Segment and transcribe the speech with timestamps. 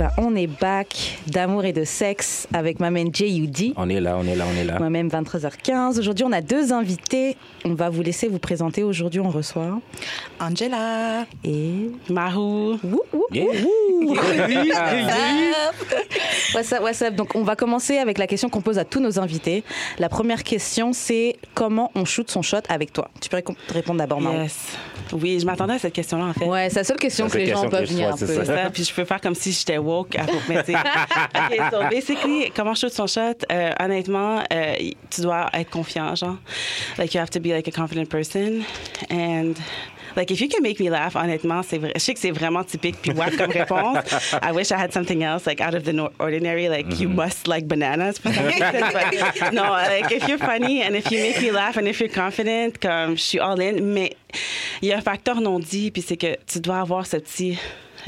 [0.00, 3.74] bah on est back d'amour et de sexe avec ma main J.U.D.
[3.76, 4.78] On est là, on est là, on est là.
[4.78, 5.98] Moi-même 23h15.
[5.98, 7.36] Aujourd'hui, on a deux invités.
[7.66, 8.82] On va vous laisser vous présenter.
[8.82, 9.78] Aujourd'hui, on reçoit
[10.40, 11.26] Angela.
[11.44, 12.78] et Mahou.
[12.82, 13.44] Wouh, wouh, Yeah.
[13.44, 14.14] wouh.
[16.54, 17.14] What's up, what's up?
[17.14, 19.62] Donc, on va commencer avec la question qu'on pose à tous nos invités.
[19.98, 23.10] La première question, c'est comment on shoot son shot avec toi?
[23.20, 24.38] Tu peux répondre d'abord, Marou.
[24.38, 24.56] Yes.
[25.12, 26.44] Oui, je m'attendais à cette question-là, en fait.
[26.46, 28.44] Ouais, c'est la seule question que les gens question peuvent venir un peu.
[28.44, 30.78] ça, puis je peux faire comme si j'étais woke à pour mais tu sais.
[31.34, 33.44] OK, so basically, comment shoot son shot?
[33.50, 34.74] Euh, honnêtement, euh,
[35.10, 36.38] tu dois être confiant, genre.
[36.98, 38.62] Like, you have to be like a confident person.
[39.10, 39.54] And,
[40.16, 41.92] like, if you can make me laugh, honnêtement, c'est vrai.
[41.94, 43.98] Je sais que c'est vraiment typique puis wack comme réponse.
[44.42, 46.68] I wish I had something else, like, out of the no- ordinary.
[46.68, 48.18] Like, you must like bananas.
[48.22, 52.08] but no, like, if you're funny and if you make me laugh and if you're
[52.08, 53.80] confident, comme, je suis all in.
[53.80, 54.16] Mais
[54.82, 57.58] il y a un facteur non dit, puis c'est que tu dois avoir ce petit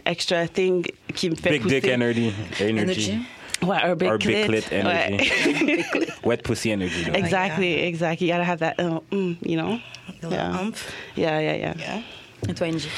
[0.07, 1.81] extra thing qui me fait Big pousser.
[1.81, 2.33] dick energy.
[2.61, 3.19] Energy.
[3.63, 4.47] Ouais, un big Or big clit.
[4.47, 5.85] clit energy.
[5.95, 6.07] Ouais.
[6.25, 7.05] Wet pussy energy.
[7.05, 7.17] là.
[7.17, 8.27] exactly, exactly.
[8.27, 9.79] You gotta have that, uh, mm, you know?
[10.09, 10.59] A little Yeah.
[10.61, 10.91] umph.
[11.17, 11.75] Yeah, yeah, yeah.
[11.79, 12.03] Yeah.
[12.49, 12.89] Et toi, Angie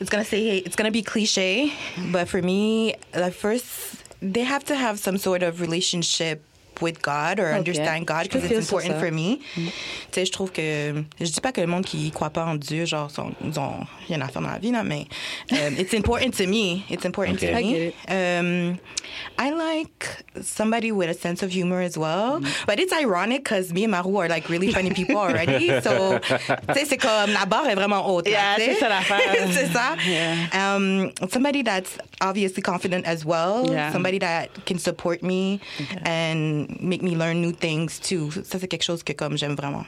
[0.00, 1.72] It's gonna say it's gonna be cliche,
[2.12, 3.66] but for me, like first,
[4.20, 6.42] they have to have some sort of relationship
[6.80, 9.40] with God or understand God because it's important for me.
[9.54, 9.70] Tu
[10.12, 12.84] sais, je trouve que je dis pas que le monde qui croit pas en Dieu,
[12.86, 15.06] genre, sont, ils ont rien à faire dans la vie, là, mais
[15.52, 16.84] um, it's important to me.
[16.90, 17.52] It's important Okay.
[17.52, 17.76] to I get me.
[17.88, 17.94] it.
[18.08, 18.78] Um,
[19.38, 23.84] I like somebody with a sense of humor as well, but it's ironic because me
[23.84, 25.68] and Maru are like really funny people already.
[25.82, 28.28] So, tu sais, c'est comme la barre est vraiment haute.
[28.28, 28.74] Yeah, tu sais.
[28.74, 29.48] c'est ça l'affaire.
[29.52, 29.96] c'est ça.
[30.06, 30.48] Yeah.
[30.52, 33.70] Um, somebody that's obviously confident as well.
[33.70, 33.92] Yeah.
[33.92, 35.60] Somebody that can support me
[36.04, 38.30] and make me learn new things too.
[38.44, 39.84] Ça, c'est quelque chose que comme j'aime vraiment.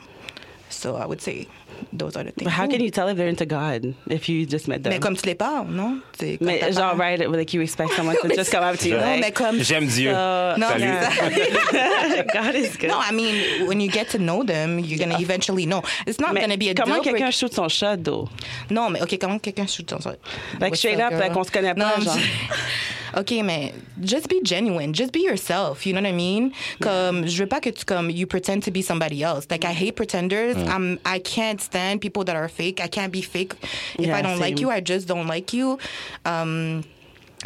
[0.69, 1.49] So I would say
[1.93, 2.45] those are the things.
[2.45, 4.93] But how can you tell if they're into God if you just met them?
[4.93, 6.03] Mais comme tu les parles, non?
[6.41, 8.97] Mais genre, right, like you expect someone to just come up to you.
[8.97, 9.59] Non, like, mais comme...
[9.63, 10.11] J'aime Dieu.
[10.11, 12.27] uh, Non, Salut.
[12.33, 12.89] God is good.
[12.89, 15.83] No, I mean, when you get to know them, you're going to eventually know.
[16.07, 17.33] It's not going to be a comment deal quelqu'un breaker.
[17.33, 18.29] shoot son shot, though?
[18.71, 20.17] Non, mais OK, comment quelqu'un shoot ton shot?
[20.61, 21.21] Like, What's straight up, girl?
[21.21, 22.17] like, on se connaît pas, Non, genre.
[23.17, 24.93] OK, mais just be genuine.
[24.93, 25.85] Just be yourself.
[25.85, 26.53] You know what I mean?
[26.81, 29.49] Comme, je veux pas que tu, comme, you pretend to be somebody else.
[29.51, 30.57] Like, I hate pretenders.
[30.57, 32.81] I'm, I can't stand people that are fake.
[32.81, 33.55] I can't be fake.
[33.99, 35.79] If Yeah, I don't like you, I just don't like you.
[36.25, 36.85] Um,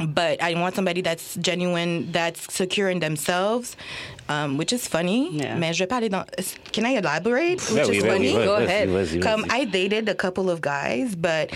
[0.08, 3.76] but I want somebody that's genuine, that's secure in themselves,
[4.28, 5.30] um, which is funny.
[5.38, 5.56] Yeah.
[5.56, 6.24] Mais je vais dans.
[6.72, 7.60] Can I elaborate?
[7.70, 8.32] Which oui, is funny.
[8.32, 8.88] Go ahead.
[8.88, 9.60] vas-y, Come, vas-y.
[9.60, 11.50] I dated a couple of guys, but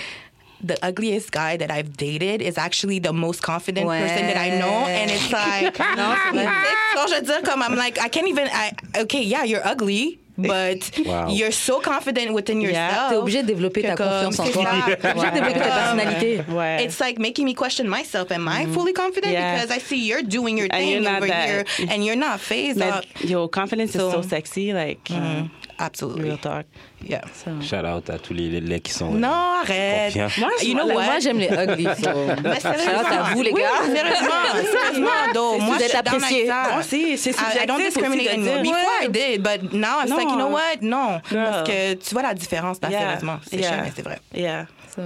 [0.63, 4.87] the ugliest guy that I've dated is actually the most confident person that I know,
[4.87, 6.65] and it's like, Non, c'est vrai.
[6.95, 8.47] so je dire, comme I'm like, I can't even.
[8.53, 10.19] I okay, yeah, you're ugly.
[10.39, 11.29] But Wow.
[11.31, 12.69] you're so confident within Yeah.
[12.71, 13.11] yourself.
[13.11, 14.65] T'es obligé de développer ta que comme, confiance en c'est toi.
[14.65, 14.97] ça.
[14.97, 16.41] T'es obligé de développer ta personnalité.
[16.49, 16.85] Ouais.
[16.85, 18.31] It's like making me question myself.
[18.31, 19.33] Am I fully confident?
[19.33, 19.57] Yeah.
[19.57, 21.47] Because I see you're doing your And thing over that.
[21.49, 22.79] here, and you're not phased.
[22.79, 23.05] Mais up.
[23.25, 25.43] yo, confidence is so So- sexy, like, uh,
[25.79, 26.23] Absolutely.
[26.25, 26.67] real talk.
[27.07, 27.21] Yeah.
[27.63, 29.15] Shout out à tous les les laits qui sont.
[29.15, 29.29] euh, Non,
[29.63, 30.13] arrête.
[30.13, 30.29] Confiants.
[30.41, 31.05] Moi, je You know what?
[31.05, 31.85] Moi, j'aime les ugly.
[31.85, 32.11] So.
[32.43, 33.85] Mais Shout out à vous, les Oui, gars.
[33.95, 35.59] sérieusement, sérieusement, though.
[35.59, 36.51] Moi, Vous je êtes appréciés.
[36.79, 38.63] aussi, c'est I, I don't discriminate anymore.
[38.63, 40.17] Before I did, but now it's Non.
[40.17, 40.83] like, you know what?
[40.83, 41.21] Non.
[41.31, 43.01] Parce que tu vois la différence, là, Yeah.
[43.01, 43.39] sérieusement.
[43.49, 43.69] C'est Yeah.
[43.73, 44.19] chiant, mais c'est vrai.
[44.35, 44.67] Yeah.
[44.95, 45.03] Shout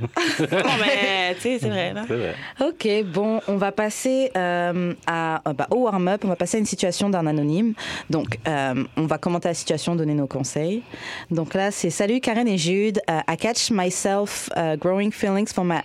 [0.40, 2.04] Non, mais, tu sais, c'est vrai, là.
[2.06, 2.34] C'est vrai.
[2.60, 6.22] Ok, bon, on va passer euh, à, euh, bah, au warm-up.
[6.24, 7.74] On va passer à une situation d'un anonyme.
[8.08, 10.82] Donc, euh, on va commenter la situation, donner nos conseils.
[11.30, 13.00] Donc là, c'est Salut Karen et Jude.
[13.08, 15.80] I catch myself uh, growing feelings for my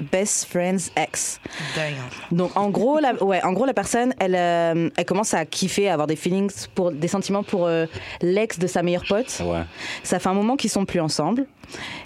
[0.00, 1.40] best friend's ex.
[1.74, 1.94] Damn.
[2.36, 5.88] Donc en gros, la, ouais, en gros la personne, elle, euh, elle commence à kiffer,
[5.88, 7.86] à avoir des feelings pour des sentiments pour euh,
[8.22, 9.42] l'ex de sa meilleure pote.
[9.44, 9.62] Ouais.
[10.02, 11.46] Ça fait un moment qu'ils sont plus ensemble,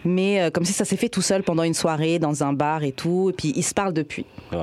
[0.04, 2.82] mais euh, comme si ça s'est fait tout seul pendant une soirée dans un bar
[2.82, 4.26] et tout, et puis ils se parlent depuis.
[4.52, 4.60] Ouais.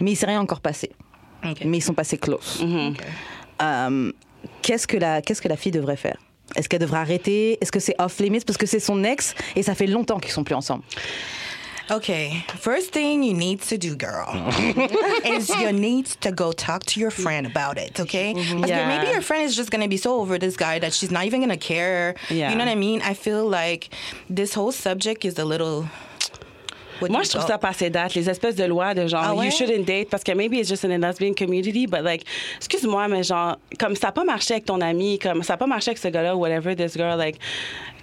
[0.00, 0.90] Mais il s'est rien encore passé.
[1.64, 2.66] Mais ils sont passés close.
[3.62, 4.12] Euh,
[4.62, 6.16] qu'est-ce que la qu'est-ce que la fille devrait faire?
[6.54, 7.58] Est-ce qu'elle devrait arrêter?
[7.60, 8.40] Est-ce que c'est off limits?
[8.46, 10.82] Parce que c'est son ex et ça fait longtemps qu'ils sont plus ensemble
[11.88, 14.26] Okay, first thing you need to do, girl,
[15.24, 18.34] is you need to go talk to your friend about it, okay?
[18.34, 18.88] Because Yeah.
[18.88, 21.40] maybe your friend is just gonna be so over this guy that she's not even
[21.40, 22.16] gonna care.
[22.28, 22.50] Yeah.
[22.50, 23.02] You know what I mean?
[23.02, 23.90] I feel like
[24.28, 25.86] this whole subject is a little.
[26.98, 29.34] what Moi, je you trouve ça passé date, les espèces de lois de genre, Ah
[29.34, 29.44] ouais?
[29.44, 32.24] you shouldn't date, parce que maybe it's just in a lesbian community, but like,
[32.56, 35.66] excuse-moi, mais genre, comme ça n'a pas marché avec ton ami, comme ça n'a pas
[35.66, 37.38] marché avec ce gars-là, whatever, this girl, like,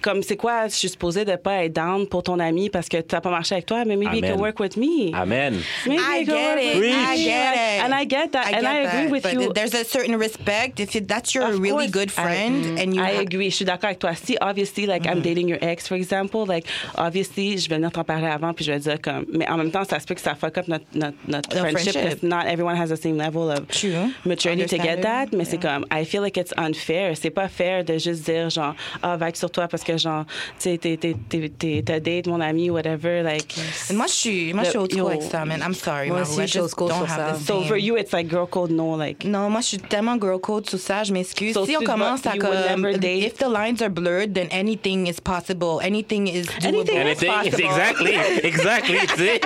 [0.04, 2.98] comme c'est quoi, je suis supposée de pas être down pour ton ami parce que
[2.98, 4.34] t'as pas marché avec toi, mais maybe you Amen.
[4.34, 5.14] can work with me.
[5.14, 5.54] Amen.
[5.86, 6.76] Maybe I you get it.
[6.84, 7.84] I get it.
[7.84, 8.52] And I get that.
[8.52, 9.52] and get I agree that, with but you.
[9.54, 12.94] There's a certain respect if you, that's your Of really course, good friend I, and
[12.94, 13.00] you.
[13.00, 13.48] I agree.
[13.48, 14.14] Je suis d'accord avec toi.
[14.14, 16.66] Si, obviously, like, I'm dating your ex, for example, like,
[16.98, 19.24] obviously, je vais venir t'en parler avant, puis je vais dire comme.
[19.32, 21.92] Mais en même temps, ça se peut que ça fuck up notre, notre, notre friendship,
[21.92, 22.20] friendship.
[22.20, 24.12] because not everyone has the same level of True.
[24.26, 25.28] maturity to get that.
[25.32, 27.16] Mais c'est comme, I feel like it's unfair.
[27.16, 30.24] C'est pas fair de juste dire, genre, ah, vague sur toi parce que, genre,
[30.58, 33.22] tu sais, t'es- date mon ami, whatever.
[33.22, 33.54] Like,
[33.92, 35.60] Moi, je suis, moi, je suis old school avec ça, man.
[35.62, 37.38] I'm sorry, Moi aussi, je suis old school don't sur have ça.
[37.38, 39.24] the so for you, it's like girl code, no, like.
[39.24, 41.54] Non, moi, je suis tellement girl code sur ça, je m'excuse.
[41.54, 43.24] So si on tu commence à comme, date?
[43.24, 45.80] if the lines are blurred, then anything is possible.
[45.82, 46.64] Anything is doable.
[46.68, 47.58] Anything is Anything, possible.
[47.64, 48.14] exactly,
[48.44, 49.40] exactly, tu sais.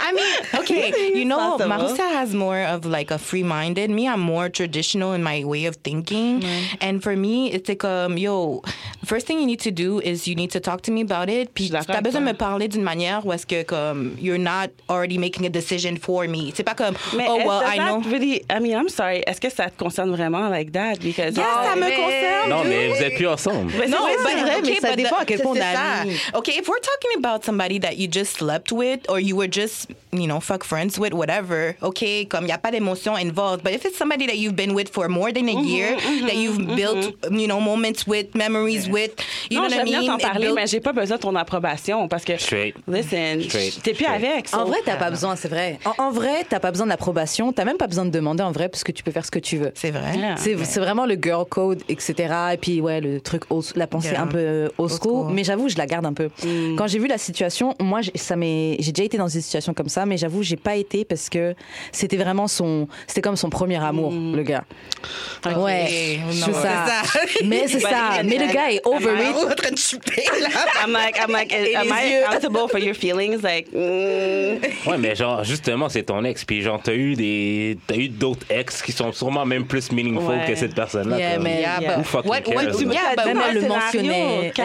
[0.00, 1.70] I mean, okay, you know, possible.
[1.70, 3.90] Marusa has more of like a free-minded.
[3.90, 6.44] Me, I'm more traditional in my way of thinking.
[6.80, 8.62] And for me, it's like, um, yo,
[9.04, 11.50] first thing you need to do is you need to talk to me about it.
[11.54, 14.16] Puis suis d'accord t'as avec besoin de me parler d'une manière où est-ce que comme
[14.20, 16.52] you're not already making a decision for me.
[16.54, 18.10] C'est pas comme Mais oh est- well, does I that know.
[18.10, 19.22] Really, I mean, I'm sorry.
[19.26, 20.96] Est-ce que ça te concerne vraiment like that?
[21.00, 22.50] Because Yes, ça oh, me concerne.
[22.50, 23.72] Non, mais vous êtes plus ensemble.
[23.78, 26.52] Mais No, c'est but, vrai, mais ça dépend à quel point on c'est est Okay,
[26.58, 30.26] if we're talking about somebody that you just slept with or you were just, you
[30.26, 33.62] know, fuck friends with, whatever, okay, comme y a pas d'émotion involved.
[33.62, 36.26] But if it's somebody that you've been with for more than a mm-hmm, year, mm-hmm,
[36.26, 39.12] that you've mm-hmm, built, you know, moments with, memories with,
[39.50, 42.36] you non, j'aime bien t'en parler, mais j'ai pas besoin de ton approbation parce que.
[42.36, 42.74] Straight.
[42.88, 43.40] Listen,
[43.82, 44.24] t'es plus Straight.
[44.24, 44.48] avec.
[44.48, 45.78] so- En vrai, t'as pas besoin, c'est vrai.
[45.84, 47.52] En, en vrai, t'as pas besoin d'approbation.
[47.52, 49.38] T'as même pas besoin de demander en vrai parce que tu peux faire ce que
[49.38, 49.72] tu veux.
[49.74, 50.16] C'est vrai.
[50.16, 50.36] Yeah.
[50.36, 52.32] C'est c'est vraiment le girl code, etc.
[52.54, 54.22] Et puis, ouais, le truc, old- la pensée Yeah.
[54.22, 55.32] un peu euh, old school.
[55.32, 56.28] Mais j'avoue, je la garde un peu.
[56.76, 59.74] Quand j'ai vu la situation, moi, j'ai- ça m'est- j'ai déjà été dans une situation
[59.74, 61.54] comme ça, mais j'avoue, j'ai pas été parce que
[61.92, 62.88] c'était vraiment son.
[63.06, 64.64] C'était comme son premier amour, le gars.
[65.56, 66.84] Ouais, non, c'est ça.
[67.02, 67.20] ça.
[67.44, 68.22] Mais c'est But ça.
[68.24, 70.48] Mais le gars est over Est en train de chuter, là.
[70.84, 72.24] I'm like, I'm like, am I yeux.
[72.28, 73.42] accountable for your feelings?
[73.42, 74.86] Like, mm.
[74.86, 76.44] Ouais, mais genre, justement, c'est ton ex.
[76.44, 77.78] Puis genre, t'as eu des.
[77.86, 80.44] T'as eu d'autres ex qui sont sûrement même plus meaningful Ouais.
[80.48, 81.18] que cette personne-là.
[81.18, 81.96] Yeah, mais- Yeah, Yeah.
[81.96, 83.36] but Who fucking what, what, cares, yeah, but le elle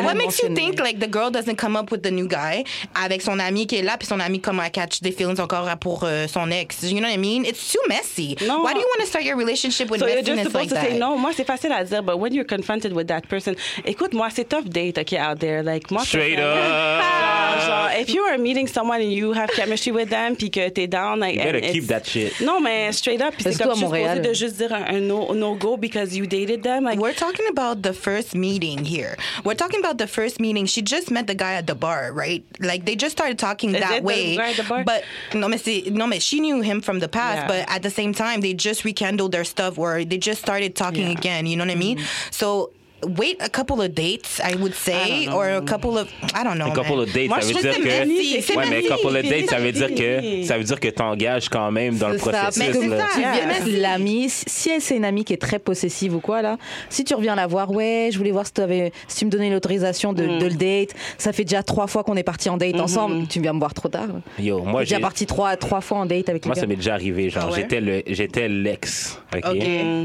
[0.04, 2.64] what le makes you think like the girl doesn't come up with the new guy
[2.96, 5.68] avec son ami qui est là puis son ami comme à catch des feelings encore
[5.80, 6.82] pour euh, son ex?
[6.84, 7.44] You know what I mean?
[7.46, 8.64] It's too messy Non.
[8.64, 10.70] why do you want to start your relationship with So you're just messiness supposed like
[10.70, 10.92] to that?
[10.94, 11.18] say no.
[11.18, 13.54] Moi, c'est facile à dire, but when you're confronted with that person,
[13.86, 15.64] écoute, moi, c'est tough date, OK, out there.
[15.64, 16.56] Like, moi, Straight up.
[17.60, 20.88] Genre, if you are meeting someone and you have chemistry with them, puis que t'es
[20.88, 22.40] down, like, You better and keep that shit.
[22.42, 24.18] Non, mais straight up, puis c'est comme à je suis Montréal.
[24.18, 26.84] supposée de juste dire un, un no, no go because you dated them.
[26.84, 29.18] Like, We're talking about the first meeting here.
[29.44, 30.66] We're talking about the first meeting.
[30.68, 32.44] She just met the guy at the bar, right?
[32.60, 34.38] Like they just started talking Is that it the way.
[34.38, 34.84] guy at the bar?
[34.84, 35.04] But
[35.34, 37.42] no, mais no, mais she knew him from the past.
[37.42, 37.48] Yeah.
[37.48, 41.08] But at the same time, they just rekindled their stuff, where they just started talking
[41.08, 41.18] Yeah.
[41.18, 41.46] again.
[41.46, 41.98] You know what I mean?
[41.98, 42.32] Mm-hmm.
[42.32, 42.72] So.
[43.18, 46.66] Wait a couple of dates, I would say, or a couple of I don't know.
[46.68, 47.00] Un couple man.
[47.00, 49.72] of dates, Moi, ça je veut dire que ouais, mais couple of dates, ça veut
[49.72, 52.32] dire que ça veut dire que t'engages quand même dans le C'est ça.
[52.44, 52.74] processus.
[52.76, 52.98] Mais c'est là.
[53.00, 53.06] ça.
[53.14, 56.42] Tu viens mettre l'amie, si elle c'est une amie qui est très possessive ou quoi
[56.42, 56.58] là,
[56.90, 59.50] si tu reviens la voir, ouais, je voulais voir si, t'avais- si tu me donnais
[59.50, 60.40] l'autorisation de, Mm.
[60.40, 62.82] de le date, ça fait déjà trois fois qu'on est parti en date Mm-hmm.
[62.82, 64.08] ensemble, tu viens me voir trop tard.
[64.40, 65.02] Yo, moi, T'es déjà j'ai.
[65.02, 67.30] parti trois, trois fois en date avec Moi, ça m'est déjà arrivé.
[67.30, 67.56] Genre, ouais?
[67.62, 69.20] j'étais le, j'étais l'ex.
[69.36, 69.44] OK?
[69.52, 69.64] Ok.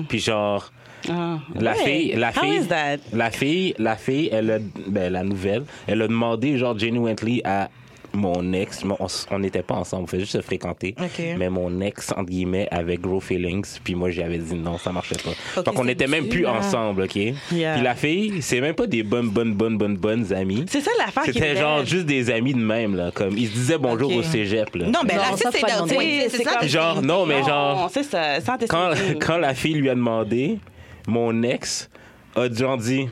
[0.09, 0.71] Puis genre,
[1.11, 1.39] Ah.
[1.59, 1.79] la Ouais.
[1.85, 2.97] fille, la How fille, is that?
[3.13, 7.69] la fille, la fille, elle a, ben, la nouvelle, elle a demandé genre genuinely à
[8.17, 8.97] mon ex, mon-
[9.33, 10.95] on n'était pas ensemble, on faisait juste se fréquenter,
[11.37, 15.17] mais mon ex entre guillemets avait gros feelings, puis moi j'avais dit non, ça marchait
[15.17, 15.33] pas.
[15.61, 17.17] Ok, Donc on n'était même plus ensemble, ok?
[17.51, 17.75] Yeah.
[17.75, 20.65] Puis la fille, c'est même pas des bonnes, bonnes, bonnes, bonnes, bonnes amies.
[20.69, 23.53] C'est ça l'affaire qui C'était genre juste des amis de même là, comme ils se
[23.53, 24.87] disaient bonjour au cégep là.
[24.87, 26.65] Non, ben Non, là, ça, ça, c'est C'est ça.
[26.69, 28.37] Genre non, mais Non, genre c'est ça,
[29.21, 30.59] quand la fille lui a demandé,
[31.07, 31.91] mon ex
[32.37, 33.09] a genre dit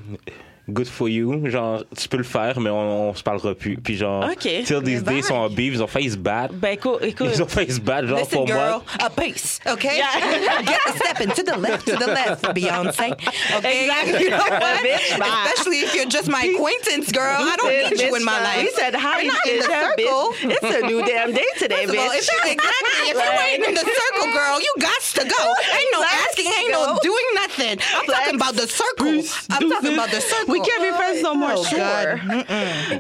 [0.68, 3.76] good for you, genre tu peux le faire, mais on, on se parlera plus.
[3.76, 4.64] Puis genre, Ok.
[4.64, 6.54] till these days sont en beef, ils ont failli se battre.
[6.54, 7.28] Ben, écoute, écoute.
[7.34, 8.82] Ils ont failli se battre, genre Listen, pour girl, moi.
[9.00, 9.96] a pace, okay?
[9.96, 10.62] Yeah.
[10.62, 13.12] Get the stepping to the left, to the left, Beyonce.
[13.58, 14.24] Okay, Exactly.
[14.24, 14.80] you know what?
[14.82, 15.26] Bitch, bye.
[15.46, 17.36] Especially if you're just my acquaintance, girl.
[17.38, 18.60] I don't need you in my life.
[18.62, 20.32] He said, "Hi, not in the bitch, circle.
[20.32, 20.56] bitch.
[20.62, 23.36] It's a new damn day today, First of all, bitch." if you, exactly, if you're
[23.42, 25.42] waiting in the circle, girl, you got to go.
[25.74, 27.78] Ain't no asking, ain't no doing nothing.
[27.98, 29.22] I'm talking about the circle.
[29.50, 30.51] I'm talking about the circle.
[30.52, 31.52] We can't be friends no more.
[31.56, 31.78] Oh, sure.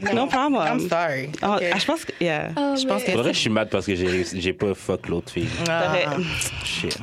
[0.00, 0.14] God.
[0.14, 0.62] No problem.
[0.66, 1.30] I'm sorry.
[1.42, 1.70] Oh, Okay.
[1.74, 2.48] ah, je pense que, yeah.
[2.76, 5.48] Je pense que Pour vrai, je suis mad parce que j'ai pas fuck l'autre fille.
[5.64, 6.06] T'aurais-
[6.64, 6.96] Shit.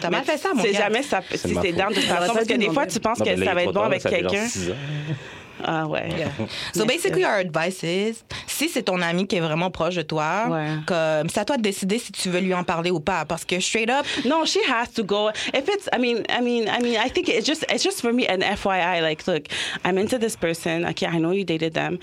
[0.00, 0.78] T'as mal fait ça, mon C'est gars.
[0.78, 3.44] jamais ça, si c'est dans de façon, parce que des fois, tu penses que mais
[3.44, 4.46] ça va être bon avec quelqu'un.
[5.64, 6.08] Ah ouais.
[6.74, 10.02] So Mais basically, our advice is, si c'est ton ami qui est vraiment proche de
[10.02, 10.76] toi, Ouais.
[10.86, 13.44] comme c'est à toi de décider si tu veux lui en parler ou pas, parce
[13.44, 15.30] que straight up, No, she has to go.
[15.54, 18.12] If it's, I mean, I mean, I mean, I think it's just, it's just for
[18.12, 19.00] me an FYI.
[19.02, 19.44] Like, look,
[19.84, 20.84] I'm into this person.
[20.86, 21.98] Okay, I know you dated them.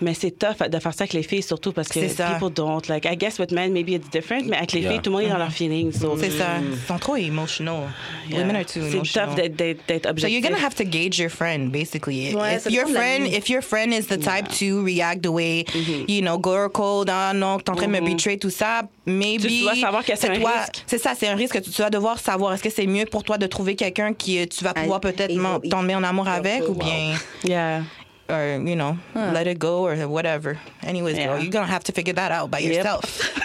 [0.00, 2.30] Mais c'est tough de faire ça avec les filles, surtout parce que C'est ça.
[2.38, 2.86] people don't.
[2.88, 4.90] Like, I guess with men, maybe it's different, mais avec les Yeah.
[4.92, 5.92] filles, tout le monde est dans leurs feelings.
[5.92, 6.46] So, c'est ça.
[6.60, 7.88] Ils sont trop emotional.
[8.30, 8.38] yeah.
[8.40, 9.26] Women are too C'est emotional.
[9.28, 10.38] tough d'être- d'être d'être So objectif.
[10.40, 12.34] you're gonna have to gauge your friend, basically.
[12.34, 15.64] Ouais, if your friend, if your friend is the type to react the way,
[16.08, 19.42] you know, girl code, ah non, t'es en train de me betray, tout ça, maybe.
[19.48, 20.84] Tu dois savoir que c'est un toi- risque.
[20.86, 22.54] C'est ça, c'est un risque que tu dois devoir savoir.
[22.54, 25.10] Est-ce que c'est mieux pour toi de trouver quelqu'un qui euh, tu vas pouvoir Ah,
[25.10, 27.14] peut-être m'en- il- tomber en amour avec, ou bien,
[27.44, 27.82] Yeah.
[28.28, 30.56] Or you know, let it go or whatever.
[30.86, 31.26] Anyways, Yeah.
[31.34, 32.72] girl, you're gonna have to figure that out by Yep.
[32.74, 33.04] yourself.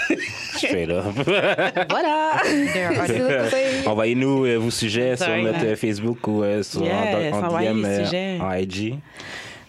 [0.58, 1.06] Straight up.
[1.90, 2.42] Voilà.
[2.96, 3.86] Conseil.
[3.88, 5.66] Envoyez-nous euh, vos sujets sur notre man.
[5.68, 8.96] euh, Facebook ou euh, sur, Yes, en, en envoyez DM euh, en IG.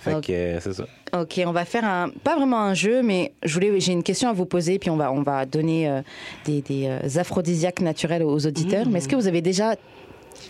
[0.00, 0.26] Fait Ok.
[0.26, 0.84] que euh, c'est ça.
[1.18, 4.28] Ok, on va faire un, pas vraiment un jeu, mais je voulais, j'ai une question
[4.28, 6.02] à vous poser, puis on va, on va donner euh,
[6.44, 8.86] des, des euh, aphrodisiaques naturels aux auditeurs.
[8.88, 9.76] Mais est-ce que vous avez déjà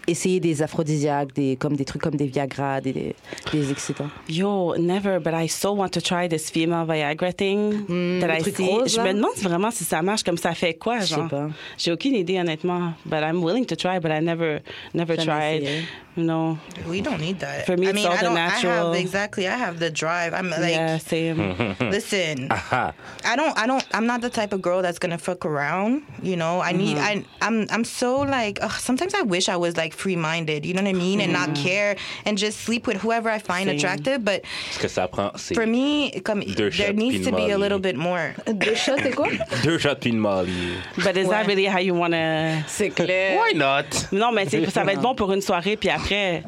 [0.06, 3.16] essayé des aphrodisiaques, des, comme des trucs comme des Viagra, des, des,
[3.52, 7.87] des excitants Yo, never, but I so want to try this female Viagra thing
[8.20, 8.66] that le I truc see.
[8.68, 11.28] rose, Je me demande vraiment si ça marche, comme ça fait quoi, Je sais genre?
[11.28, 11.49] pas.
[11.78, 12.92] J'ai aucune idée, honnêtement.
[13.06, 14.61] But I'm willing to try, but I never,
[14.94, 15.62] never Jamais tried.
[15.62, 15.84] essayé.
[16.16, 16.58] No.
[16.87, 17.66] We don't need that.
[17.66, 18.37] For me, I it's mean, all I the don't.
[18.38, 18.92] I natural.
[18.92, 19.49] have exactly.
[19.49, 20.32] I have the drive.
[20.32, 21.56] I'm like, yeah, same.
[21.90, 22.46] listen.
[22.52, 22.92] Ah,
[23.25, 26.02] I don't I don't I'm not the type of girl that's gonna fuck around.
[26.23, 29.76] You know, I need I I'm I'm so like ugh, sometimes I wish I was
[29.76, 31.20] like free minded, you know what I mean?
[31.20, 31.96] And not care
[32.26, 33.76] and just sleep with whoever I find Same.
[33.76, 34.18] attractive.
[34.24, 34.42] But
[35.10, 38.34] prend, c'est for me, come Deux there needs to be a little bit more.
[38.46, 39.28] Deux shots, c'est quoi?
[39.64, 40.52] Deux shots puis une molly.
[40.98, 42.64] But is that really how you want to...
[42.66, 43.38] C'est clair.
[43.40, 44.08] Why not?
[44.12, 46.42] Non, mais c'est- ça va être bon pour une soirée, puis après...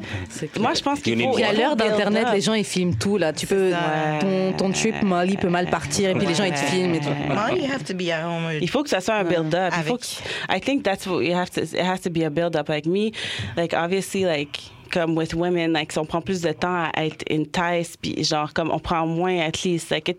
[0.59, 1.37] Moi, je pense qu'il faut...
[1.37, 1.53] à Ouais.
[1.55, 3.31] l'heure d'Internet, les gens ils filment tout là.
[3.33, 4.19] Tu peux ça.
[4.19, 6.99] ton, ton trip Molly peut mal partir et puis les gens ils te filment et
[6.99, 7.09] tout.
[7.33, 8.49] Molly, you have to be at home.
[8.61, 9.73] Il faut que ça soit un build-up.
[9.77, 10.01] Il faut Avec.
[10.49, 11.61] que- I think that's what you have to.
[11.61, 12.67] It has to be a build-up.
[12.69, 13.11] Like me,
[13.55, 14.59] like obviously, like
[14.91, 18.53] comme with women, like si on prend plus de temps à être intense, puis genre
[18.53, 20.17] comme on prend moins at least, like.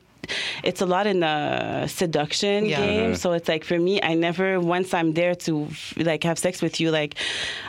[0.64, 2.80] It's a lot in the seduction Yeah.
[2.80, 5.66] game, so it's like for me, I never once I'm there to
[5.96, 7.14] like have sex with you, like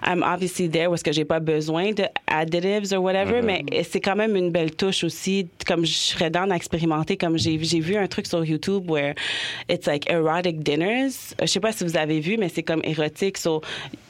[0.03, 4.15] I'm obviously there parce que j'ai pas besoin de additives or whatever, mais c'est quand
[4.15, 5.47] même une belle touche aussi.
[5.67, 9.13] Comme je serais dans d'expérimenter, comme j'ai vu un truc sur YouTube where
[9.69, 11.33] it's like erotic dinners.
[11.41, 13.37] Euh, Je sais pas si vous avez vu, mais c'est comme érotique.
[13.37, 13.61] So,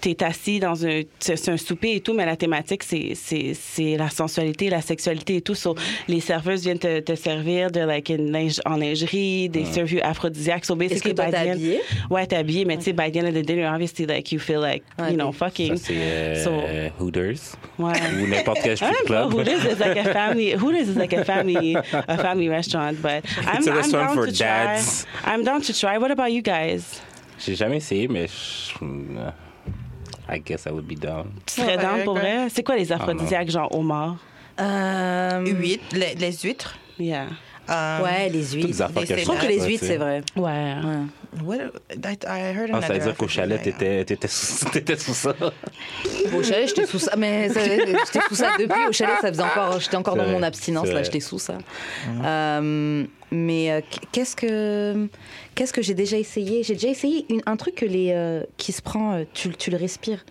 [0.02, 3.54] t'es assis dans un, c'est c'est un souper et tout, mais la thématique c'est c'est
[3.54, 5.56] c'est la sensualité, la sexualité et tout.
[5.56, 5.76] So,
[6.08, 10.66] les serveuses viennent te, te servir de like une linge, en lingerie, des servies aphrodisiaques.
[10.66, 11.82] So basically, que toi, by t'es the end- habillée?
[12.10, 14.40] Ouais, t'es habillée, mais tu sais, by the end of the dinner, obviously, like you
[14.40, 15.76] feel like you know fucking.
[15.78, 17.56] Ça, c'est euh, So- Hooters.
[17.78, 17.94] Ouais.
[18.22, 19.34] Ou n'importe quel strip club.
[19.34, 20.54] Hooters is like a family.
[20.54, 22.94] Hooters is like a family, a family restaurant.
[23.02, 25.06] But I'm, It's a I'm restaurant down for to dads.
[25.24, 25.34] try.
[25.34, 25.98] I'm down to try.
[25.98, 27.02] What about you guys?
[27.40, 29.32] J'ai jamais essayé, mais je- euh,
[30.28, 31.32] I guess I would be down.
[31.46, 32.48] Tu serais down pour vrai?
[32.50, 34.18] C'est quoi les aphrodisiaques, genre homard?
[34.60, 36.78] Euh, Huit, les, les huîtres.
[37.00, 37.28] Yeah.
[37.70, 38.68] Um, ouais, les huîtres.
[38.90, 40.22] Je trouve que les huîtres c'est vrai.
[40.36, 40.76] Ouais.
[40.84, 41.06] Ouais.
[41.46, 41.56] What,
[41.96, 45.36] I, I heard Ah, ça veut dire qu'au chalet, t'étais t'étais sous, t'étais sous ça.
[46.36, 48.88] Au chalet, j'étais sous ça, mais j'étais sous ça depuis.
[48.90, 51.60] Au chalet, ça faisait encore, j'étais encore dans vrai, mon abstinence là, j'étais sous ça.
[52.24, 55.08] Euh, mais euh, qu'est-ce que
[55.54, 56.64] qu'est-ce que j'ai déjà essayé?
[56.64, 59.70] J'ai déjà essayé une- un truc que les euh, qui se prend, euh, tu, tu
[59.70, 60.26] le respires.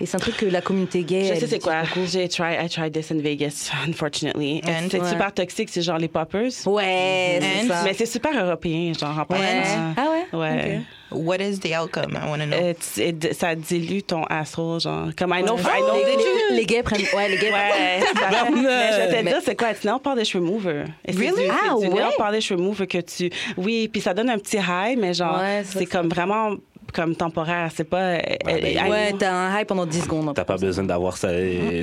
[0.00, 1.32] Et c'est un truc que la communauté gay.
[1.34, 1.82] Je sais c'est quoi.
[2.06, 4.60] J'ai try, I tried this in Vegas, unfortunately.
[4.66, 5.08] And- C'est Ouais.
[5.08, 6.50] super toxique, c'est genre les poppers.
[6.66, 7.80] Ouais, c'est And- ça.
[7.84, 9.62] Mais c'est super européen, genre en Ouais.
[9.96, 10.38] Ah ouais?
[10.38, 10.80] Ouais.
[11.12, 12.18] What is the outcome?
[12.20, 12.56] I want to know.
[12.70, 15.10] It's- it- ça dilue ton asshole, genre.
[15.16, 15.60] Comme I know, Ouais.
[15.62, 15.94] I know.
[15.94, 17.00] les, les- les gays prennent.
[17.14, 17.52] Ouais, les gays.
[17.52, 19.70] Ouais, fait- mais je vais te Mais- dire, c'est quoi?
[19.70, 20.84] It's nail polish remover.
[21.06, 21.30] Et c'est Really?
[21.34, 21.94] du- c'est Ah, du ouais?
[22.02, 23.30] nail polish remover que tu.
[23.56, 26.56] Oui, puis ça donne un petit high, mais genre, Ouais, c'est comme vraiment
[26.92, 27.70] comme temporaire.
[27.74, 28.18] C'est pas.
[28.44, 29.18] ben, I Ouais, know.
[29.18, 30.32] t'as un high pendant 10 secondes.
[30.34, 31.28] T'as pas besoin d'avoir ça,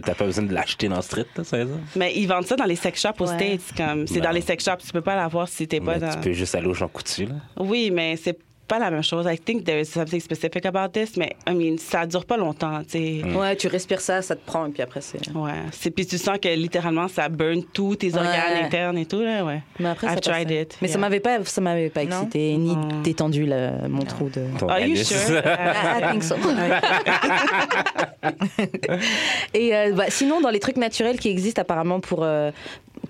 [0.04, 1.66] t'as pas besoin de l'acheter dans le street, là, ça, ça.
[1.96, 3.36] Mais ils vendent ça dans les sex shops aux Ouais.
[3.58, 3.76] States.
[3.78, 4.26] Comme, c'est Non.
[4.26, 4.86] dans les sex shops.
[4.86, 6.10] Tu peux pas l'avoir si t'es pas Mais dans.
[6.12, 7.36] tu peux juste aller au Jean Coutu, là.
[7.60, 8.38] Oui, mais c'est
[8.72, 9.26] pas la même chose.
[9.30, 12.82] I think there is something specific about this, mais I mean, ça dure pas longtemps,
[12.84, 13.22] tu sais.
[13.36, 15.20] Ouais, tu respires ça, ça te prend, et puis après, c'est.
[15.36, 15.52] Ouais.
[15.74, 19.44] C'est, puis tu sens que littéralement, ça burn tous tes organes internes et tout, là,
[19.44, 19.62] ouais.
[19.78, 20.62] Mais après, I've ça tried passait.
[20.62, 20.78] it.
[20.82, 21.02] Mais ça yeah.
[21.02, 23.02] m'avait pas, ça m'avait pas excité, ni Non.
[23.04, 24.46] détendu le- mon trou de.
[24.58, 25.42] Ton Are you sure?
[25.44, 25.52] I,
[26.00, 26.36] I think so.
[29.54, 32.52] Et euh, bah, sinon, dans les trucs naturels qui existent apparemment pour, euh,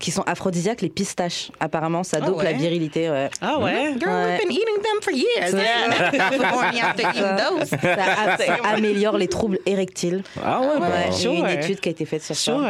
[0.00, 1.50] qui sont aphrodisiaques, les pistaches.
[1.60, 2.56] Apparemment, ça Ah dope la ouais?
[2.56, 3.10] virilité.
[3.10, 3.30] Ouais.
[3.40, 3.94] Ah ouais?
[3.98, 4.38] Girl, Ouais.
[4.38, 5.52] we've been eating them for years.
[7.82, 10.22] Ça, améliore les troubles érectiles.
[10.42, 10.84] Ah ouais, Ouais, bon.
[10.86, 11.48] il y a une Sure.
[11.48, 12.42] étude qui a été faite sur ça.
[12.42, 12.68] Sure.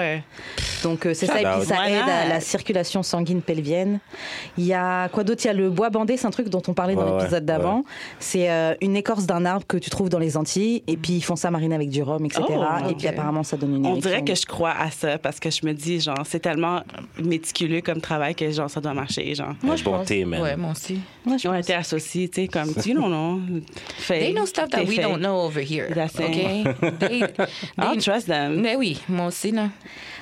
[0.83, 4.01] Donc euh, c'est ça, et Shout puis ça Why aide à la circulation sanguine pelvienne.
[4.59, 5.43] Il y a quoi d'autre?
[5.45, 7.33] Il y a le bois bandé, c'est un truc dont on parlait dans Ouais, l'épisode
[7.43, 7.85] ouais, d'avant.
[8.19, 11.23] C'est euh, une écorce d'un arbre que tu trouves dans les Antilles, et puis ils
[11.23, 12.43] font ça mariner avec du rhum, etc.
[12.49, 14.11] Oh, Et puis apparemment ça donne une On érection.
[14.11, 16.81] dirait que je crois à ça parce que je me dis, genre, c'est tellement
[17.19, 19.55] méticuleux comme travail que, genre, ça doit marcher, genre.
[19.85, 20.43] Bon thé, man.
[20.43, 21.01] Ouais, moi aussi.
[21.27, 21.65] Ouais, je On a pense.
[21.67, 23.41] été associés, tu sais, comme, tu non, non.
[24.09, 25.89] They know stuff that we don't know over here.
[25.95, 26.23] That's it.
[26.23, 26.65] Okay?
[27.01, 27.23] They,
[27.79, 28.61] I'll trust them.
[28.61, 29.69] mais oui, moi aussi, là.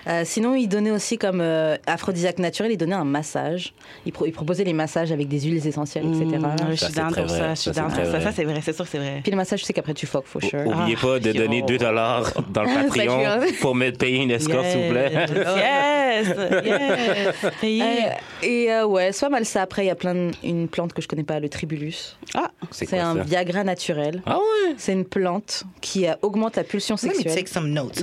[0.06, 3.74] Euh, sinon, il donnait aussi comme euh, aphrodisiaque naturel, il donnait un massage.
[4.06, 6.38] Il, pro- il proposait les massages avec des huiles essentielles, etc.
[6.70, 7.54] Je suis down pour ça.
[7.54, 8.02] Je suis down pour ça.
[8.04, 8.20] vrai.
[8.22, 8.60] Ça, c'est vrai.
[8.62, 9.20] C'est sûr que c'est vrai.
[9.22, 10.60] Puis le massage, tu sais qu'après tu fuck, for sure.
[10.66, 11.42] Oubliez Ah, pas de yo.
[11.42, 15.12] donner 2 dollars dans le Patreon pour me payer une escorte, s'il vous plaît.
[15.12, 16.28] Yes!
[16.64, 17.52] Yes!
[17.62, 18.10] Euh,
[18.42, 19.62] et euh, ouais, soit mal ça.
[19.62, 22.16] Après, il y a plein de- une plante que je connais pas, le tribulus.
[22.34, 22.50] Ah!
[22.70, 23.22] C'est un ça?
[23.22, 24.22] Viagra naturel.
[24.26, 24.74] Ah ouais?
[24.76, 27.34] C'est une plante qui augmente la pulsion Let me sexuelle.
[27.34, 28.02] take some notes.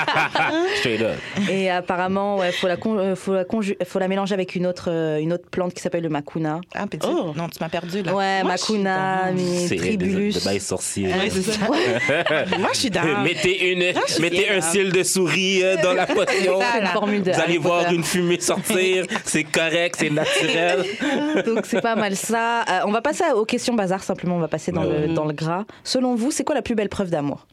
[0.80, 1.16] Straight up.
[1.50, 4.90] Et apparemment, ouais, faut la, euh, faut la, conju- faut la mélanger avec une autre,
[4.90, 6.60] euh, une autre plante qui s'appelle le macuna.
[6.74, 7.06] Ah, petit.
[7.10, 7.32] Oh.
[7.36, 8.14] Non, tu m'as perdu, là.
[8.14, 10.32] Ouais, Moi, macuna, mais tribulus.
[10.38, 11.66] c'est ça.
[12.58, 13.22] Moi, je suis down.
[13.22, 16.58] mettez une, mettez un cil de souris euh, dans la potion.
[16.72, 17.94] C'est une formule de Vous allez voir Potter.
[17.96, 19.04] une fumée sortir.
[19.24, 20.84] C'est correct, c'est naturel.
[21.46, 22.62] Donc c'est pas mal ça.
[22.62, 24.36] Euh, on va passer aux questions bazar simplement.
[24.36, 25.64] On va passer dans, le, dans le gras.
[25.84, 27.46] Selon vous, c'est quoi la plus belle preuve d'amour?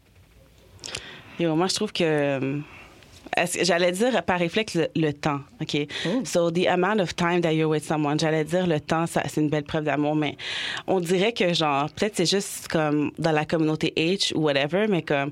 [1.40, 2.60] Yo, moi, je trouve que.
[3.62, 5.88] J'allais dire par réflexe le, le temps, OK?
[6.26, 9.42] So, the amount of time that you're with someone, j'allais dire le temps, ça, c'est
[9.42, 10.38] une belle preuve d'amour, mais
[10.88, 15.02] on dirait que, genre, peut-être c'est juste comme dans la communauté H ou whatever, mais
[15.02, 15.32] comme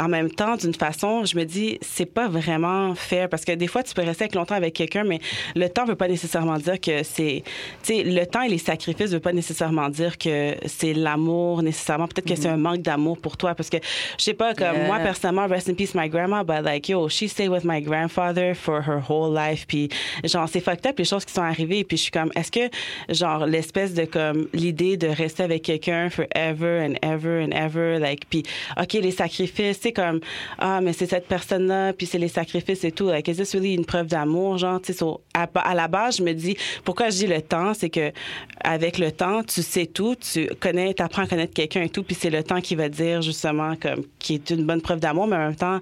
[0.00, 3.66] en même temps, d'une façon, je me dis, c'est pas vraiment fair parce que des
[3.66, 5.20] fois, tu peux rester avec longtemps avec quelqu'un, mais
[5.54, 7.42] le temps veut pas nécessairement dire que c'est.
[7.82, 12.08] Tu sais, le temps et les sacrifices veut pas nécessairement dire que c'est l'amour nécessairement.
[12.08, 13.76] Peut-être que c'est un manque d'amour pour toi parce que,
[14.18, 14.86] je sais pas, comme Yeah.
[14.86, 18.54] moi, personnellement, rest in peace, my grandma, but like, yo, she stayed with my grandfather
[18.54, 19.66] for her whole life.
[19.66, 19.88] Puis,
[20.24, 21.84] genre, c'est fucked up les choses qui sont arrivées.
[21.84, 22.70] Puis, je suis comme, est-ce que,
[23.08, 28.26] genre, l'espèce de, comme, l'idée de rester avec quelqu'un forever and ever and ever, like,
[28.30, 28.44] puis,
[28.80, 30.20] OK, les sacrifices, comme,
[30.58, 33.06] ah, mais c'est cette personne-là, puis c'est les sacrifices et tout.
[33.06, 36.18] Like, is this really une preuve d'amour, genre, tu sais, so, à, à la base,
[36.18, 38.12] je me dis, pourquoi je dis le temps, c'est que,
[38.62, 42.14] avec le temps, tu sais tout, tu connais, t'apprends à connaître quelqu'un et tout, puis
[42.18, 45.36] c'est le temps qui va dire, justement, comme, qui est une bonne preuve d'amour, mais
[45.36, 45.80] en même temps,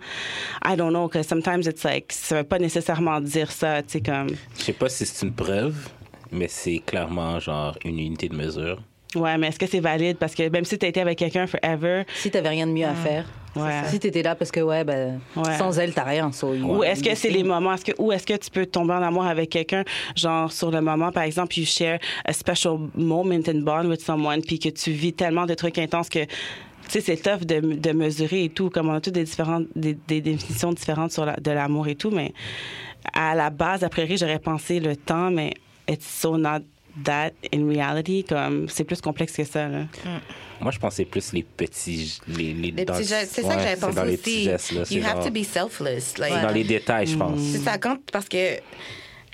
[0.64, 4.00] I don't know, que sometimes it's like, ça veut pas nécessairement dire ça, tu sais,
[4.00, 4.28] comme,
[4.59, 5.74] Je sais pas si c'est une preuve,
[6.30, 8.82] mais c'est clairement genre une unité de mesure.
[9.14, 10.18] ouais, mais est-ce que c'est valide?
[10.18, 12.94] Parce que même si t'as été avec quelqu'un forever, Si t'avais rien de mieux à
[12.94, 13.24] faire.
[13.64, 13.82] Ouais.
[13.88, 15.56] Si t'étais là parce que ouais, ben, Ouais.
[15.58, 16.30] sans elle t'as rien.
[16.32, 18.66] so you- Ou est-ce que c'est les moments, est-ce que, ou est-ce que tu peux
[18.66, 19.84] tomber en amour avec quelqu'un,
[20.16, 24.42] genre sur le moment, par exemple, you share a special moment and bond with someone,
[24.42, 26.30] puis que tu vis tellement de trucs intenses que, tu
[26.88, 29.94] sais, c'est tough de, de mesurer et tout, comme on a toutes des, différentes, des,
[30.06, 32.32] des définitions différentes sur la- de l'amour et tout, mais
[33.12, 35.54] à la base, a priori, j'aurais pensé le temps, mais
[35.88, 36.60] it's so not
[37.04, 39.84] that in reality, comme, c'est plus complexe que ça, là.
[40.61, 42.18] Moi, je pensais plus les petits.
[42.26, 44.16] Les, les, Les dans- petits gestes, c'est ça ouais, que j'avais pensé aussi.
[44.16, 44.82] petits gestes, là.
[44.90, 46.18] You have genre- to be selfless.
[46.18, 47.40] Like, c'est dans les détails, je pense.
[47.52, 48.56] C'est ça, quand, parce que,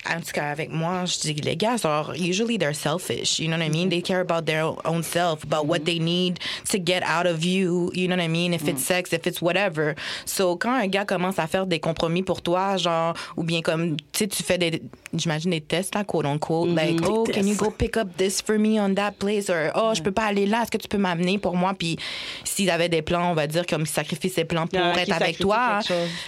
[0.07, 3.39] en tout cas, avec moi, je dis, les gars, genre, usually they're selfish.
[3.39, 3.89] You know what I mean?
[3.89, 6.39] They care about their own self, about what they need
[6.71, 7.91] to get out of you.
[7.93, 8.53] You know what I mean?
[8.53, 9.95] If it's sex, if it's whatever.
[10.25, 13.97] So, quand un gars commence à faire des compromis pour toi, genre, ou bien comme,
[13.97, 14.81] tu sais, tu fais des,
[15.13, 18.59] j'imagine des tests, là, quote unquote, like, oh, can you go pick up this for
[18.59, 19.49] me on that place?
[19.49, 21.73] Or, oh, je peux pas aller là, est-ce que tu peux m'amener pour moi?
[21.77, 21.97] Puis,
[22.43, 25.39] s'ils avaient des plans, on va dire, comme ils sacrifient ses plans pour être avec
[25.39, 25.79] toi,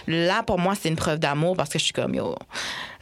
[0.06, 2.34] là, pour moi, c'est une preuve d'amour parce que je suis comme, yo,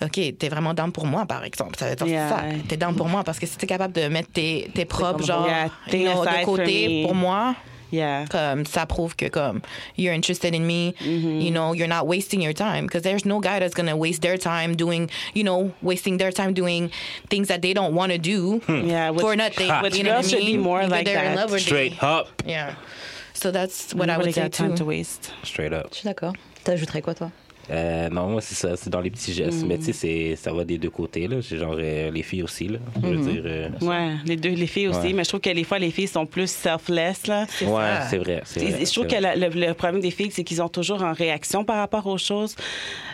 [0.03, 1.77] OK, t'es vraiment down pour moi, par exemple.
[1.79, 2.29] Ça veut dire Yeah.
[2.29, 2.43] ça.
[2.69, 5.47] T'es down pour moi parce que si t'es capable de mettre tes, tes propres, genre,
[5.47, 7.55] yeah, you know, de côté pour moi,
[7.93, 8.25] Yeah.
[8.29, 9.61] comme ça prouve que comme
[9.97, 11.41] you're interested in me Mm-hmm.
[11.41, 14.37] you know you're not wasting your time because there's no guy that's gonna waste their
[14.37, 16.91] time doing you know wasting their time doing
[17.31, 20.23] things that they don't want to do Yeah, which- for nothing which you know what
[20.23, 20.63] girls I should be mean?
[20.63, 21.43] more Because like they're in that.
[21.43, 22.03] love with Straight it.
[22.03, 22.27] up.
[22.45, 22.75] yeah
[23.35, 25.33] so that's what I would say got time too to waste.
[25.45, 25.91] Straight up.
[25.93, 26.33] Je suis d'accord.
[26.65, 27.31] T'ajouterais quoi toi?
[27.71, 28.77] Euh, non, moi, c'est ça.
[28.77, 29.65] C'est dans les petits gestes.
[29.67, 31.27] Mais tu sais, c'est- ça va des deux côtés.
[31.27, 31.37] Là.
[31.43, 32.69] C'est genre euh, les filles aussi.
[32.69, 32.79] Là.
[33.03, 33.43] Je veux dire.
[33.45, 35.13] euh, Ouais, les deux, les filles aussi, Ouais.
[35.13, 37.47] mais je trouve que les fois, les filles sont plus selfless, là.
[37.63, 38.43] ouais, c'est vrai.
[38.57, 41.65] je trouve que la- le, le problème des filles, c'est qu'ils sont toujours en réaction
[41.65, 42.55] par rapport aux choses.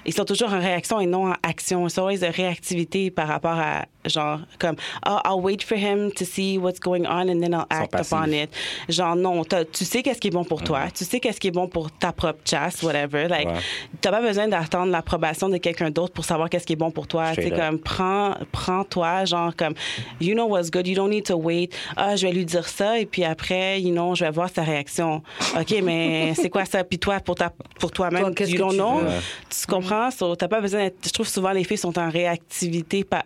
[0.04, 1.86] Ils sont toujours en réaction et non en action.
[1.86, 4.74] Ils sont always de réactivité par rapport à, genre comme
[5.08, 8.32] oh, I'll wait for him to see what's going on and then I'll act upon
[8.32, 8.50] it.
[8.88, 11.52] Genre non, tu sais qu'est-ce qui est bon pour toi, tu sais qu'est-ce qui est
[11.52, 13.28] bon pour ta propre chasse, whatever.
[13.28, 13.60] Like Ouais.
[14.00, 17.07] t'as pas besoin d'attendre l'approbation de quelqu'un d'autre pour savoir qu'est-ce qui est bon pour
[17.07, 17.33] toi.
[17.35, 19.74] Tu sais comme prends prends toi genre comme
[20.20, 21.70] you know what's good, you don't need to wait.
[21.96, 24.62] Ah je vais lui dire ça et puis après you know je vais voir sa
[24.62, 25.22] réaction.
[25.59, 26.85] Ok mais c'est quoi ça?
[26.85, 28.98] Puis toi pour ta pour toi-même Toi, qu'est-ce you que don't tu know.
[28.98, 29.11] veux?
[29.50, 30.11] Tu comprends?
[30.11, 33.24] So, t'as pas besoin d'être- Je trouve souvent les filles sont en réactivité pa-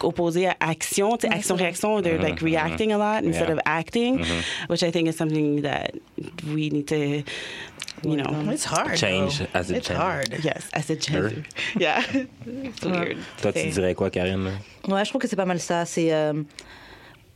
[0.00, 1.16] opposée à action.
[1.16, 3.54] Tu sais, action-réaction, they're like reacting a lot instead Yeah.
[3.54, 4.20] of acting,
[4.68, 5.90] which I think is something that
[6.46, 6.94] we need to,
[8.04, 8.96] you know, It's hard.
[8.96, 9.46] Change though.
[9.54, 10.00] as It's gender.
[10.02, 10.28] hard.
[10.46, 11.42] Yes, as a gender.
[11.78, 12.00] Yeah.
[12.64, 13.16] It's weird.
[13.42, 14.50] Toi, tu dirais quoi, Karine?
[14.88, 15.84] Ouais, je trouve que c'est pas mal ça.
[15.84, 16.32] C'est euh,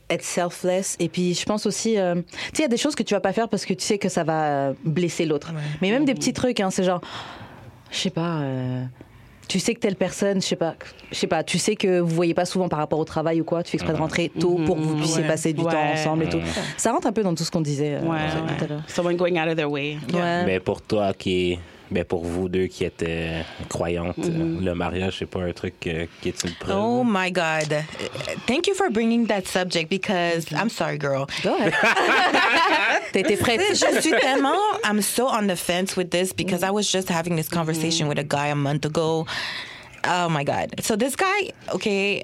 [0.08, 0.96] être selfless.
[0.98, 3.14] Et puis, je pense aussi, euh, tu sais, il y a des choses que tu
[3.14, 5.52] vas pas faire parce que tu sais que ça va euh, blesser l'autre.
[5.82, 7.00] Mais même des petits trucs, hein, c'est genre,
[7.90, 8.40] je sais pas.
[8.40, 8.84] euh,
[9.48, 10.76] tu sais que telle personne, je sais pas,
[11.10, 13.44] je sais pas, tu sais que vous voyez pas souvent par rapport au travail ou
[13.44, 15.26] quoi, tu fais exprès de rentrer tôt pour que vous puissiez Ouais.
[15.28, 16.38] passer du temps ensemble et tout.
[16.76, 18.18] Ça rentre un peu dans tout ce qu'on disait euh, Ouais,
[18.58, 18.82] tout à l'heure.
[18.86, 19.98] Someone going out of their way.
[20.14, 20.44] Ouais.
[20.44, 21.58] Mais pour toi qui
[21.90, 24.64] Ben pour vous deux qui êtes euh, croyantes, Mm-hmm.
[24.64, 26.76] le mariage, c'est pas un truc euh, qui est une preuve.
[26.76, 27.85] Oh my God.
[28.46, 31.26] Thank you for bringing that subject because I'm sorry, girl.
[31.42, 31.72] Go ahead.
[33.14, 33.61] Été prête.
[33.70, 37.35] Je suis tellement, I'm so on the fence with this because I was just having
[37.37, 39.26] this conversation with a guy a month ago.
[40.05, 40.74] Oh my God.
[40.81, 42.22] So this guy, okay,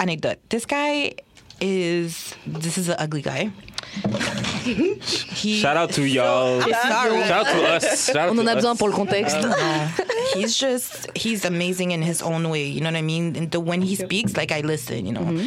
[0.00, 0.38] anecdote.
[0.48, 1.14] This guy
[1.60, 3.50] is, this is an ugly guy.
[4.64, 6.60] He, Shout out to y'all.
[6.62, 7.22] sorry.
[7.24, 8.06] Shout out to us.
[8.06, 8.56] Shout out On en to a us.
[8.56, 9.36] besoin pour le contexte.
[9.36, 9.88] Uh,
[10.34, 13.60] he's just he's amazing in his own way you know what i mean and the
[13.60, 15.46] when he speaks like i listen you know mm-hmm.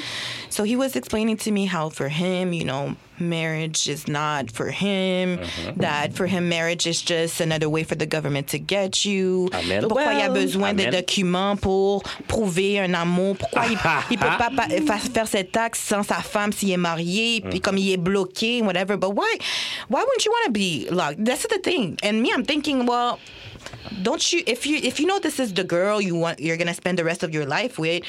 [0.57, 4.71] So he was explaining to me how for him you know marriage is not for
[4.71, 5.73] him uh-huh.
[5.77, 9.49] that for him marriage is just another way for the government to get you.
[9.53, 9.83] Amen.
[9.83, 10.93] pourquoi il y a Well, besoin de Amen.
[10.93, 13.37] documents pour prouver un amour?
[13.37, 13.77] Pourquoi il,
[14.11, 17.59] il peut pas, pa- fa- faire cet acte sans sa femme s'il est marié puis
[17.59, 18.97] comme il est bloqué whatever?
[18.97, 19.37] But why
[19.89, 21.23] why wouldn't you want to be locked?
[21.23, 21.97] That's the thing.
[22.01, 23.19] And me i'm thinking well
[24.01, 26.73] don't you if you if you know this is the girl you want you're gonna
[26.73, 28.03] spend the rest of your life with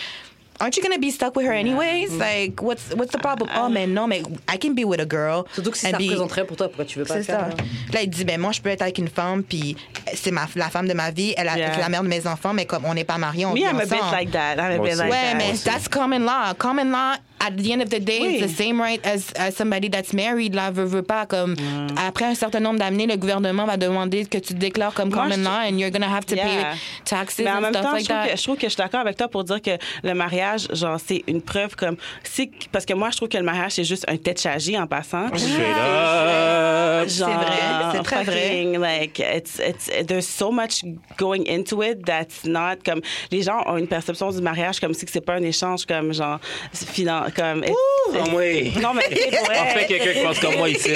[0.60, 2.10] aren't you gonna be stuck with her anyways?
[2.18, 3.48] Like what's what's the problem?
[3.56, 6.02] Oh man no mais I can be with a girl Surtout que si ça be-
[6.08, 7.38] représenterait pour toi, pourquoi tu veux pas c'est ça.
[7.38, 7.48] là?
[7.92, 9.76] Là, il dit, ben moi, je peux être avec une femme, puis
[10.14, 11.74] c'est ma, la femme de ma vie, elle a Yeah.
[11.74, 13.62] c'est la mère de mes enfants, mais comme on n'est pas mariés, on Me, vit
[13.62, 14.12] I'm a bit ensemble.
[14.16, 14.54] like that.
[14.58, 15.34] I'm a bit like Ouais, that.
[15.36, 16.54] mais that's common law.
[16.56, 18.36] Common law, at the end of the day, Oui.
[18.40, 20.54] it's the same right as, as somebody that's married.
[20.54, 21.54] Là, veut, veut pas, comme,
[21.96, 25.22] après un certain nombre d'années, le gouvernement va demander que tu te déclares comme Moi,
[25.28, 26.44] common law, and you're gonna have to Yeah.
[26.44, 28.30] pay taxes Mais en and même stuff temps, like je, trouve that.
[28.32, 29.70] que, je trouve que je suis d'accord avec toi pour dire que
[30.02, 31.96] le mariage, genre, c'est une preuve comme.
[32.24, 34.86] si- Parce que moi, je trouve que le mariage, c'est juste un tête chargé en
[34.86, 35.28] passant.
[35.28, 37.08] Straight up.
[37.08, 38.64] Genre, vrai, c'est très vrai.
[38.78, 40.84] Like, it's, it's, there's so much
[41.16, 43.00] going into it that's not comme.
[43.30, 46.38] Les gens ont une perception du mariage comme si c'est pas un échange comme genre.
[46.72, 47.64] Finan, comme.
[48.12, 48.72] Comme oui.
[48.80, 49.58] Non, mais c'est vrai.
[49.60, 50.90] Enfin, quelqu'un qui pense comme moi ici.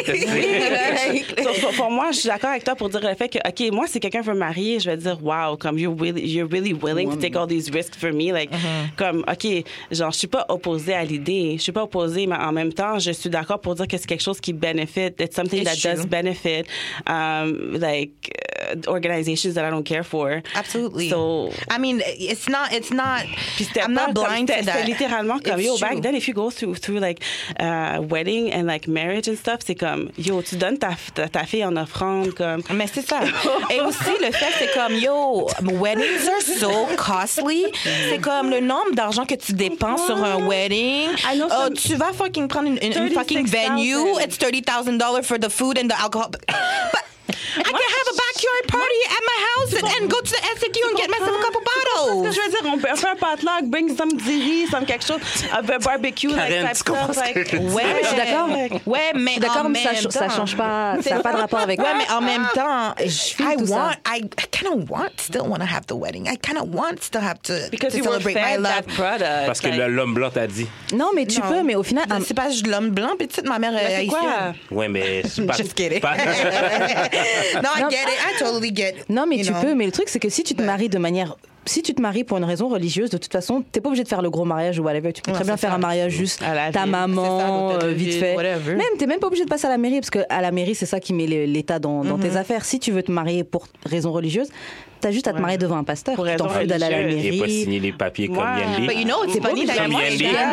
[1.42, 3.73] So, pour, pour moi, je suis d'accord avec toi pour dire le fait que, OK,
[3.73, 6.73] moi, si quelqu'un veut me marier, je vais dire, wow, comme you're really, you're really
[6.73, 8.33] willing to take all these risks for me.
[8.33, 8.51] Like,
[8.97, 11.55] comme, OK, genre, je suis pas opposée à l'idée.
[11.59, 14.07] Je suis pas opposée, mais en même temps, je suis d'accord pour dire que c'est
[14.07, 15.12] quelque chose qui benefit.
[15.21, 15.97] It's something It's that true.
[16.03, 16.66] does benefit,
[17.07, 18.11] um, like,
[18.71, 20.42] uh, organizations that I don't care for.
[20.55, 21.09] Absolutely.
[21.11, 23.23] So, I mean, it's not, it's not,
[23.77, 24.87] I'm pas not blind to that.
[24.87, 25.88] littéralement comme It's yo true.
[25.88, 27.20] back then if you go through through like
[27.61, 31.44] uh, wedding and like marriage and stuff c'est comme yo tu donnes ta, ta, ta
[31.44, 33.20] fille en offrande comme Mais c'est ça.
[33.70, 35.48] Et aussi, le fait, c'est comme, yo,
[35.80, 37.64] weddings are so costly.
[38.08, 41.08] C'est comme le nombre d'argent que tu dépenses sur un wedding.
[41.30, 43.76] I know Oh, tu vas fucking prendre une, une, une fucking 36,000.
[43.76, 44.20] venue.
[44.22, 46.28] It's $30,000 for the food and the alcohol.
[46.30, 46.44] But
[47.59, 50.77] I can have a backyard party at my house and, and go to the SAQ
[50.90, 52.33] and get myself a couple Ce que bottles.
[52.33, 55.18] je veux dire, on peut faire un potluck, bring some ziri, some quelque chose,
[55.53, 57.57] un barbecue, Karen, like type stuff, que?
[57.57, 58.49] Ouais, je suis d'accord.
[58.87, 61.61] Ouais, mais Je suis d'accord, en mais ça, change pas, ça n'a pas de rapport
[61.61, 63.05] avec Ouais, mais en même temps, Je
[63.42, 63.75] I tout ça.
[63.75, 66.27] want, I, I kind of want, still want to have the wedding.
[66.27, 68.83] I kind of want still have to, because to celebrate my love.
[68.95, 69.47] product.
[69.47, 70.66] Parce que like- l'homme blanc t'a dit.
[70.92, 71.49] Non, mais tu Non.
[71.49, 74.55] peux, mais au final, c'est pas juste l'homme blanc, petite ma mère Mais est haïtienne.
[74.71, 75.53] Ouais, mais c'est pas.
[75.62, 76.01] Just kidding.
[77.54, 78.18] pas- no, I get it.
[78.37, 78.94] I totally get.
[79.08, 79.61] Non, mais tu know.
[79.61, 79.74] peux.
[79.74, 81.37] Mais le truc, c'est que si tu te maries de manière.
[81.64, 84.08] Si tu te maries pour une raison religieuse, de toute façon, t'es pas obligé de
[84.08, 85.12] faire le gros mariage ou whatever.
[85.12, 85.76] Tu peux Ouais, très bien faire ça.
[85.76, 88.35] un mariage juste À la ta maman, ça, euh, vite fait.
[88.35, 88.74] whatever.
[88.74, 90.74] Même, t'es même pas obligé de passer à la mairie parce que à la mairie,
[90.74, 92.20] c'est ça qui met l'État dans, dans Mm-hmm.
[92.32, 92.64] tes affaires.
[92.64, 94.48] Si tu veux te marier pour raison religieuse,
[95.03, 96.17] T'as juste à te marier devant un pasteur.
[96.38, 97.35] T'en fous d'aller à la religieuse.
[97.35, 97.61] Et pas mairie.
[97.62, 98.37] signer les papiers comme
[98.79, 98.87] Lee.
[98.87, 99.87] But you know, it's C'est funny pas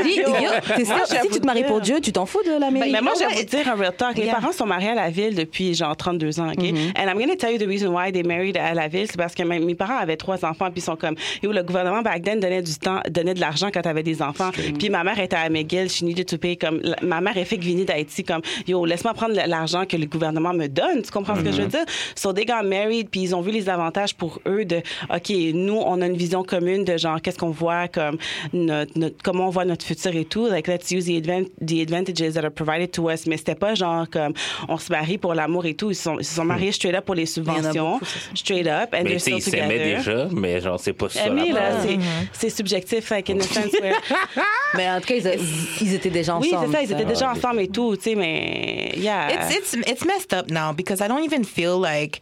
[0.04, 0.96] Lee, yo, c'est ça.
[1.06, 1.80] Si tu te maries pour.
[1.82, 2.92] Dieu, tu t'en fous de la mairie.
[2.92, 4.18] Mais moi, je vais vous dire un real talk.
[4.18, 6.64] Mes parents sont mariés à la ville depuis genre 32 ans, OK?
[6.64, 9.06] And I'm going to tell you the reason why they married à la ville.
[9.08, 12.02] C'est parce que mes parents avaient trois enfants, puis ils sont comme, yo, le gouvernement
[12.02, 14.50] back then donnait du temps, donnait de l'argent quand t'avais des enfants.
[14.80, 16.58] Puis ma mère était à McGill, she needed to pay.
[16.58, 20.08] Comme, la- ma mère est fait Vini d'Haïti, comme, yo, laisse-moi prendre l'argent que le
[20.08, 21.02] gouvernement me donne.
[21.04, 21.86] Tu comprends ce que je veux dire?
[22.16, 24.78] So they got married, puis ils ont vu les avantages pour eux de,
[25.14, 28.18] OK, nous, on a une vision commune de genre, qu'est-ce qu'on voit comme,
[28.54, 30.48] notre, notre- comment on voit notre futur et tout.
[30.48, 33.26] Like, let's use the, advan- the advantages that are provided to us.
[33.28, 34.34] Mais c'était pas genre comme,
[34.68, 35.92] on se marie pour l'amour et tout.
[35.92, 37.92] Ils se sont, ils sont mariés straight up pour les en a subventions.
[37.94, 38.36] beaucoup, c'est ça.
[38.36, 38.90] Straight up.
[38.94, 39.98] And Mais they're tu sais, ils still s'aimaient together.
[40.26, 41.26] déjà, mais genre, c'est pas ça.
[41.28, 41.98] Aimer, là, c'est,
[42.34, 43.96] c'est subjectif, like, in the sense where...
[44.76, 45.36] Mais en tout cas, ils, a-
[45.82, 46.68] ils étaient déjà oui, ensemble.
[46.68, 48.94] c'est ça, ils étaient déjà ensemble et tout, tu sais, mais...
[48.98, 49.30] Yeah.
[49.32, 52.20] It's it's it's messed up now because I don't even feel like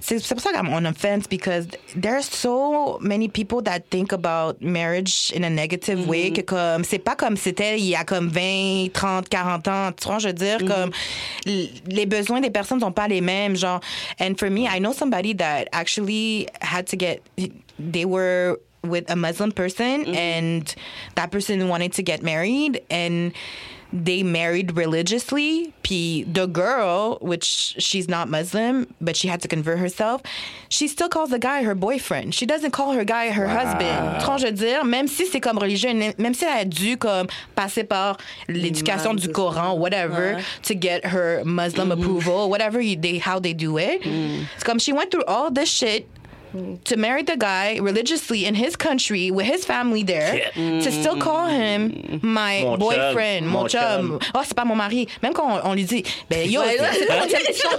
[0.00, 1.53] c'est c'est pour ça I'm on offense because
[1.96, 6.10] there's so many people that think about marriage in a negative mm-hmm.
[6.10, 9.92] way que comme c'est pas comme c'était il y a comme 20, 30, 40 ans.
[9.92, 11.46] Tu vois, je veux dire comme mm-hmm.
[11.46, 13.80] l- les besoins des personnes sont pas les mêmes genre
[14.20, 17.22] and for me I know somebody that actually had to get
[17.78, 20.14] they were with a Muslim person mm-hmm.
[20.14, 20.74] and
[21.14, 23.32] that person wanted to get married and
[23.94, 25.72] they married religiously.
[25.84, 30.20] Puis the girl, which she's not Muslim, but she had to convert herself,
[30.68, 32.34] she still calls the guy her boyfriend.
[32.34, 34.20] She doesn't call her guy her husband.
[34.20, 36.96] Tu vois, je veux dire, même si c'est comme religieux, même si elle a dû
[36.96, 42.00] comme passer par l'éducation du Coran, whatever, to get her Muslim mm-hmm.
[42.00, 44.02] approval, whatever you, they how they do it.
[44.02, 44.46] Mm.
[44.54, 46.08] It's comme she went through all this shit
[46.84, 51.46] to marry the guy religiously in his country with his family there to still call
[51.48, 53.80] him my Mon chum, boyfriend, mon, mon chum.
[53.80, 54.18] chum.
[54.34, 55.06] Oh, c'est pas mon mari.
[55.22, 56.76] Même quand on, on lui dit, ben yo, Ouais,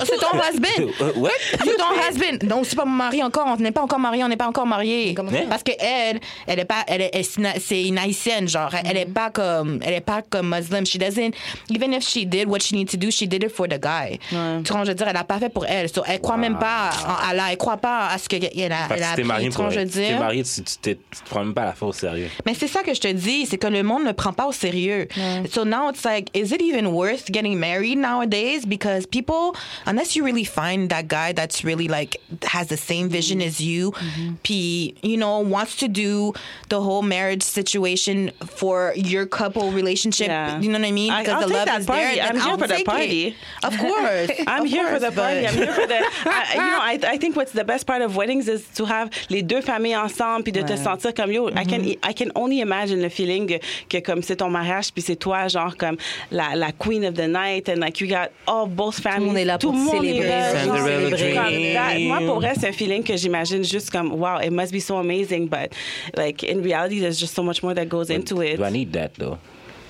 [0.06, 0.92] c'est ton, husband.
[1.02, 1.30] Euh, what?
[1.52, 2.48] C'est ton husband.
[2.48, 3.46] Donc, c'est pas mon mari encore.
[3.48, 4.24] On n'est pas encore mariés.
[4.24, 5.16] On n'est pas encore mariés.
[5.16, 5.24] Ça?
[5.50, 7.26] Parce que elle, elle est pas, elle est, elle-
[7.62, 8.72] c'est une- haïtienne, genre.
[8.86, 10.86] Elle est pas comme, elle est pas comme muslim.
[10.86, 11.34] She doesn't,
[11.70, 14.20] even if she did what she needed to do, she did it for the guy.
[14.30, 15.90] Tu vois, je veux dire, elle a pas fait pour elle.
[15.90, 17.46] So, elle croit même pas en Allah.
[17.52, 19.24] Elle croit pas à ce que elle a, Fait elle a si t'es appris.
[19.24, 21.66] marié pour je veux Si t'es marié, tu, tu, t'es- tu te prends même pas
[21.66, 22.30] la fois au sérieux.
[22.46, 24.52] Mais c'est ça que je te dis, c'est que le monde ne prend pas au
[24.52, 25.08] sérieux.
[25.52, 28.66] So now it's like, is it even worth getting married nowadays?
[28.66, 33.40] Because people, unless you really find that guy that's really like has the same vision
[33.40, 33.46] mm.
[33.48, 34.34] as you, mm-hmm.
[34.44, 36.34] puis you know wants to do
[36.70, 40.28] the whole marriage situation for your couple relationship.
[40.28, 40.60] Yeah.
[40.60, 41.12] You know what I mean?
[41.12, 42.16] I- Because I'll the take love that is party.
[42.16, 42.26] there.
[42.26, 42.86] I'm here I'll for the take it.
[42.86, 43.36] party.
[43.64, 45.42] Of course, I'm Of here for the party.
[45.42, 46.00] but- I'm here for the.
[46.26, 49.10] I, you know, I, I think what's the best part of weddings is to have
[49.30, 51.50] les deux familles ensemble puis de te sentir comme yo.
[51.50, 55.02] I can I can only imagine le feeling que, que comme c'est ton mariage puis
[55.02, 55.98] c'est toi genre comme
[56.32, 59.26] la, la queen of the night and like you got all both families.
[59.28, 61.74] monde est là Tout pour le monde est célébrer, là, dream.
[61.74, 62.00] that.
[62.00, 64.98] Moi pour vrai c'est un feeling que j'imagine juste comme wow it must be so
[64.98, 65.74] amazing but
[66.18, 68.58] like in reality there's just so much more that goes into it.
[68.58, 69.38] Do I need that, though?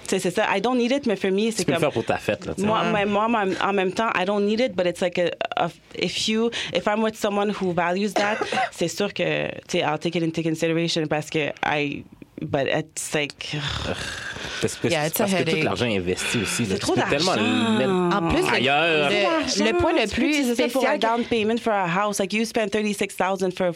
[0.07, 0.45] C'est c'est ça.
[0.55, 2.17] I don't need it mais for me c'est Tu peux le comme faire pour ta
[2.17, 2.53] fête, là.
[2.53, 2.67] tu sais.
[2.67, 5.31] moi, my mom, I'm, en même temps, I don't need it, but it's like a,
[5.57, 8.37] a- if you, if I'm with someone who values that,
[8.71, 12.03] c'est sûr que, tu sais, I'll take it into consideration parce que I,
[12.41, 13.55] but it's like,
[14.61, 15.63] Parce que, Yeah, it's a parce que tout headache.
[15.63, 16.65] l'argent investi aussi.
[16.65, 17.33] C'est trop d'argent.
[17.33, 19.09] En plus, le- ailleurs.
[19.09, 20.99] le, le point le plus utiliser ça pour un spécial.
[20.99, 23.73] down payment for a house, like you spend 36,000 for a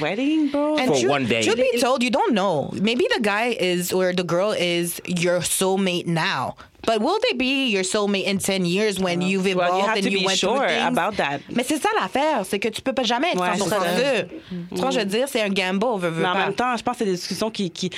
[0.00, 0.76] wedding, bro.
[0.76, 1.42] And For truth, one day.
[1.42, 2.70] Truth be told, you don't know.
[2.74, 6.56] Maybe the guy is or the girl is your soulmate now.
[6.86, 9.96] But will they be your soulmate in 10 years when you've Well, evolved you have
[9.96, 10.86] and to you be went sure through things?
[10.88, 11.40] about that.
[11.50, 13.80] Mais c'est ça l'affaire, c'est que tu peux pas jamais être Ouais, 100% c'est ça.
[13.98, 14.28] sûr.
[14.72, 15.08] Tu vois, je veux mm.
[15.08, 16.38] dire, c'est un gamble, veux, veux Mais en pas.
[16.46, 17.90] même temps, je pense que c'est des discussions qui, qui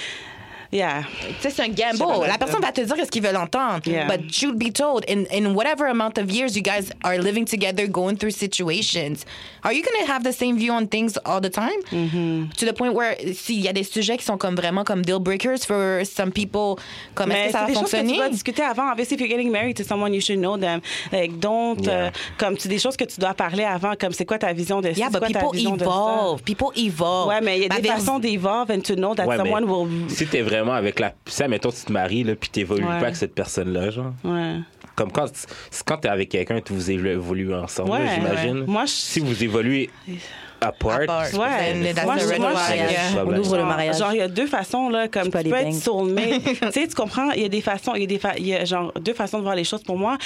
[0.73, 1.03] yeah.
[1.41, 2.27] C'est un gamble.
[2.27, 3.81] La personne va te dire ce qu'ils veulent entendre.
[3.87, 4.07] Yeah.
[4.07, 7.87] But truth be told, in, in whatever amount of years you guys are living together,
[7.87, 9.25] going through situations,
[9.65, 11.81] are you going to have the same view on things all the time?
[11.91, 12.51] Mm-hmm.
[12.57, 15.19] To the point where, s'il y a des sujets qui sont comme vraiment comme deal
[15.21, 16.77] breakers for some people,
[17.15, 18.17] comme est-ce Mais que ça c'est va des choses que tu fonctionner?
[18.19, 18.91] dois discuter avant.
[18.93, 20.81] Obviously, if you're getting married to someone, you should know them.
[21.13, 22.07] Like, don't, Yeah.
[22.07, 24.81] euh, comme, c'est des choses que tu dois parler avant, comme c'est quoi ta vision
[24.81, 25.91] de ça, Yeah, but quoi ta people vision de ça?
[25.91, 26.43] evolve.
[26.43, 27.29] People evolve.
[27.29, 29.65] Ouais, mais il y a Ma des façons d'évolve and to know that Ouais, someone
[29.65, 29.89] will.
[30.11, 31.15] si t'es vraiment avec la.
[31.27, 32.99] Ça, mettons, tu te maries, là, puis t'évolues Ouais.
[32.99, 34.13] pas avec cette personne-là, genre.
[34.25, 34.57] Ouais.
[34.97, 35.27] Comme quand,
[35.87, 38.65] quand t'es avec quelqu'un, tu vous évoluez ensemble, Ouais, j'imagine.
[38.67, 39.91] Moi, je- Si vous évoluez
[40.61, 41.33] apart, Apart.
[41.35, 41.93] Ouais.
[42.05, 43.25] Moi, je- red moi, je- flag, yeah.
[43.27, 43.99] On ouvre le mariage.
[43.99, 46.43] Genre, il y a deux façons, là, comme tu peux être soulmate.
[46.45, 47.31] tu sais, tu comprends?
[47.33, 49.15] Il y a des façons, il y a des fa- il y a genre deux
[49.15, 50.17] façons de voir les choses pour moi.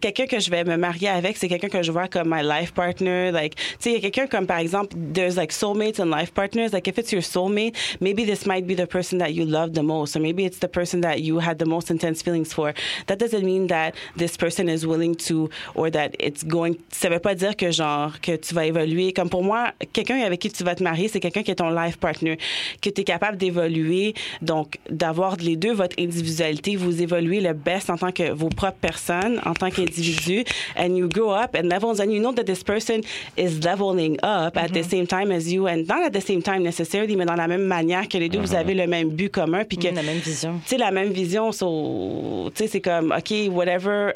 [0.00, 2.72] Quelqu'un que je vais me marier avec, c'est quelqu'un que je vois comme my life
[2.72, 3.30] partner.
[3.32, 6.32] Like, tu sais, il y a quelqu'un comme, par exemple, there's like soulmates and life
[6.32, 6.68] partners.
[6.72, 9.82] Like, if it's your soulmate, maybe this might be the person that you love the
[9.82, 12.72] most, or maybe it's the person that you had the most intense feelings for.
[13.06, 17.18] That doesn't mean that this person is willing to, or that it's going, ça veut
[17.20, 19.12] pas dire que genre, que tu vas évoluer.
[19.12, 21.70] Comme pour moi, quelqu'un avec qui tu vas te marier, c'est quelqu'un qui est ton
[21.70, 22.38] life partner,
[22.80, 27.90] que tu es capable d'évoluer, donc d'avoir les deux votre individualité, vous évoluez le best
[27.90, 30.44] en tant que vos propres personnes, en tant qu'individu,
[30.76, 33.00] and you grow up and levels, and you know that this person
[33.36, 34.90] is leveling up at the Mm-hmm.
[34.90, 37.64] same time as you, and not at the same time necessarily, mais dans la même
[37.64, 39.94] manière que les deux, vous avez le même but commun, puis que Mm-hmm.
[39.94, 40.60] La même vision.
[40.64, 44.12] tu sais, la même vision, so, tu sais, c'est comme, OK, whatever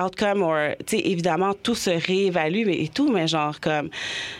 [0.00, 3.88] outcome, or, tu sais, évidemment, tout se réévalue mais, et tout, mais genre, comme,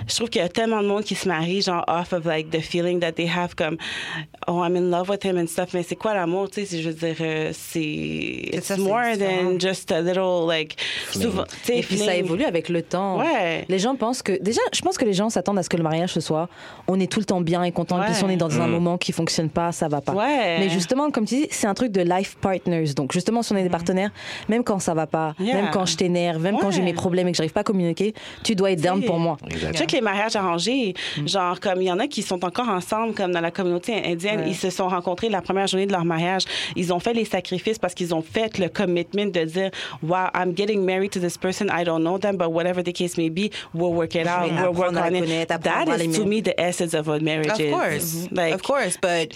[0.09, 2.61] je trouve y a tellement de monde qui se marie, genre, off of, like, the
[2.61, 3.77] feeling that they have, comme,
[4.49, 6.89] oh, I'm in love with him and stuff, mais c'est quoi l'amour, tu sais, je
[6.89, 10.77] veux dire, euh, c'est, it's ça, c'est more than just a little, like,
[11.13, 13.19] souvent, tu sais, Et puis ça évolue avec le temps.
[13.19, 13.65] Ouais.
[13.69, 14.41] Les gens pensent que.
[14.43, 16.49] Déjà, je pense que les gens s'attendent à ce que le mariage ce soit
[16.89, 18.01] on est tout le temps bien et content.
[18.05, 20.13] Puis si on est dans un moment qui fonctionne pas, ça va pas.
[20.13, 20.59] Ouais.
[20.61, 22.95] Mais justement, comme tu dis, c'est un truc de life partners.
[22.95, 24.11] Donc justement, si on est des partenaires,
[24.49, 25.55] même quand ça va pas, Yeah.
[25.57, 26.85] même quand je t'énerve, même quand j'ai Ouais.
[26.87, 29.37] mes problèmes et que j'arrive pas à communiquer, tu dois être down pour moi.
[29.51, 29.73] Exact.
[29.73, 30.95] Je sais que les mariages arrangés,
[31.25, 34.45] genre comme il y en a qui sont encore ensemble, comme dans la communauté indienne,
[34.47, 36.43] ils se sont rencontrés la première journée de leur mariage.
[36.77, 39.71] Ils ont fait les sacrifices parce qu'ils ont fait le commitment de dire,
[40.03, 43.17] wow, I'm getting married to this person, I don't know them, but whatever the case
[43.17, 45.49] may be, we'll work it out, we'll work on it.
[45.49, 47.73] That is to me the essence of what marriage Of is.
[47.73, 49.33] course, Like, of course, but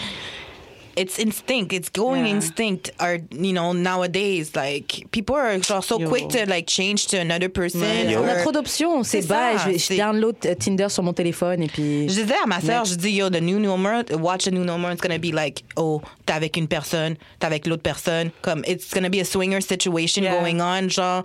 [1.00, 1.72] it's instinct.
[1.72, 2.34] It's going Yeah.
[2.36, 2.92] instinct.
[3.00, 6.08] Or you know, nowadays, like people are so Yo.
[6.08, 7.82] quick to like change to another person.
[7.82, 9.58] On a or- trop d'options, c'est bas.
[9.58, 12.08] ça, Je, je download euh, Tinder sur mon téléphone et puis.
[12.08, 14.90] Je disais à ma sœur, je dis, yo, the new number, watch the new number,
[14.92, 18.30] it's gonna be like, oh, t'es avec une personne, t'es avec l'autre personne.
[18.42, 20.40] Comme, it's gonna be a swinger situation Yeah.
[20.40, 21.24] going on, genre.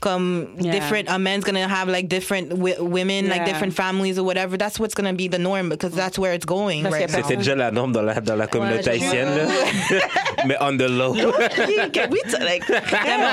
[0.00, 0.72] Comme Yeah.
[0.72, 4.56] different, a man's gonna have like different wi- women, like different families or whatever.
[4.58, 7.12] That's what's gonna be the norm because that's where it's going Parce right que.
[7.12, 9.28] C'était déjà la norme dans la, dans la communauté Ouais, haïtienne,
[10.46, 11.14] mais on the low.
[11.14, 13.30] Can we t- like, vraiment,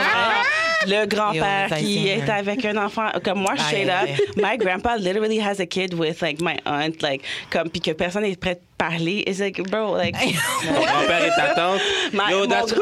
[0.87, 5.39] le grand-père qui est avec un enfant comme moi straight Aïe, up my grandpa literally
[5.39, 8.59] has a kid with like my aunt like comme puis que personne n'est prêt de
[8.77, 9.23] parler.
[9.27, 10.15] It's like bro like
[10.65, 11.79] Mon grand-père et ta tante.
[12.11, 12.73] Ma- Yo, mon grand-père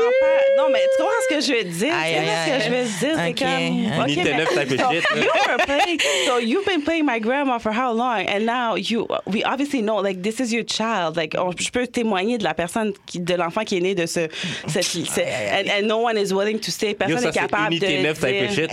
[0.58, 1.74] non mais tu comprends ce que je veux dire?
[1.74, 3.20] Tu sais aïe, ce que je veux dire?
[3.24, 5.22] C'est comme mais- neuf type of shit, là.
[5.22, 8.26] you were playing so you've been playing my grandma for how long?
[8.28, 11.16] And now you we obviously know like this is your child.
[11.18, 14.06] Like on- je peux témoigner de la personne qui de l'enfant qui est né de
[14.08, 14.28] ce
[14.68, 18.20] cette, ce- and, and no one is willing to say personne n'est capable unité neuf
[18.54, 18.70] shit,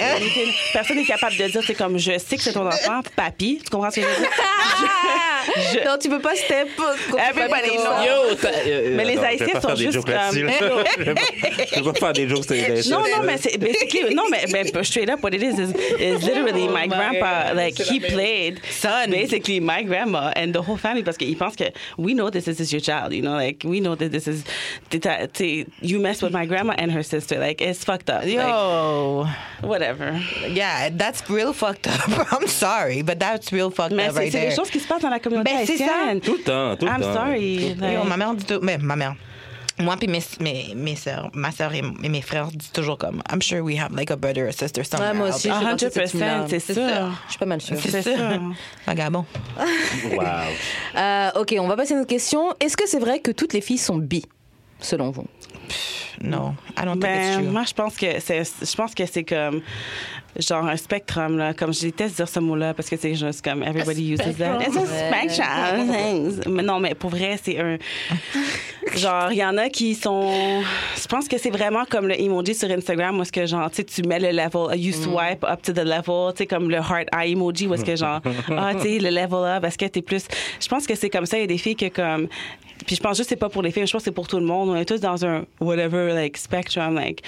[0.72, 3.70] personne n'est capable de dire c'est comme je sais que c'est ton enfant papi tu
[3.70, 4.28] comprends ce que je veux dire?
[5.56, 6.68] Je- Non, tu peux pas step.
[7.16, 8.04] Everybody knows.
[8.04, 10.14] Yo, euh, Mais les non, Haïtiens pas sont juste comme-.
[10.32, 12.98] Je vais pas- faire des jokes sur les Haïtiens.
[12.98, 16.22] No, no, mais c'est basically no, mais, mais straight up, what it is is, is
[16.24, 17.54] literally my grandpa.
[17.54, 19.10] Like he played Son.
[19.10, 21.64] basically my grandma and the whole family parce qu'il pense que
[21.96, 23.12] we know this is your child.
[23.12, 24.44] You know, like we know that this is
[25.80, 27.38] you mess with my grandma and her sister.
[27.38, 28.24] Like it's fucked up.
[28.24, 28.36] Like,
[29.62, 30.12] Whatever.
[30.50, 32.08] yeah, that's real fucked up.
[32.32, 34.56] I'm sorry, but that's real fucked Mais up c'est right c'est des there.
[34.56, 35.84] choses qui se passent dans la communauté Ben, c'est ça.
[35.84, 36.20] haïtienne.
[36.20, 37.14] Tout le temps, tout le I'm temps.
[37.14, 37.74] sorry.
[37.74, 39.14] like- Yo, ma mère dit tout, mais ma mère.
[39.80, 43.22] Moi puis mes, mes, mes soeurs, ma soeur et, et mes frères disent toujours comme
[43.32, 45.12] I'm sure we have like a brother or sister somewhere.
[45.12, 45.54] Ouais, moi aussi, there.
[45.54, 46.44] je fais partie de cette 100%, team-là.
[46.48, 46.74] c'est sûr.
[46.74, 47.08] ça.
[47.26, 47.76] Je suis pas mal sûre.
[47.80, 48.10] C'est ça.
[48.88, 49.24] Vagabond.
[49.56, 50.22] Wow.
[50.96, 52.52] Euh, ok, on va passer à une autre question.
[52.58, 54.24] Est-ce que c'est vrai que toutes les filles sont bi,
[54.80, 55.26] selon vous?
[56.20, 57.50] No, I don't think it's Ben, true.
[57.52, 59.60] moi, je pense que c'est, je pense que c'est comme
[60.36, 61.54] genre un spectrum là.
[61.54, 64.60] Comme je déteste dire ce mot-là parce que c'est juste comme everybody uses that.
[64.60, 66.54] It's a spectrum.
[66.54, 67.78] Mais non, mais pour vrai, c'est un
[68.96, 70.62] genre il y en a qui sont.
[71.00, 73.76] Je pense que c'est vraiment comme le emoji sur Instagram où est-ce que genre tu
[73.76, 76.78] sais tu mets le level, you swipe up to the level, tu sais comme le
[76.78, 78.20] heart eye emoji où est-ce que genre
[78.56, 80.26] ah tu sais le level up parce que t'es plus.
[80.60, 81.36] Je pense que c'est comme ça.
[81.38, 82.26] Il y a des filles que comme
[82.88, 84.26] puis je pense juste que c'est pas pour les filles, je pense que c'est pour
[84.28, 84.70] tout le monde.
[84.70, 87.22] On est tous dans un whatever like spectrum like.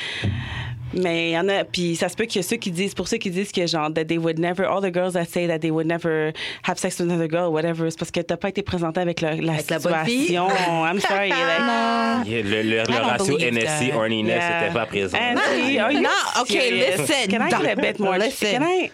[0.95, 2.95] Mais il y en a, puis ça se peut qu'il y a ceux qui disent,
[2.95, 5.47] pour ceux qui disent que genre, that they would never, all the girls that say
[5.47, 6.33] that they would never
[6.65, 9.37] have sex with another girl, whatever, c'est parce que t'as pas été présenté avec la,
[9.37, 10.27] la Avec la bonne fille.
[10.29, 10.85] situation.
[10.85, 11.29] I'm sorry.
[11.29, 11.39] Like,
[12.27, 14.61] Yeah, le, le, le ratio NSC horniness Yeah.
[14.63, 15.17] n'était pas présent.
[15.17, 16.09] Auntie, are you No,
[16.41, 18.19] okay, listen, Can I get a bit more?
[18.19, 18.51] listen.
[18.59, 18.91] Can I?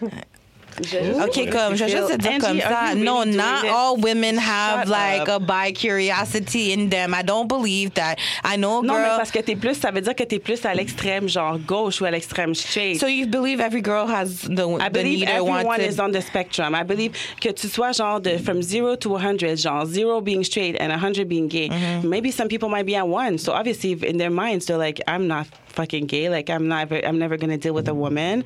[0.79, 2.95] OK, comme, je vais juste Angie, comme are ça.
[2.95, 3.71] No, really not this?
[3.71, 5.29] all women have Shut like up.
[5.29, 7.13] a bi curiosity in them.
[7.13, 8.19] I don't believe that.
[8.43, 9.17] I know a Non, mais girl.
[9.17, 12.05] parce que t'es plus, ça veut dire que t'es plus à l'extrême, genre gauche ou
[12.05, 12.99] à l'extrême straight.
[12.99, 16.11] So you believe every girl has the, I the believe need everyone to- is on
[16.11, 16.75] the spectrum.
[16.75, 17.11] I believe
[17.41, 21.27] que tu sois genre de from zero to 100, genre zero being straight and 100
[21.27, 21.69] being gay.
[21.69, 22.07] Mm-hmm.
[22.09, 23.37] Maybe some people might be at one.
[23.37, 26.27] So obviously in their minds they're like, I'm not fucking gay.
[26.29, 28.43] Like, I'm never, I'm never gonna deal with a woman.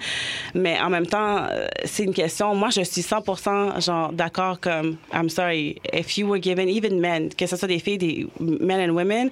[0.54, 2.54] Mais en même temps, euh, c'est une question.
[2.56, 7.30] Moi, je suis 100% genre d'accord comme, I'm sorry, if you were given, even men,
[7.34, 9.30] que ce soit des filles, des men and women,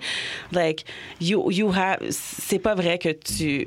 [0.53, 0.85] like,
[1.19, 3.65] you, you have, c'est pas vrai que tu.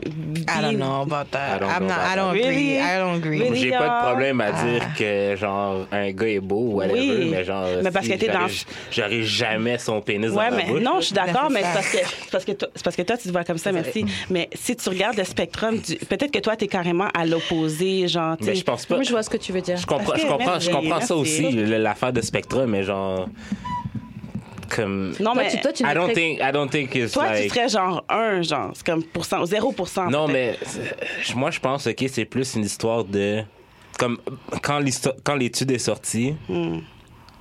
[0.48, 1.56] I don't know about that.
[1.56, 1.98] I don't I'm know not.
[1.98, 2.40] about I don't that.
[2.40, 2.48] agree.
[2.48, 2.78] Really?
[2.78, 3.38] I don't agree.
[3.40, 3.60] Really?
[3.60, 4.02] J'ai pas de Ah.
[4.10, 7.28] problème à dire que, genre, un gars est beau ou whatever, Oui.
[7.30, 7.66] mais genre.
[7.82, 8.46] Mais parce si que t'es dans-
[8.90, 10.80] J'aurais jamais son pénis Ouais, dans mais la bouche.
[10.82, 13.16] non, je suis d'accord, Ben, mais c'est parce que, parce, que toi, parce que toi,
[13.16, 14.04] tu te vois comme ça, merci.
[14.30, 18.06] Mais si tu regardes le spectrum, du- peut-être que toi, tu es carrément à l'opposé,
[18.08, 18.94] genre, Mais je pense pas.
[18.96, 19.76] Moi, je vois ce que tu veux dire.
[19.76, 23.28] Je comprends, Ok, je comprends, je merci, comprends ça aussi, l'affaire de Spectrum, mais genre.
[24.74, 25.12] Comme.
[25.20, 27.42] Non, Toi, mais tu, toi, tu I don't think, I don't think it's toi, like.
[27.42, 30.08] tu serais genre 1, genre, c'est comme pourcent, 0%.
[30.10, 33.42] Non, mais c'est- moi, je pense que c'est plus une histoire de.
[33.98, 34.18] Comme
[34.62, 36.78] quand l'histo- quand l'étude est sortie, Hmm.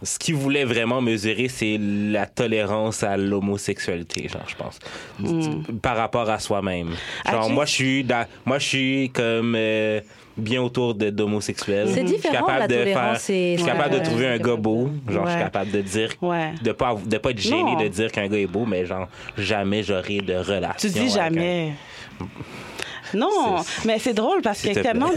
[0.04, 4.80] Ce qu'ils voulaient vraiment mesurer, c'est la tolérance à l'homosexualité, genre, je pense.
[5.20, 5.64] Hmm.
[5.82, 6.90] Par rapport à soi-même.
[7.30, 9.56] Genre, As-tu- moi, je suis dans- moi, je suis comme.
[9.58, 10.02] euh,
[10.38, 11.90] bien autour d'homosexuels.
[11.90, 13.20] C'est Je suis différent, capable la de faire- Je
[13.58, 14.00] suis capable Ouais.
[14.00, 14.90] de trouver un gars beau.
[15.10, 16.10] Genre, je suis capable de dire.
[16.22, 16.54] Ouais.
[16.64, 17.76] De pas, de pas être gêné Non.
[17.76, 20.74] de dire qu'un gars est beau, mais genre, jamais j'aurai de relation.
[20.80, 21.74] Tu dis un- jamais.
[23.14, 25.16] Non, mais c'est drôle parce que tellement de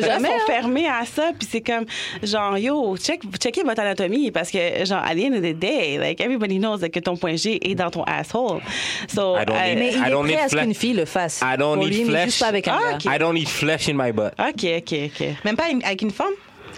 [0.00, 0.38] jamais, sont hein.
[0.46, 1.84] fermés à ça, puis c'est comme
[2.22, 5.98] genre yo, check, checkez votre anatomie parce que genre à the end of the day,
[5.98, 8.60] like everybody knows que ton point G est dans ton asshole.
[9.08, 10.74] So I don't I- need- Mais il I est don't prêt need à ce qu'une
[10.74, 11.40] fille le fasse.
[11.42, 12.24] I don't Pour need lui, mais flesh.
[12.26, 12.96] juste pas avec un Ah, gars.
[12.96, 13.14] ok.
[13.14, 14.32] I don't need flesh in my butt.
[14.38, 15.26] OK, OK, OK.
[15.44, 16.32] Même pas avec une femme?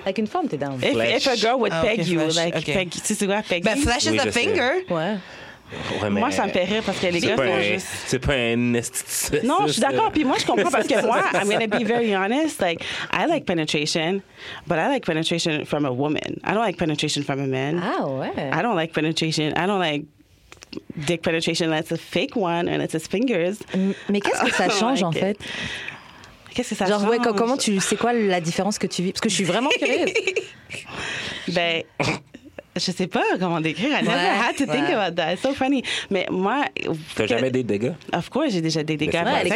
[0.05, 0.79] Avec une femme, t'es down.
[0.83, 2.65] If, if a girl would Ah, peg ok, you, flesh, like, ok.
[2.73, 3.83] peg, tu sais quoi, peg Ben, you?
[3.83, 4.41] flesh is Oui, a je sais.
[4.41, 4.71] finger.
[4.91, 5.15] Ouais.
[6.03, 7.87] Ouais, Moi, ça me fait rire parce que les gars sont un, juste...
[8.07, 9.43] c'est pas un esthétique.
[9.45, 10.11] Non, je suis d'accord.
[10.13, 12.61] Puis moi, je comprends parce que moi, I'm going to be very honest.
[12.61, 14.23] Like, I like penetration,
[14.67, 16.41] but I like penetration from a woman.
[16.45, 17.83] I don't like penetration from a man.
[17.83, 18.33] Ah ouais.
[18.53, 19.53] I don't like penetration.
[19.57, 20.05] I don't like
[20.97, 21.71] dick penetration.
[21.71, 23.59] That's a fake one, and it's his fingers.
[24.09, 25.33] Mais qu'est-ce que ça change en fait?
[25.33, 25.41] it.
[26.55, 27.11] Qu'est-ce que ça Genre, change?
[27.11, 27.79] ouais, co- comment tu.
[27.81, 29.13] C'est quoi la différence que tu vis?
[29.13, 30.13] Parce que je suis vraiment curieuse.
[31.49, 31.83] Ben,
[32.79, 33.91] je sais pas comment décrire.
[33.91, 34.95] I never Ouais, had to think ouais.
[34.95, 35.33] about that.
[35.35, 35.83] It's so funny.
[36.11, 36.65] Mais moi,
[37.15, 37.93] T'as que- jamais des dégâts?
[38.13, 39.21] Of course, j'ai déjà des dégâts.
[39.25, 39.55] Mais Ouais, c'est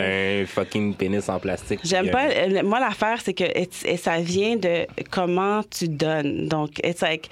[0.00, 1.80] les un fucking pénis en plastique.
[1.84, 2.22] J'aime pas.
[2.22, 6.48] un- euh, Moi, l'affaire, c'est que it's- et ça vient de comment tu donnes.
[6.48, 7.28] Donc, it's like.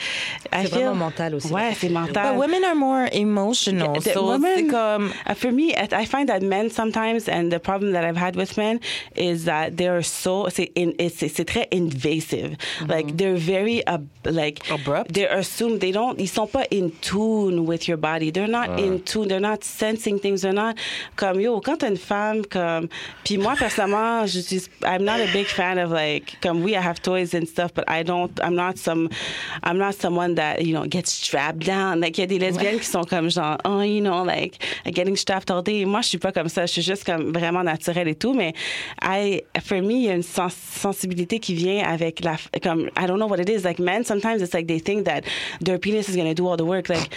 [0.52, 1.52] C'est feel- vraiment mental aussi.
[1.52, 2.34] Ouais, c'est mental.
[2.34, 3.98] But women are more emotional.
[3.98, 5.10] The so women- c'est comme.
[5.28, 8.36] Uh, for me, I I find that men sometimes, and the problem that I've had
[8.36, 8.78] with men
[9.16, 10.72] is that they're so c'est
[11.44, 12.56] très invasive.
[12.88, 15.12] Like they're very uh, like Abrupt?
[15.22, 16.18] They're assumed they don't.
[16.18, 18.32] Ils sont pas in tune with your body.
[18.32, 19.28] They're not in tune.
[19.28, 20.42] They're not sensing things.
[20.42, 20.74] They're not
[21.14, 21.60] comme yo.
[21.60, 22.88] Quand t'as une femme comme
[23.22, 26.80] puis moi personnellement, je suis I'm not a big fan of like comme we I
[26.80, 28.32] have toys and stuff, but I don't.
[28.42, 29.10] I'm not some.
[29.62, 32.00] I'm not someone that you know gets strapped down.
[32.00, 34.58] Like il y a des lesbiennes qui sont comme genre oh you know like
[34.92, 35.84] getting strapped all day.
[35.84, 36.66] Moi je suis pas comme ça.
[36.66, 38.34] Je suis juste comme vraiment naturelle et tout.
[38.34, 38.54] Mais
[39.00, 43.06] I for me il y a une sens- sensibilité qui vient avec la comme I
[43.06, 43.62] don't know what it is.
[43.62, 45.24] Like men sometimes it's like they think that
[45.60, 46.88] their penis is gonna do all the work.
[46.88, 47.08] Like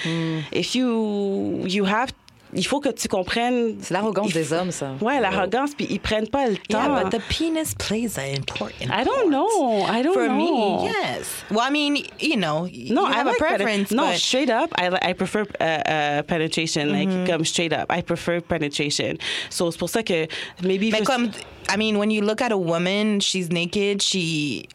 [0.52, 2.12] if you you have
[2.58, 3.76] il faut que tu comprennes.
[3.82, 4.94] C'est l'arrogance des hommes, ça.
[5.02, 6.80] Ouais, l'arrogance, puis ils prennent pas le temps.
[6.82, 8.90] Yeah, but the penis plays an important.
[8.94, 9.84] I don't know.
[9.84, 10.84] I don't For know.
[10.84, 11.28] me, yes.
[11.52, 14.50] Well, I mean, you know, No, you I have like a preference, penet- no, straight
[14.50, 16.94] up, I, I prefer uh, uh, penetration.
[16.94, 17.26] Like, Mm-hmm.
[17.26, 19.18] comme straight up, I prefer penetration.
[19.50, 20.28] So, c'est pour ça que
[20.64, 20.92] maybe.
[20.92, 21.32] But just- come,
[21.68, 24.02] I mean, when you look at a woman, she's naked.
[24.02, 24.70] She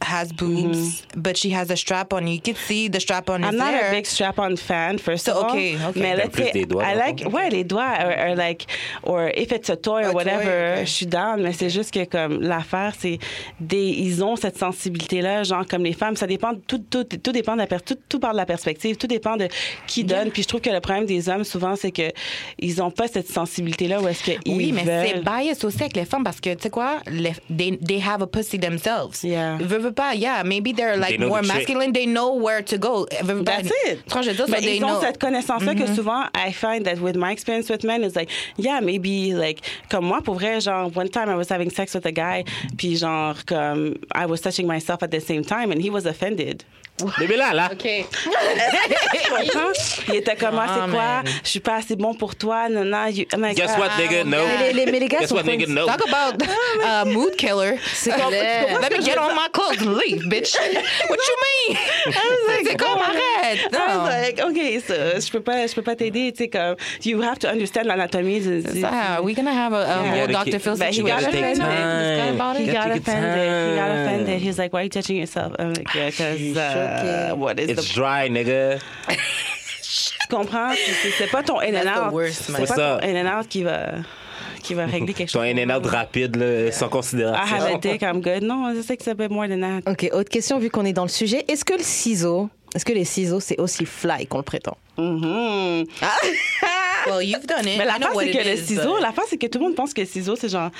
[0.00, 2.26] has boobs, but she has a strap on.
[2.28, 3.44] You can see the strap on Mm-hmm.
[3.48, 3.88] I'm is not there.
[3.88, 5.50] a big strap-on fan, first So, of all.
[5.50, 6.00] okay, okay.
[6.00, 8.66] Mais let's say, doigts, I like, ouais, les doigts, or, or like,
[9.02, 10.84] or if it's a toy or A toy, whatever, okay.
[10.86, 13.18] je suis down, mais c'est juste que comme l'affaire, c'est
[13.60, 17.52] des, ils ont cette sensibilité-là, genre comme les femmes, ça dépend, tout, tout, tout dépend
[17.54, 19.48] de la per- tout, tout part de la perspective, tout dépend de
[19.86, 20.30] qui donne.
[20.30, 22.10] Puis je trouve que le problème des hommes souvent, c'est que
[22.58, 26.04] ils ont pas cette sensibilité-là où est-ce qu'ils Oui, mais c'est bias aussi avec les
[26.04, 29.22] femmes parce que, tu sais quoi, les, they, they have a pussy themselves.
[29.22, 29.56] Yeah.
[29.60, 32.78] Veux, veux pas, yeah, maybe they're like know more the masculine, they know where to
[32.78, 33.06] go.
[33.22, 34.04] Veux, veux That's it.
[34.06, 34.94] Tu vois, je veux so Mais they ils ont know.
[34.96, 35.00] Mm-hmm.
[35.06, 38.80] cette connaissance-là que souvent, I find that with my experience with men, is like, yeah,
[38.80, 39.60] maybe, like,
[39.90, 42.44] comme moi, pour vrai, genre, one time I was having sex with a guy,
[42.76, 46.64] puis genre, comme, I was touching myself at the same time, and he was offended.
[47.20, 47.68] Bébé là, là.
[47.72, 47.78] OK.
[47.84, 49.72] Tu comprends?
[50.08, 51.00] Il était comme, ah, Ah, c'est quoi?
[51.00, 51.24] man.
[51.44, 53.06] Je suis pas assez bon pour toi, non, non.
[53.06, 54.24] You, I'm like, Guess ah, what, nigga?
[54.24, 54.38] No.
[54.44, 55.64] Mais les, les- mais les gars Guess sont what, nigga?
[55.66, 55.74] friends.
[55.74, 55.86] No.
[55.86, 57.78] Talk about uh, mood killer.
[57.94, 58.80] C'est clair.
[58.80, 60.54] Let me get on my clothes and leave, bitch.
[61.08, 61.76] What you mean?
[62.06, 63.58] Like, C'est comme arrête.
[63.60, 64.04] I was Non.
[64.04, 67.38] like, OK, so, je peux pas, je peux pas t'aider, tu sais, comme, you have
[67.38, 68.40] to understand l'anatomie.
[68.40, 70.10] du- du- Ah, we gonna have a, a Yeah.
[70.24, 70.58] whole gotta Dr.
[70.60, 71.64] Phil But he gotta take right now.
[71.66, 71.98] time.
[71.98, 73.70] Discuss about He got gotta take your offended.
[73.70, 74.40] He got offended.
[74.40, 77.36] He's like, "Why are you touching yourself?" I'm like, "Yeah, because uh, choquée.
[77.36, 78.80] what is It's the dry, nigga.
[80.20, 80.72] Tu comprends?
[80.74, 82.12] C'est- c'est- C'est pas ton in That's the and out.
[82.12, 83.92] worst, C'est pas ton in and out qui va,
[84.60, 85.42] qui va régler quelque chose.
[85.44, 87.56] in and out rapide, là, sans I considération.
[87.56, 88.42] have a dick, I'm good.
[88.42, 89.90] Non, je sais que c'est a bit more than that.
[89.90, 91.44] Ok, autre question vu qu'on est dans le sujet.
[91.48, 94.76] Est-ce que le ciseau, est-ce que les ciseaux c'est aussi fly qu'on le prétend?
[94.98, 95.84] Mhm.
[97.06, 97.78] Well, you've done it.
[97.78, 99.58] Mais I la what c'est que le is, ciseau, but- la face, c'est que tout
[99.58, 100.70] le monde pense que le ciseau, c'est genre,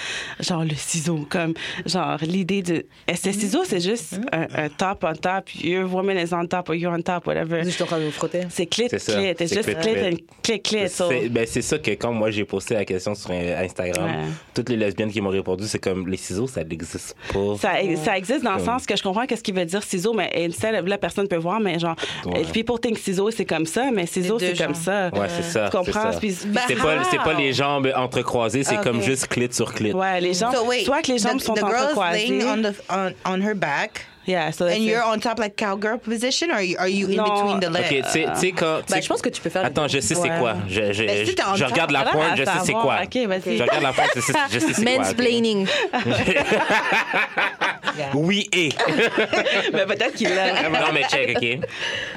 [0.40, 1.54] genre le ciseau, comme,
[1.86, 2.84] genre, l'idée de.
[3.14, 4.48] Ce ciseau, c'est juste Mm-hmm.
[4.56, 5.54] un, un top on top.
[5.62, 7.62] Your woman is on top or you're on top, whatever.
[7.64, 8.42] Juste en train de vous frotter.
[8.50, 8.96] C'est clit, clit.
[8.96, 10.04] It's C'est just clit, clit clit.
[10.06, 10.88] and clit, clit.
[10.88, 14.14] So, C'est ben, c'est ça que quand moi j'ai posté la question sur Instagram, Ouais.
[14.54, 17.56] toutes les lesbiennes qui m'ont répondu, c'est comme les ciseaux, ça n'existe pas.
[17.60, 17.72] Ça,
[18.04, 20.86] ça existe dans le sens que je comprends qu'est-ce qu'il veut dire ciseau, mais instead,
[20.86, 21.96] là, personne peut voir, mais genre,
[22.26, 22.42] Ouais.
[22.52, 25.10] people think ciseau, c'est comme ça, mais ciseau, c'est comme ça.
[25.14, 25.68] Ouais, c'est ça.
[25.70, 26.07] Tu comprends?
[26.12, 26.20] Ça.
[26.46, 29.02] Bah, C'est pas, c'est pas les jambes entrecroisées, c'est Ah, comme ok.
[29.04, 29.92] juste clit sur clit.
[29.92, 30.54] Ouais, les jambes.
[30.54, 32.26] So wait, soit que les jambes the, sont the girl's entrecroisées.
[32.28, 35.98] laying on the on, on her back, Yeah, so and you're on top like cowgirl
[35.98, 37.90] position, or are you, are you in between the legs?
[37.90, 38.82] Ok, tu sais- quand.
[38.88, 39.64] Bah, je pense que tu peux faire.
[39.64, 40.54] Attends, je sais c'est quoi.
[40.68, 42.72] Je, je, Mais si je- t'es en je top, regarde la pointe, je sais c'est
[42.72, 42.98] quoi.
[43.02, 43.56] Ok, vas-y.
[43.56, 44.32] Je regarde la pointe, je sais,
[44.74, 44.98] c'est quoi.
[44.98, 45.66] Mansplaining.
[48.14, 48.68] Oui et.
[49.72, 50.68] mais peut-être qu'il l'a.
[50.68, 51.40] non, mais check, OK?
[51.60, 51.66] Tu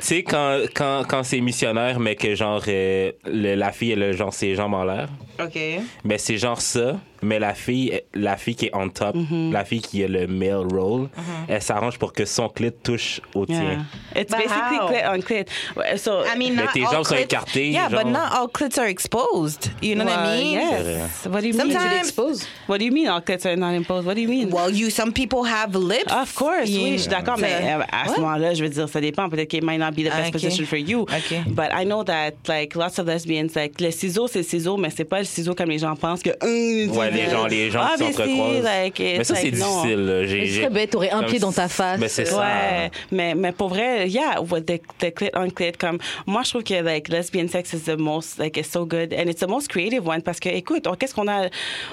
[0.01, 4.11] sais, quand, quand, quand c'est missionnaire, mais que genre euh, le- la fille, elle a
[4.11, 5.07] genre ses jambes en l'air,
[5.41, 5.57] Ok.
[6.05, 9.51] ben c'est genre ça, mais la fille, la fille qui est on top, Mm-hmm.
[9.51, 11.09] la fille qui a le male role,
[11.47, 13.61] elle s'arrange pour que son clit touche au tien.
[13.61, 14.21] Yeah.
[14.21, 14.87] It's But basically how?
[14.87, 15.97] clit on clit.
[15.97, 18.03] So, I mean, Mais not tes jambes sont écartées, Yeah, genre.
[18.03, 19.69] but not all clits are exposed.
[19.81, 20.53] You know what I well, mean?
[20.53, 21.25] yes.
[21.27, 21.71] What do you mean?
[21.71, 22.47] Sometimes- Tu l'exposes.
[22.67, 24.05] What do you mean all clits are not imposed?
[24.05, 24.49] What do you mean?
[24.51, 26.11] Well, you some people have lips.
[26.11, 28.87] Of course, You- oui, je suis d'accord, mais euh, à ce moment-là, je veux dire,
[28.89, 29.29] ça dépend.
[29.29, 30.31] Peut-être qu'il might not be the best Ah, ok.
[30.33, 31.01] position for you.
[31.01, 31.37] Ok.
[31.47, 34.89] But I know that, like, lots of lesbians, like, le ciseau, c'est le ciseau, mais
[34.89, 36.29] c'est pas le ciseau comme les gens pensent que.
[36.41, 38.63] hum, Ouais, les gens, les gens qui Obviously, s'entrecroisent.
[38.99, 40.05] mais ça, c'est difficile.
[40.05, 40.25] là.
[40.25, 41.99] J'ai- bête, t'aurais un pied dans ta face.
[41.99, 42.39] Mais c'est ça.
[42.39, 46.49] Ouais, mais, mais pour vrai, yeah, with the, the clit on clit, comme, moi, je
[46.51, 49.47] trouve que, like, lesbian sex is the most, like, it's so good, and it's the
[49.49, 51.47] most creative one, parce que, écoute, on- qu'est-ce qu'on a,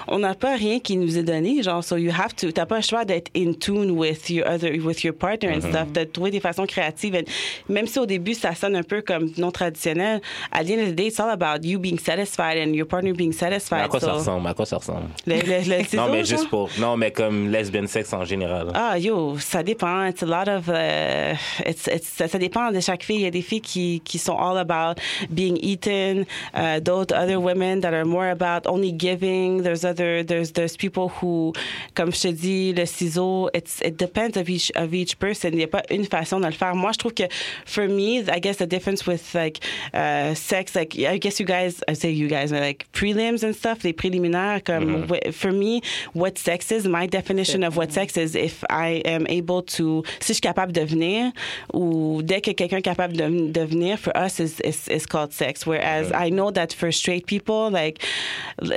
[0.07, 2.77] on n'a pas rien qui nous est donné, genre, so you have to, t'as pas
[2.77, 6.31] le choix d'être in tune with your other, with your partner and stuff, de trouver
[6.31, 7.23] des façons créatives, and
[7.67, 10.89] même si au début, ça sonne un peu comme non traditionnel, at the end of
[10.89, 13.81] the day, it's all about you being satisfied and your partner being Mais satisfied.
[13.83, 14.47] à quoi ça so- ressemble?
[14.47, 15.08] À quoi ça ressemble?
[15.25, 16.37] Le, le, le ciseau, non, mais genre?
[16.39, 16.69] juste pour.
[16.79, 18.67] Non, mais comme lesbian sexe en général.
[18.73, 20.05] Ah, yo, ça dépend.
[20.05, 20.69] It's a lot of.
[20.69, 21.33] euh,
[21.65, 23.17] it's, it's, ça, ça dépend de chaque fille.
[23.17, 26.25] Il y a des filles qui, qui sont all about being eaten.
[26.53, 29.63] Uh, d'autres, other women that are more about only giving.
[29.63, 30.23] There's other.
[30.23, 31.53] There's there's people who,
[31.95, 33.49] comme je te dis, le ciseau.
[33.53, 35.49] It's it depends of each of each person.
[35.51, 36.75] Il n'y a pas une façon de le faire.
[36.75, 37.23] Moi, je trouve que
[37.65, 39.59] for me, I guess the difference with like
[39.93, 43.53] uh, sex, like I guess you guys, I say you guys, but like prelims and
[43.53, 44.63] stuff, les préliminaires.
[44.63, 45.29] Comme Mm-hmm.
[45.29, 45.81] wh- for me,
[46.13, 50.33] what sex is, my definition of what sex is, if I am able to, si
[50.33, 51.31] je suis capable de venir,
[51.73, 55.33] ou dès que quelqu'un est capable de, de venir, for us is, is, is called
[55.33, 55.65] sex.
[55.65, 58.03] Whereas I know that for straight people, like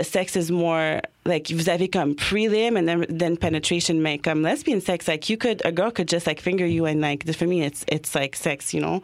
[0.03, 4.81] sex is more like vous avez comme prelim and then then penetration mais comme lesbian
[4.81, 7.65] sex like you could a girl could just like finger you and like for me
[7.65, 9.01] it's it's like sex you know?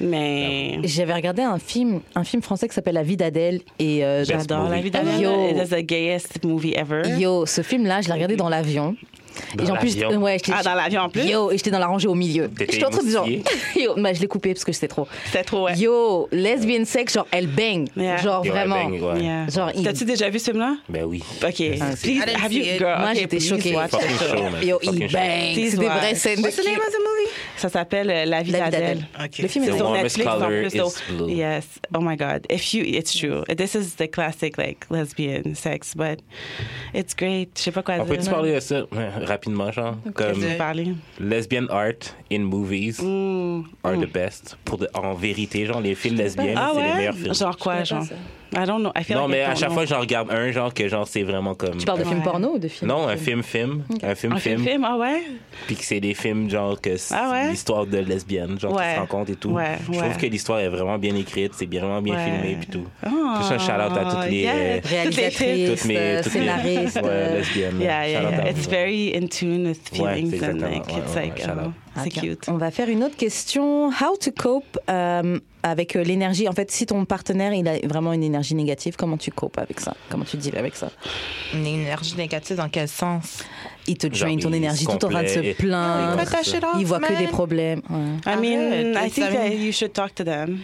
[0.00, 4.24] Mais J'avais regardé un film, un film français qui s'appelle La vie d'Adèle et euh,
[4.24, 5.20] j'adore la vie d'Adèle.
[5.20, 5.48] Yo.
[5.48, 7.02] it is the gayest movie ever.
[7.18, 8.96] Yo, ce film-là, je l'ai regardé dans l'avion.
[9.54, 11.24] Dans et en plus, ouais, j'étais- ah dans l'avion en plus?
[11.24, 12.50] Yo, et j'étais dans la rangée au milieu.
[12.58, 13.10] J'étais en train de
[13.80, 15.06] yo, bah, je l'ai coupé parce que c'était trop.
[15.26, 18.16] c'était trop ouais Yo, lesbian sex, genre elle bang, Yeah.
[18.18, 18.84] genre Ouais, vraiment.
[18.88, 19.20] bang, ouais.
[19.22, 19.46] Yeah.
[19.48, 20.76] Genre, il- T'as-tu déjà vu ce film-là?
[20.88, 21.22] Ben oui.
[21.42, 21.54] OK.
[21.56, 22.64] Please, didn't have you...
[22.78, 23.72] Girl, Moi, okay, j'étais please choquée.
[23.72, 24.66] show.
[24.66, 25.52] Yo, il bang.
[25.54, 27.30] Please C'est des vraies scènes What's the name of the movie?
[27.56, 29.06] Ça s'appelle euh, La vie d'Adèle.
[29.38, 31.32] Le film est on warmest Netflix en plus.
[31.32, 31.64] Yes.
[31.94, 32.46] Oh my God.
[32.50, 33.42] If you, it's true.
[33.56, 36.20] This is the classic like lesbian sex, but
[36.94, 37.50] it's great.
[37.56, 38.16] Je sais pas quoi On dire.
[38.16, 38.80] peut-tu parler de ça?
[38.92, 39.96] ouais, rapidement, genre?
[40.14, 40.40] Comme
[41.20, 43.62] lesbian art in movies Mm.
[43.84, 44.56] are the best.
[44.64, 46.96] Pour de- en vérité, genre, les films lesbiennes, Ah c'est les ouais?
[46.96, 47.34] meilleurs films.
[47.34, 48.04] Genre quoi, genre?
[48.06, 48.14] pas
[48.62, 48.92] I don't know.
[48.96, 49.74] I feel non, like mais à chaque know.
[49.74, 51.76] fois, j'en regarde un, genre, que genre, c'est vraiment comme.
[51.78, 52.10] Tu parles de Ouais.
[52.10, 52.88] film porno ou de film?
[52.88, 53.82] Non, un film-film.
[54.02, 54.58] Un Un film-film.
[54.58, 55.22] film, film, ah ouais?
[55.66, 57.50] Puis que c'est des films, genre, que c'est Ah ouais?
[57.50, 58.94] l'histoire de lesbiennes, genre, qui Ouais.
[58.94, 59.50] se rencontrent et tout.
[59.50, 59.98] Ouais, Je ouais.
[59.98, 62.24] trouve que l'histoire est vraiment bien écrite, c'est vraiment bien Ouais.
[62.24, 62.86] filmé, puis tout.
[63.04, 64.42] Oh, Plus un shout-out à toutes les.
[64.42, 64.54] yeah.
[64.54, 66.96] euh, Réalisatrice, toutes mes, toutes mes- scénariste.
[66.96, 67.80] ouais, euh, lesbiennes.
[67.80, 71.22] Yeah, yeah, It's very in tune with Ouais, feelings c'est and like Ouais, it's ouais,
[71.26, 71.46] like
[72.02, 72.48] c'est cute.
[72.48, 73.88] On va faire une autre question.
[73.88, 76.48] How to cope euh, avec euh, l'énergie.
[76.48, 79.80] En fait, si ton partenaire il a vraiment une énergie négative, comment tu copes avec
[79.80, 79.94] ça?
[80.10, 80.90] Comment tu deals avec ça?
[81.54, 83.44] Une énergie négative dans quel sens?
[83.86, 86.20] Il te drain ton énergie tout en train de se plaindre.
[86.78, 87.82] Il voit que des problèmes.
[87.90, 88.32] ouais.
[88.32, 90.58] I mean, I think that you should talk to them.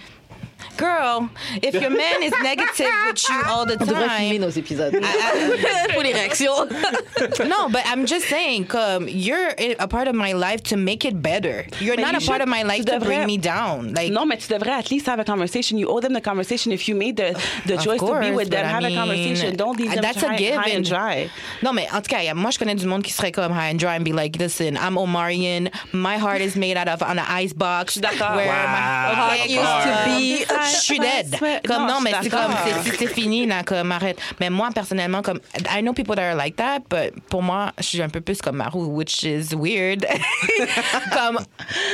[0.76, 1.28] Girl,
[1.62, 4.40] if your man is negative with you all the On devrait filmer time.
[4.40, 4.94] nos épisodes.
[4.94, 6.68] I- Pour les réactions.
[7.48, 11.20] no, but I'm just saying, come, you're a part of my life to make it
[11.22, 11.66] better.
[11.80, 13.94] You're But not you a part should- of my life tu to bring me down.
[13.94, 15.78] Like, Non, mais tu devrais at least have a conversation.
[15.78, 16.72] You owe them the conversation.
[16.72, 17.34] If you made the,
[17.66, 19.56] the Of choice to be with them, but I have a conversation.
[19.56, 20.58] Don't leave them that's a given.
[20.60, 21.30] high and dry.
[21.62, 23.78] Non, mais en tout cas, moi, je connais du monde qui serait comme high and
[23.78, 25.70] dry and be like, listen, I'm Omarion.
[25.92, 27.96] My heart is made out of on an ice box.
[27.98, 28.36] d'accord.
[28.36, 28.72] Where Wow.
[28.72, 31.36] my Heart okay, used to be- Je suis dead.
[31.40, 32.52] Ouais, Comme non, mais c'est comme,
[32.98, 34.18] c'est- fini, là, comme arrête.
[34.40, 35.40] Mais moi, personnellement, comme,
[35.70, 38.40] I know people that are like that, but pour moi, je suis un peu plus
[38.40, 40.06] comme Maru, which is weird.
[41.12, 41.38] comme,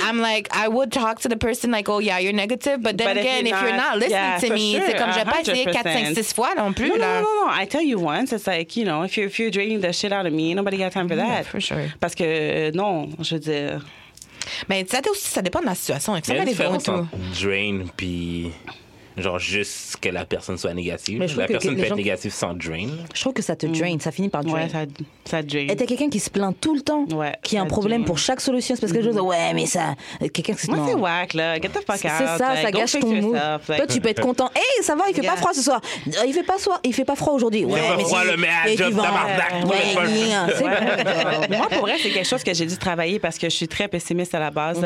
[0.05, 3.09] I'm like, I would talk to the person like, oh yeah, you're negative, but then
[3.15, 5.41] But again, if you're not- listening yeah, to me, sure, c'est comme, je vais pas
[5.41, 7.21] essayer 4, 5, 6 fois non plus, No, no, là.
[7.21, 7.51] no, no, no.
[7.53, 10.13] I tell you once, it's like, you know, if you're, if you're draining the shit
[10.13, 11.47] out of me, nobody got time for Yeah, that.
[11.47, 11.93] for sure.
[12.01, 13.85] Parce que, euh, non, je veux dire.
[14.69, 16.17] Mais ça, aussi, ça dépend de la situation.
[16.17, 17.09] Il y a une différence entre
[17.41, 18.51] drain puis
[19.23, 21.19] genre juste que la personne soit négative.
[21.19, 22.87] Mais je La que personne les peut être négative sans drain.
[23.15, 24.63] Je trouve que ça te drain, ça finit par drain.
[24.63, 24.81] Ouais, ça,
[25.25, 25.67] ça drain.
[25.69, 28.07] Et t'es quelqu'un qui se plaint tout le temps, Ouais, qui a un problème drain.
[28.07, 28.75] pour chaque solution.
[28.75, 29.95] C'est parce que je dis, ouais, mais ça.
[30.21, 30.87] Quelqu'un qui se Moi, non.
[30.89, 31.55] c'est whack, là.
[31.61, 32.15] Get the fuck C'est out.
[32.19, 33.23] c'est ça, Like, ça gâche ton mood.
[33.25, 33.67] yourself.
[33.67, 34.51] Toi, Like, tu peux être content.
[34.55, 35.33] Hey, ça va, il fait Yeah.
[35.33, 35.81] pas froid ce soir.
[36.27, 37.65] Il fait pas froid, il fait pas froid aujourd'hui.
[37.65, 38.37] Ouais, pas mais froid, le
[41.57, 43.89] moi, pour vrai, c'est quelque chose que j'ai dû travailler parce que je suis très
[43.89, 44.81] pessimiste à la base.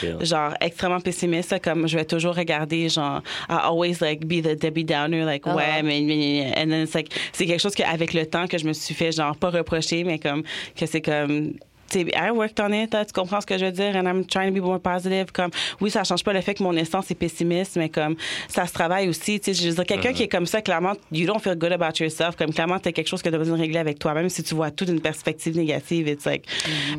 [0.00, 0.16] file.
[0.20, 1.54] genre, extrêmement pessimiste.
[1.62, 3.22] Comme je vais toujours regarder, genre,
[3.66, 5.54] always like be the Debbie Downer, like, Ah.
[5.54, 8.66] ouais, mais, mais, and then it's like, c'est quelque chose qu'avec le temps que je
[8.66, 10.42] me suis fait, genre, pas reprocher, mais comme,
[10.76, 11.54] que c'est comme,
[11.94, 14.60] I worked on it, tu comprends ce que je veux dire, and I'm trying to
[14.60, 15.32] be more positive.
[15.32, 18.16] Comme, oui, ça change pas le fait que mon essence est pessimiste, mais comme,
[18.48, 19.40] ça se travaille aussi.
[19.40, 21.72] Tu sais, je veux dire, quelqu'un qui est comme ça, clairement, you don't feel good
[21.72, 22.36] about yourself.
[22.36, 24.42] Comme, clairement, t'as quelque chose que tu as besoin de régler avec toi, même si
[24.42, 26.08] tu vois tout d'une perspective négative.
[26.08, 26.44] It's like.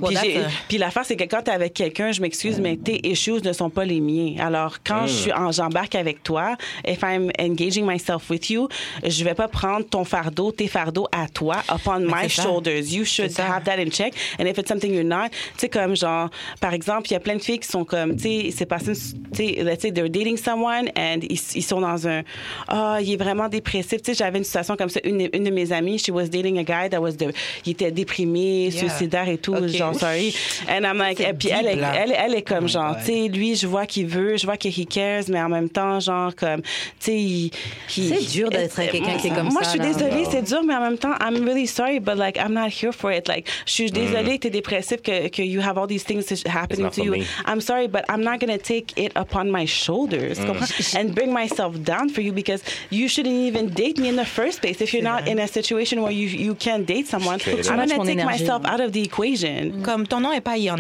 [0.02, 3.06] Well, Puis, a- puis l'affaire, c'est que quand t'es avec quelqu'un, je m'excuse, mais tes
[3.08, 4.36] issues ne sont pas les miens.
[4.40, 6.56] Alors, quand je suis en, j'embarque avec toi,
[6.88, 8.68] if I'm engaging myself with you,
[9.04, 12.44] je vais pas prendre ton fardeau, tes fardeaux à toi, upon my ça.
[12.44, 12.94] shoulders.
[12.94, 14.14] You should have that in check.
[14.40, 16.30] And if it's something you're not, tu sais, comme genre,
[16.62, 18.94] par exemple, il y a plein de filles qui sont comme, tu sais, c'est passé,
[18.94, 22.22] tu sais, let's say they're dating someone and ils, ils sont dans un,
[22.68, 24.02] ah, il est vraiment dépressif.
[24.02, 26.58] Tu sais, j'avais une situation comme ça, une, une de mes amies, she was dating
[26.60, 27.32] a guy that was, de,
[27.66, 28.72] il était déprimé, Yeah.
[28.90, 30.34] suicidaire et tout, genre, sorry.
[30.70, 33.56] And I'm like, et puis elle, elle, elle est comme Oh genre, tu sais, lui,
[33.56, 36.62] je vois qu'il veut, je vois qu'il he cares, mais en même temps, genre, comme,
[36.62, 36.68] tu
[37.00, 37.52] sais, il-
[37.88, 40.62] C'est dur d'être avec quelqu'un qui est comme Moi, ça, je suis désolée, c'est dur,
[40.66, 43.28] mais en même temps, I'm really sorry, but like, I'm not here for it.
[43.28, 46.90] Like, je suis désolée que t'es dépressif, que, que you have all these things happening
[46.92, 47.12] to you.
[47.12, 47.26] me.
[47.46, 50.94] I'm sorry, but I'm not gonna take it upon my shoulders, comprends?
[50.96, 54.62] and bring myself down for you because you shouldn't even date me in the first
[54.62, 54.82] place.
[54.82, 58.06] If you're not in a situation where you you can date someone, I'm gonna Mon
[58.06, 58.26] take énergie.
[58.26, 59.82] myself out of the equation.
[59.84, 60.78] Comme ton nom est pas ouais?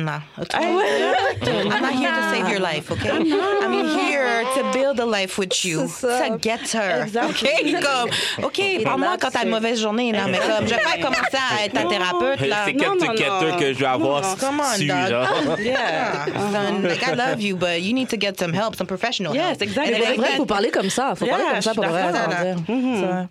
[1.48, 3.12] I'm not here to save your life, okay?
[3.12, 5.88] I'm here to build a life with you.
[5.88, 6.28] C'est ça.
[6.30, 7.04] To get her.
[7.04, 7.76] Exactly.
[7.76, 7.82] OK?
[7.82, 8.10] Comme,
[8.46, 11.66] OK, parle-moi quand t'as une mauvaise journée, là, mais comme, je vais pas commencer à
[11.66, 12.66] être ta thérapeute, là.
[12.66, 13.58] C'est Non, que non, tu non.
[13.58, 15.08] que je vais avoir come on, su, dog.
[15.08, 15.60] genre.
[15.60, 16.26] Yeah.
[16.52, 19.44] Son, like, I love you, but you need to get some help, some professional help.
[19.44, 19.62] Yes, help.
[19.64, 19.94] exactly.
[19.94, 21.14] And C'est like vrai, that- il faut parler comme ça.
[21.16, 22.12] faut Yeah, parler comme ça je pour suis vrai.
[22.12, 22.44] d'accord, sans là.
[22.44, 22.58] dire.
[22.68, 23.28] C'est vrai.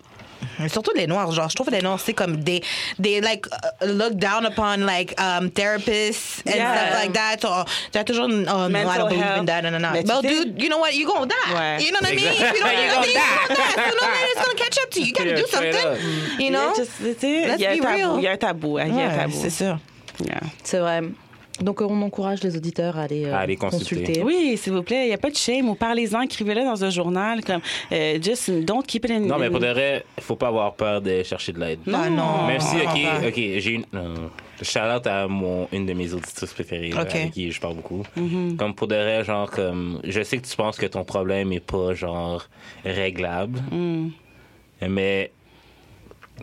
[0.59, 2.63] Mais Surtout les noirs, genre, je trouve les noirs, c'est comme des,
[3.03, 6.77] they like uh, look down upon like um, therapists and Yeah.
[6.77, 7.37] stuff like that.
[7.43, 7.49] So,
[7.91, 9.47] t'as toujours, oh, no, I Mental don't believe in health.
[9.47, 9.89] that, no, no, no.
[9.93, 10.95] Mais tu Well, sais- dude, you know what?
[10.95, 11.55] You're gonna die.
[11.55, 11.83] Ouais.
[11.85, 12.25] You know what I mean?
[12.27, 13.91] If you don't do You're gonna you're gonna die.
[13.91, 15.07] Sooner or later, it's gonna catch up to you.
[15.07, 16.41] You gotta Yeah, do something.
[16.45, 16.69] You know?
[16.69, 18.17] Yeah, just, tu sais, Let's il y a un be tabou, real.
[18.19, 19.39] il y a un tabou, il y a un tabou.
[19.43, 19.79] c'est sûr.
[20.25, 20.41] Yeah.
[20.63, 21.03] C'est vrai.
[21.61, 24.23] Donc, on encourage les auditeurs à aller, euh, À aller consulter.
[24.23, 26.91] Oui, s'il vous plaît, il n'y a pas de shame ou parlez-en, écrivez-le dans un
[26.91, 27.63] journal comme
[27.93, 29.21] euh, just don't keep it in.
[29.21, 31.79] Non, mais pour de vrai, faut pas avoir peur de chercher de l'aide.
[31.91, 32.47] Ah non.
[32.47, 33.87] Même si, ok, ok, j'ai une.
[33.95, 34.29] euh,
[34.61, 38.03] shout out à mon, une de mes auditrices préférées, là, avec qui je parle beaucoup.
[38.59, 40.01] Comme pour de vrai, genre, comme.
[40.05, 42.45] Je sais que tu penses que ton problème est pas, genre,
[42.85, 43.61] réglable.
[44.87, 45.31] Mais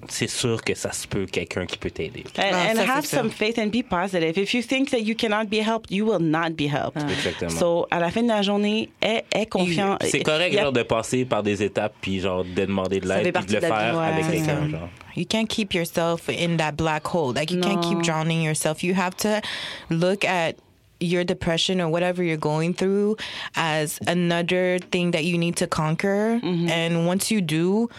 [0.09, 2.23] c'est sûr que ça se peut quelqu'un qui peut t'aider.
[2.37, 4.37] And, Ah, and ça, have c'est some faith and be positive.
[4.37, 7.01] If you think that you cannot be helped, you will not be helped.
[7.09, 7.49] Exactement.
[7.51, 9.99] So, à la fin de la journée, aie, aie confiance.
[10.03, 13.31] C'est correct, a- genre, de passer par des étapes, puis, genre, de demander de l'aide,
[13.33, 14.89] puis de le de faire Ouais, avec quelqu'un, genre.
[15.15, 17.33] You can't keep yourself in that black hole.
[17.35, 18.01] Like you can't keep No.
[18.03, 18.81] drowning yourself.
[18.83, 19.41] You have to
[19.91, 20.55] look at
[20.99, 23.15] your depression or whatever you're going through
[23.55, 26.39] as another thing that you need to conquer.
[26.43, 27.89] And once you do,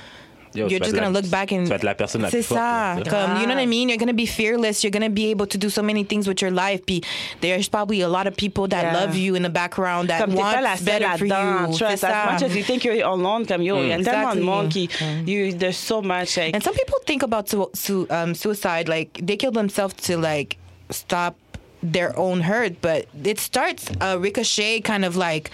[0.55, 2.39] Yo, you're just gonna la- look back and tu vas être la personne la c'est
[2.39, 2.95] plus forte, ça.
[2.97, 3.03] là.
[3.11, 3.89] Comme, you know what I mean?
[3.89, 4.83] You're gonna be fearless.
[4.85, 6.83] You're gonna be able to do so many things with your life.
[6.87, 7.03] Puis
[7.41, 8.93] there's probably a lot of people that Yeah.
[9.01, 11.77] love you in the background that comme want pas la seule better for you.
[11.77, 14.35] Trust, C'est as much as you think you're alone, comme yo, il y a tellement
[14.35, 14.43] de Exactly.
[14.43, 14.89] monde qui,
[15.27, 16.37] you, there's so much.
[16.37, 20.17] Like, And some people think about su- su- um, suicide like they kill themselves to
[20.19, 20.57] like
[20.91, 21.35] stop
[21.83, 25.51] their own hurt, but it starts a ricochet kind of like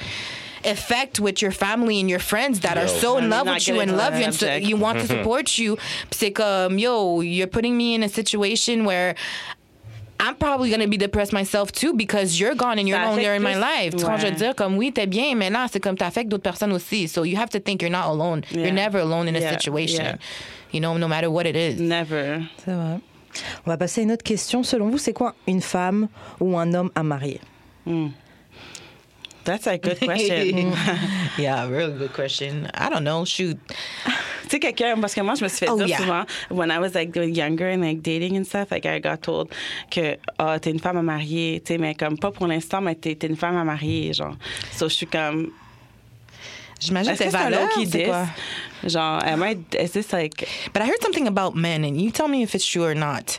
[0.64, 3.80] effect with your family and your friends that are so in You're love with you
[3.80, 5.76] and love you and so, you want to support you.
[6.10, 9.14] Puis c'est comme, yo, you're putting me in a situation where
[10.22, 13.32] I'm probably gonna be depressed myself too because you're gone and you're Ça no longer
[13.34, 13.92] in my life.
[13.96, 14.36] Tu comprends, je veux Ouais.
[14.38, 17.08] dire, comme oui, t'es bien, mais là, c'est comme t'affectes d'autres personnes aussi.
[17.08, 18.42] So you have to think you're not alone.
[18.50, 18.64] Yeah.
[18.66, 20.04] You're never alone in a Yeah, situation.
[20.04, 20.16] yeah.
[20.72, 21.80] You know, no matter what it is.
[21.80, 22.42] Never.
[22.64, 23.00] C'est vrai.
[23.64, 24.62] On va passer à une autre question.
[24.62, 26.08] Selon vous, c'est quoi une femme
[26.38, 27.40] ou un homme à marier
[29.44, 30.72] That's a good question.
[31.38, 32.70] yeah, really good question.
[32.74, 33.24] I don't know.
[33.24, 33.58] Shoot.
[34.44, 35.98] tu sais, quelqu'un, parce que moi, je me suis fait Oh, dire yeah.
[35.98, 39.48] souvent, when I was like younger and like dating and stuff, like I got told
[39.90, 42.94] que, ah, t'es une femme à marier, tu sais, mais comme pas pour l'instant, mais
[42.96, 44.36] t'es, t'es une femme à marier, genre.
[44.72, 45.50] So, je suis comme,
[46.80, 48.04] J'imagine est-ce que que c'est valeur, diss?
[48.06, 48.26] quoi?
[48.86, 52.28] Genre, am I, is this like, But I heard something about men, and you tell
[52.28, 53.38] me if it's true or not.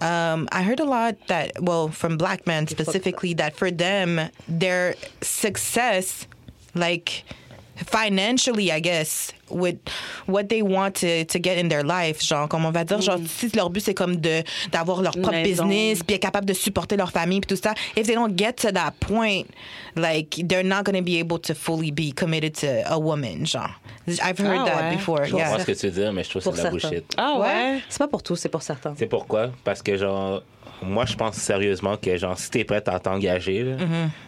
[0.00, 4.94] Um, I heard a lot that, well, from black men specifically, that for them, their
[5.22, 6.26] success,
[6.74, 7.24] like
[7.76, 9.76] financially, I guess, with
[10.26, 13.18] what they want to, to get in their life, genre, comme on va dire, genre,
[13.26, 15.64] si leur but c'est comme de d'avoir leur propre Maison.
[15.66, 18.54] business, puis être capable de supporter leur famille, puis tout ça, if they don't get
[18.54, 19.44] to that point,
[19.94, 23.70] like, they're not going to be able to fully be committed to a woman, genre.
[24.08, 24.96] I've heard Ah that ouais.
[24.96, 25.58] before, Je comprends yeah.
[25.58, 27.04] ce que tu veux dire, mais je trouve que c'est de la bullshit.
[27.16, 27.80] ah ouais?
[27.88, 28.94] C'est pas pour tous, c'est pour certains.
[28.96, 29.50] C'est pourquoi?
[29.64, 30.42] Parce que, genre,
[30.82, 33.76] moi, je pense sérieusement que, genre, si t'es prête à t'engager, là,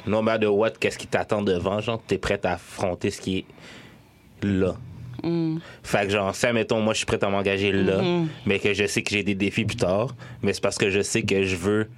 [0.06, 3.44] no matter what, qu'est-ce qui t'attend devant, genre, t'es prête à affronter ce qui est
[4.42, 4.74] là.
[5.82, 8.00] Fait que, genre, si, mettons, moi, je suis prête à m'engager là,
[8.46, 11.00] mais que je sais que j'ai des défis plus tard, mais c'est parce que je
[11.02, 11.88] sais que je veux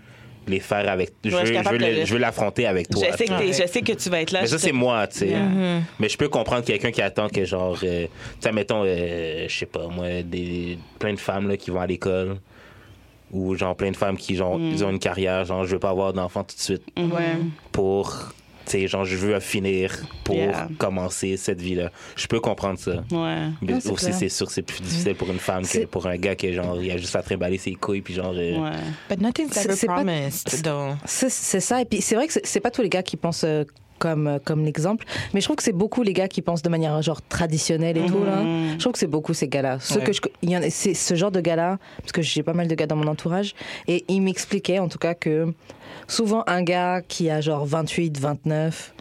[0.48, 1.12] les faire avec.
[1.24, 2.88] Je Ouais, je veux, suis je veux, capable de le- le- je veux l'affronter avec
[2.88, 3.02] toi.
[3.12, 4.40] Je sais, que je sais que tu vas être là.
[4.40, 5.28] Mais ça, c'est moi, tu sais.
[5.28, 5.80] Yeah.
[6.00, 9.54] Mais je peux comprendre quelqu'un qui attend que, genre, euh, tu sais, mettons, euh, je
[9.54, 12.38] sais pas, moi, des, plein de femmes là, qui vont à l'école.
[13.32, 14.70] Ou, genre, plein de femmes qui, genre, Mm.
[14.72, 16.82] ils ont une carrière, genre, je veux pas avoir d'enfant tout de suite.
[16.96, 17.36] Ouais.
[17.72, 18.32] Pour,
[18.66, 20.68] tu sais, genre, je veux finir pour Yeah.
[20.78, 21.90] commencer cette vie-là.
[22.16, 23.02] Je peux comprendre ça.
[23.12, 23.36] Ouais.
[23.62, 26.34] Mais Ouais, aussi, c'est sûr, c'est plus difficile pour une femme que pour un gars
[26.34, 28.32] qui, genre, il a juste à trimballer ses couilles, puis genre.
[28.34, 28.70] euh, Ouais.
[29.08, 30.94] But nothing's C'est- ever c'est pas- promised, though.
[31.04, 31.80] C'est ça.
[31.80, 33.64] Et puis c'est vrai que c'est- c'est pas tous les gars qui pensent euh,
[34.00, 36.68] comme, euh, comme l'exemple, mais je trouve que c'est beaucoup les gars qui pensent de
[36.68, 38.24] manière genre traditionnelle et tout.
[38.24, 38.42] Là.
[38.72, 39.78] Je trouve que c'est beaucoup ces gars-là.
[39.94, 40.02] Ouais.
[40.02, 42.66] que je, il y en c'est ce genre de gars-là, parce que j'ai pas mal
[42.66, 43.54] de gars dans mon entourage,
[43.86, 45.52] et ils m'expliquaient en tout cas que
[46.08, 48.94] souvent un gars qui a genre 28, 29,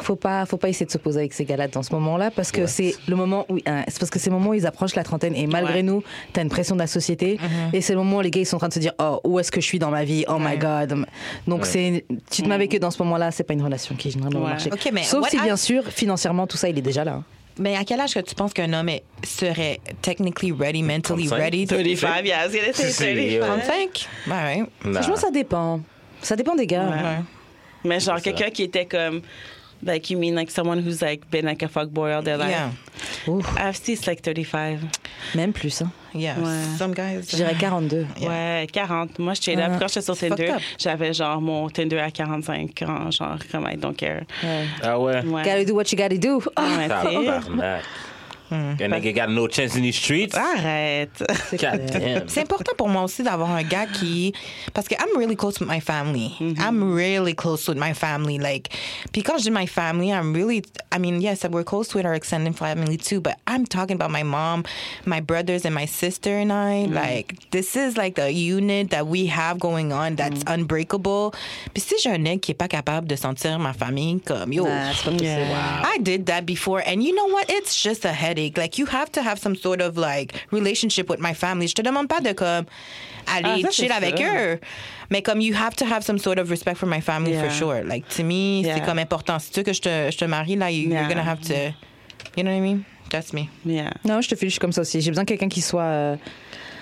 [0.00, 2.52] faut pas faut pas essayer de se poser avec ces gars-là dans ce moment-là parce
[2.52, 2.66] que Ouais.
[2.66, 5.04] c'est le moment où hein, c'est parce que c'est le moment où ils approchent la
[5.04, 5.82] trentaine et malgré Ouais.
[5.82, 7.38] nous t'as une pression de la société
[7.72, 9.20] et c'est le moment où les gars ils sont en train de se dire oh
[9.24, 10.24] où est-ce que je suis dans ma vie?
[10.28, 10.58] Oh my Ouais.
[10.58, 11.04] god
[11.46, 14.10] donc c'est tu te mets avec eux dans ce moment-là c'est pas une relation qui
[14.10, 14.50] généralement va Ouais.
[14.52, 17.04] marcher Ok, mais sauf what si I- bien sûr financièrement tout ça il est déjà
[17.04, 17.22] là
[17.58, 21.36] Mais à quel âge que tu penses qu'un homme est- serait technically ready, mentally 35?
[21.38, 21.66] ready?
[21.66, 23.40] to- 35, yeah, I was say C'est- 35.
[23.40, 24.08] 35?
[24.26, 24.68] All right.
[24.84, 24.92] nah.
[25.02, 25.80] franchement ça dépend
[26.22, 27.18] ça dépend des gars Ouais.
[27.84, 28.32] Mais genre, C'est ça.
[28.36, 29.20] quelqu'un qui était comme.
[29.82, 32.50] Like, you mean like someone who's like been like a fuckboy all their life?
[32.50, 32.70] Yeah.
[33.28, 34.80] Ouf, I've seen it's like 35.
[35.34, 35.92] même plus hein.
[36.14, 36.36] Yeah.
[36.40, 36.64] Ouais.
[36.78, 37.28] Some guys.
[37.30, 39.18] je dirais 42 Ouais, 40.
[39.18, 39.68] Moi, j'étais là.
[39.72, 43.76] Ah, Quand j'étais sur Tinder, j'avais genre mon Tinder à 45 ans, genre, comme I
[43.76, 44.22] don't care.
[44.42, 44.66] Ouais.
[44.82, 45.22] Ah ouais?
[45.24, 45.42] Ouais.
[45.44, 47.80] gotta do what you gotta do Ah, Ouais,
[48.50, 48.76] Hmm.
[48.76, 48.88] tu sais.
[48.88, 49.02] Tabarnak.
[49.02, 50.34] Nigga got no chance in these streets.
[50.34, 51.22] Arrête.
[52.28, 54.32] C'est important pour moi aussi d'avoir un gars qui
[54.74, 56.36] parce que I'm really close with my family.
[56.40, 56.60] Mm-hmm.
[56.60, 58.70] I'm really close with my family like
[59.12, 62.14] puis quand je dis my family, I'm really I mean, yes, we're close with our
[62.14, 64.64] extended family too, but I'm talking about my mom,
[65.04, 66.86] my brothers and my sister and I.
[66.88, 66.94] Mm.
[66.94, 70.54] Like this is like the unit that we have going on that's mm.
[70.54, 71.34] unbreakable.
[71.74, 74.64] Puis si j'ai un nègre qui est pas capable de sentir ma famille comme yo,
[74.64, 75.22] Nah, c'est pas.
[75.22, 75.82] Yeah.
[75.84, 77.46] I did that before, and you know what?
[77.48, 78.37] It's just a headache.
[78.56, 81.66] Like you have to have some sort of like relationship with my family.
[81.68, 82.64] Je te demande pas de comme
[83.26, 84.58] aller Ah, c'est chill avec eux,
[85.10, 87.52] mais comme you have to have some sort of respect for my family for Yeah.
[87.58, 87.82] sure.
[87.84, 88.80] Like to me, c'est Yeah.
[88.86, 89.38] comme important.
[89.38, 91.00] Si tu veux que je te, je te marie là, you, Yeah.
[91.02, 91.54] you're gonna have to,
[92.36, 92.84] you know what I mean?
[93.10, 93.48] That's me.
[93.64, 93.90] Yeah.
[94.04, 95.00] Non, je te suis comme ça aussi.
[95.00, 95.82] J'ai besoin de quelqu'un qui soit.
[95.82, 96.16] euh,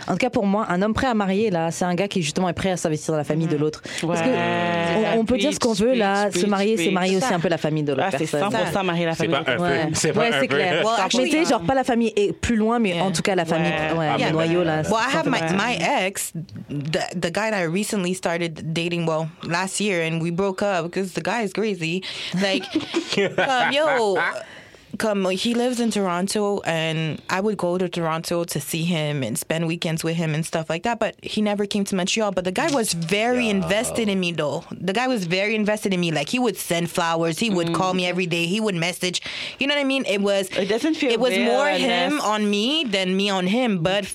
[0.08, 2.22] En tout cas, pour moi, un homme prêt à marier, là, c'est un gars qui
[2.22, 3.82] justement est prêt à s'investir dans la famille de l'autre.
[4.06, 5.14] Parce que Ouais.
[5.16, 7.48] on, on peut dire ce qu'on veut, là, se marier, c'est marier aussi un peu
[7.48, 8.50] la famille de l'autre Ah, c'est personne.
[8.52, 9.44] 100% marier la C'est famille.
[9.44, 9.94] pas un Ouais, peu.
[9.94, 10.54] C'est pas ouais un c'est peu.
[10.54, 10.84] clair.
[10.84, 13.04] Well, mais tu sais, genre pas la famille est plus loin, mais Yeah.
[13.04, 13.98] en tout cas la famille, Ouais.
[13.98, 14.82] ouais, Ah, noyau là.
[14.82, 15.76] Well, I c'est have my, my
[16.06, 16.32] ex,
[16.70, 20.84] the, the guy that I recently started dating, well, last year, and we broke up
[20.84, 22.02] because the guy is crazy.
[22.34, 22.62] Like,
[23.38, 24.18] um, yo,
[24.96, 29.38] come, he lives in Toronto, and I would go to Toronto to see him and
[29.38, 30.98] spend weekends with him and stuff like that.
[30.98, 32.32] But he never came to Montreal.
[32.32, 34.64] But the guy was very invested in me, though.
[34.70, 36.10] The guy was very invested in me.
[36.10, 38.08] Like, he would send flowers, he would call me mm.
[38.08, 39.22] every day, he would message.
[39.58, 40.04] You know what I mean?
[40.06, 40.48] It was.
[40.50, 44.12] It doesn't feel It was more him on me than me on him, but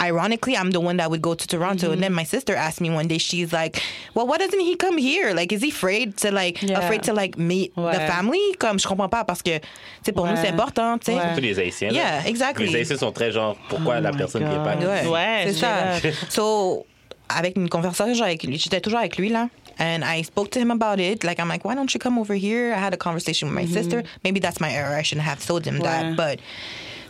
[0.00, 1.92] ironically, I'm the one that would go to Toronto.
[1.92, 3.80] And then my sister asked me one day, she's like,
[4.14, 5.32] well, why doesn't he come here?
[5.34, 6.78] Like, is he afraid to like, Yeah.
[6.80, 8.54] afraid to like meet the family?
[8.58, 9.64] Comme, je comprends pas parce que, tu
[10.04, 11.14] sais, pour nous, c'est important, tu sais.
[11.18, 11.34] Ouais.
[11.34, 11.88] Tous les Haïtiens.
[11.90, 11.94] là.
[11.94, 12.66] Yeah, exactly.
[12.68, 16.00] Les Haïtiens sont très genre, pourquoi la personne qui est pas Ouais, Ouais, c'est ça.
[16.30, 16.86] So,
[17.28, 19.48] avec une conversation avec lui, j'étais toujours avec lui là.
[19.78, 21.22] And I spoke to him about it.
[21.22, 22.72] Like, I'm like, why don't you come over here?
[22.72, 24.02] I had a conversation with my sister.
[24.24, 24.96] Maybe that's my error.
[24.96, 25.82] I shouldn't have told him Mm-hmm.
[25.84, 26.16] Ouais.
[26.16, 26.16] that.
[26.16, 26.40] But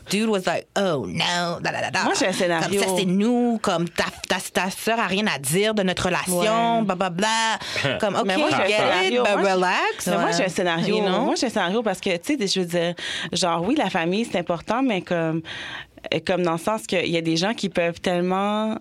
[0.09, 2.05] dude was like, oh no, da da da da.
[2.05, 2.81] Moi, j'ai un scénario.
[2.81, 3.59] Comme ça, c'est nous.
[3.63, 6.81] Comme ta, ta, ta soeur a rien à dire de notre relation.
[6.81, 6.95] Ouais.
[6.95, 7.59] Blah, blah.
[8.01, 9.23] Comme, okay, Mais moi, j'ai un it, scénario.
[9.23, 10.07] Moi, relax.
[10.07, 10.97] Mais moi, j'ai un scénario.
[10.97, 11.25] You know?
[11.25, 12.95] Moi, j'ai un scénario parce que, tu sais, je veux dire,
[13.33, 15.43] genre, oui, la famille, c'est important, mais comme,
[16.27, 18.77] comme dans le sens qu'il y a des gens qui peuvent tellement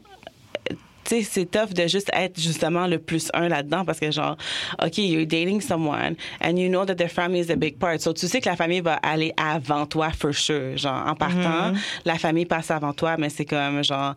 [1.06, 4.36] tu sais, c'est tough de juste être justement le plus un là-dedans parce que genre,
[4.84, 8.01] OK, you're dating someone and you know that their family is a big part.
[8.01, 10.78] So, tu sais que la famille va aller avant toi for sure.
[10.78, 11.74] Genre, en partant,
[12.06, 14.16] la famille passe avant toi, mais c'est comme genre,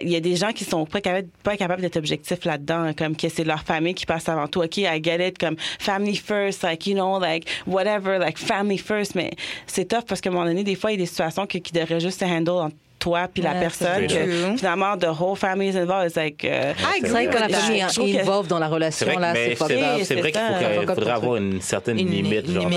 [0.00, 3.16] il y a des gens qui sont pas capables, pas capables d'être objectifs là-dedans, comme
[3.16, 4.62] que c'est leur famille qui passe avant tout.
[4.62, 9.14] OK, I get it, comme family first, like, you know, like, whatever, like, family first.
[9.14, 9.30] Mais
[9.66, 11.58] c'est tough parce qu'à un moment donné, des fois, il y a des situations que,
[11.58, 14.06] qui devraient juste se handle entre toi puis la personne.
[14.06, 16.06] que finalement, the whole family is involved.
[16.06, 17.80] It's like, euh, I C'est vrai que quand la famille
[18.14, 19.56] est involved dans la relation, là, c'est
[20.04, 22.50] c'est vrai qu'il faudrait avoir une certaine Une limite.
[22.50, 22.68] Genre,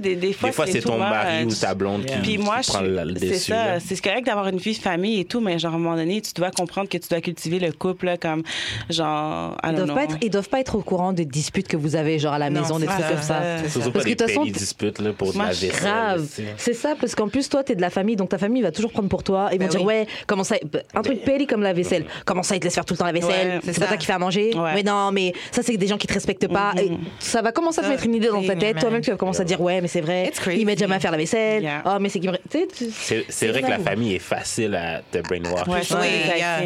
[0.00, 3.02] des, des fois, c'est ton mari ou ta blonde qui, Puis moi, qui prend le
[3.02, 3.52] le c'est dessus.
[3.52, 3.80] ça.
[3.80, 6.20] C'est correct d'avoir une vie de famille et tout, mais genre, à un moment donné,
[6.20, 8.42] tu dois comprendre que tu dois cultiver le couple, là, comme,
[8.90, 11.96] genre, Ils doivent, pas être, ils doivent pas être au courant des disputes que vous
[11.96, 13.08] avez, genre à la Non, maison, des trucs ça.
[13.08, 13.40] comme ça.
[13.62, 15.70] Parce pas que de toute façon, disputes là, pour de la vaisselle.
[15.80, 16.26] Grave.
[16.56, 18.92] C'est ça, parce qu'en plus, toi, t'es de la famille, donc ta famille va toujours
[18.92, 19.48] prendre pour toi.
[19.52, 20.56] Ils vont dire, ouais, comment ça.
[20.94, 22.04] Un truc péli comme la vaisselle.
[22.24, 23.60] Comment ça, ils te laissent faire tout le temps la vaisselle?
[23.64, 24.52] Ouais, C'est pas toi qui fais à manger?
[24.54, 24.74] Ouais.
[24.74, 26.72] Mais non, mais ça, c'est des gens qui te respectent pas.
[26.78, 28.78] Et ça va commencer à te mettre une idée dans ta tête?
[28.78, 30.26] Toi-même, tu vas commencer à dire, ouais, mais c'est vrai.
[30.28, 30.60] It's crazy.
[30.60, 31.62] Ils m'aident jamais à faire la vaisselle.
[31.62, 31.82] Yeah.
[31.84, 32.34] Oh, mais c'est qui me.
[33.28, 35.66] C'est vrai que la famille est facile à te brainwash.
[35.68, 36.38] Ouais, Oui, Ouais.
[36.38, 36.60] yeah.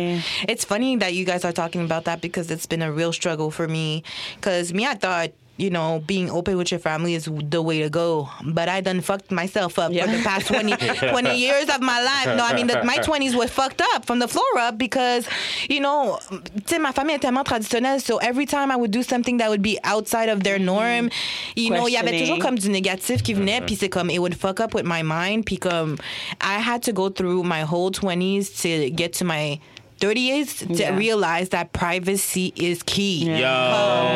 [0.49, 3.51] It's funny that you guys are talking about that because it's been a real struggle
[3.51, 4.03] for me.
[4.41, 7.89] Because me, I thought, you know, being open with your family is the way to
[7.89, 8.29] go.
[8.45, 10.05] But I done fucked myself up Yeah.
[10.07, 10.77] for the past 20,
[11.11, 12.37] 20 years of my life.
[12.37, 15.27] No, I mean, the, my 20s were fucked up from the floor up because,
[15.69, 18.01] you know, tu sais, ma famille est tellement traditionnelle.
[18.01, 20.67] So every time I would do something that would be outside of their mm-hmm.
[20.67, 21.11] norm,
[21.55, 22.27] you know, il y avait Questioning.
[22.27, 23.61] toujours comme du négatif qui venait.
[23.61, 23.67] Mm-hmm.
[23.67, 25.47] Puis c'est comme, it would fuck up with my mind.
[25.47, 25.97] Puis comme,
[26.41, 29.59] I had to go through my whole 20s to get to my
[30.01, 30.97] 30s to Yeah.
[30.97, 33.25] realize that privacy is key.
[33.25, 33.37] Yo!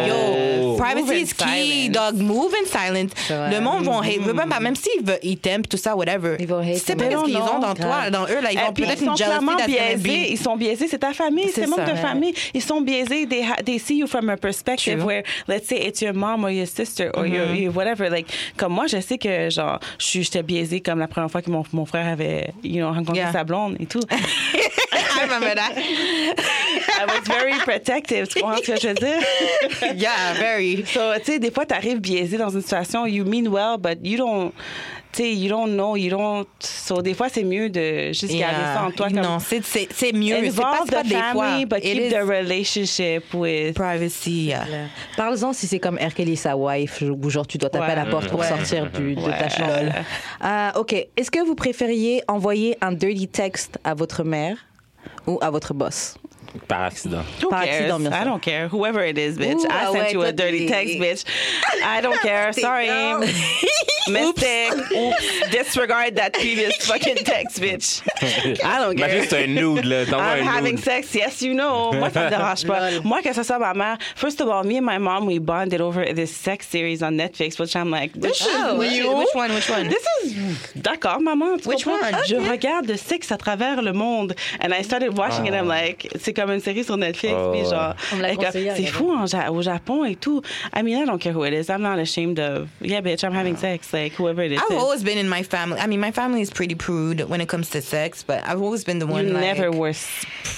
[0.07, 1.93] Yo, privacy Move is key, silence.
[1.93, 2.17] dog.
[2.21, 3.13] Move in silence.
[3.31, 4.21] Le monde vont hate.
[4.49, 6.37] Pas- Même s'ils veulent, ils t'aiment, tout ça, whatever.
[6.39, 7.25] Ils vont hate C'est pas quand ce même.
[7.27, 8.41] qu'ils ont dans toi, dans eux.
[8.43, 10.33] Là, ils Et ont puis, peut-être ils une jealousy biaisés.
[10.33, 10.87] Ils sont biaisés.
[10.89, 11.47] C'est ta famille.
[11.55, 11.93] C'est C'est membre ça.
[11.93, 12.35] de famille.
[12.55, 13.27] Ils sont biaisés.
[13.27, 15.07] They, ha- they see you from a perspective True.
[15.07, 17.55] where, let's say, it's your mom or your sister or your, Mm-hmm.
[17.57, 18.11] your whatever.
[18.11, 18.27] Like,
[18.57, 21.87] comme moi, je sais que, genre, j'étais biaisée comme la première fois que mon, mon
[21.87, 23.33] frère avait, you know, rencontré Yeah.
[23.33, 24.01] sa blonde et tout.
[24.11, 25.70] I remember that.
[25.77, 28.29] I was very protective.
[28.29, 29.21] Tu comprends ce que je veux dire?
[29.97, 30.85] Yeah, very.
[30.87, 33.99] So, tu sais, des fois, tu arrives biaisé dans une situation, you mean well, but
[34.03, 34.53] you don't,
[35.13, 36.47] tu sais, you don't know, you don't.
[36.61, 39.09] So, des fois, c'est mieux de juste garder ça en toi.
[39.09, 40.37] Comme, Non, c'est- c'est c'est mieux.
[40.51, 41.45] C'est pas, c'est pas the des fois.
[41.45, 43.75] family, but It keep is the relationship with.
[43.75, 44.47] privacy.
[44.49, 44.65] yeah.
[45.17, 45.99] Parle-en si c'est comme.
[46.15, 48.49] Kelly, sa wife, ou genre tu dois taper à la porte pour Ouais.
[48.49, 49.49] sortir du, de ta Ouais.
[49.51, 49.93] chambre.
[50.45, 50.93] Euh, ok.
[51.17, 54.57] Est-ce que vous préfériez envoyer un dirty text à votre mère?
[55.31, 56.15] Ou à votre boss?
[56.69, 57.25] Par accident.
[57.43, 57.91] Who Par cares?
[57.93, 58.69] accident, I don't care.
[58.69, 59.65] Whoever it is, bitch.
[59.65, 61.25] Ouh, I ah sent ouais, you a dirty text, bitch.
[61.85, 62.53] I don't care.
[62.53, 62.89] Sorry.
[62.89, 63.21] Non.
[64.09, 64.73] Mistake.
[64.93, 65.51] Oops.
[65.53, 68.03] Disregard that previous fucking text, bitch.
[68.65, 69.09] I don't care.
[69.09, 70.05] Imagine c'est un nude, là.
[70.07, 70.85] T'envoies I'm un having nude.
[70.85, 71.93] sex, yes, you know.
[71.93, 72.91] Moi, ça me dérange pas.
[72.91, 73.03] Lol.
[73.05, 73.99] Moi, que ce soit ma mère.
[74.17, 77.59] First of all, me and my mom, we bonded over this sex series on Netflix,
[77.59, 79.17] which I'm like, this Oh, is which, new.
[79.17, 79.53] which one?
[79.55, 79.89] Which one?
[79.89, 80.35] This is
[80.83, 81.59] d'accord, maman.
[81.59, 82.13] tu Which comprends?
[82.17, 82.25] one?
[82.27, 82.49] Je Okay.
[82.49, 85.53] regarde le sexe à travers le monde, and I started watching it.
[85.55, 87.53] I'm like, c'est comme une série sur Netflix, Oh.
[87.53, 90.43] puis genre, On me l'a like, conseillé à c'est fou en au Japon et tout.
[90.75, 91.69] I mean, I don't care who it is.
[91.71, 92.69] I'm not ashamed of.
[92.81, 93.93] Yeah, bitch, I'm having sex.
[93.93, 94.61] Like whoever it is.
[94.61, 95.79] I've always been in my family.
[95.81, 98.85] I mean, my family is pretty prude when it comes to sex, but I've always
[98.85, 99.27] been the one.
[99.29, 99.93] you like, never were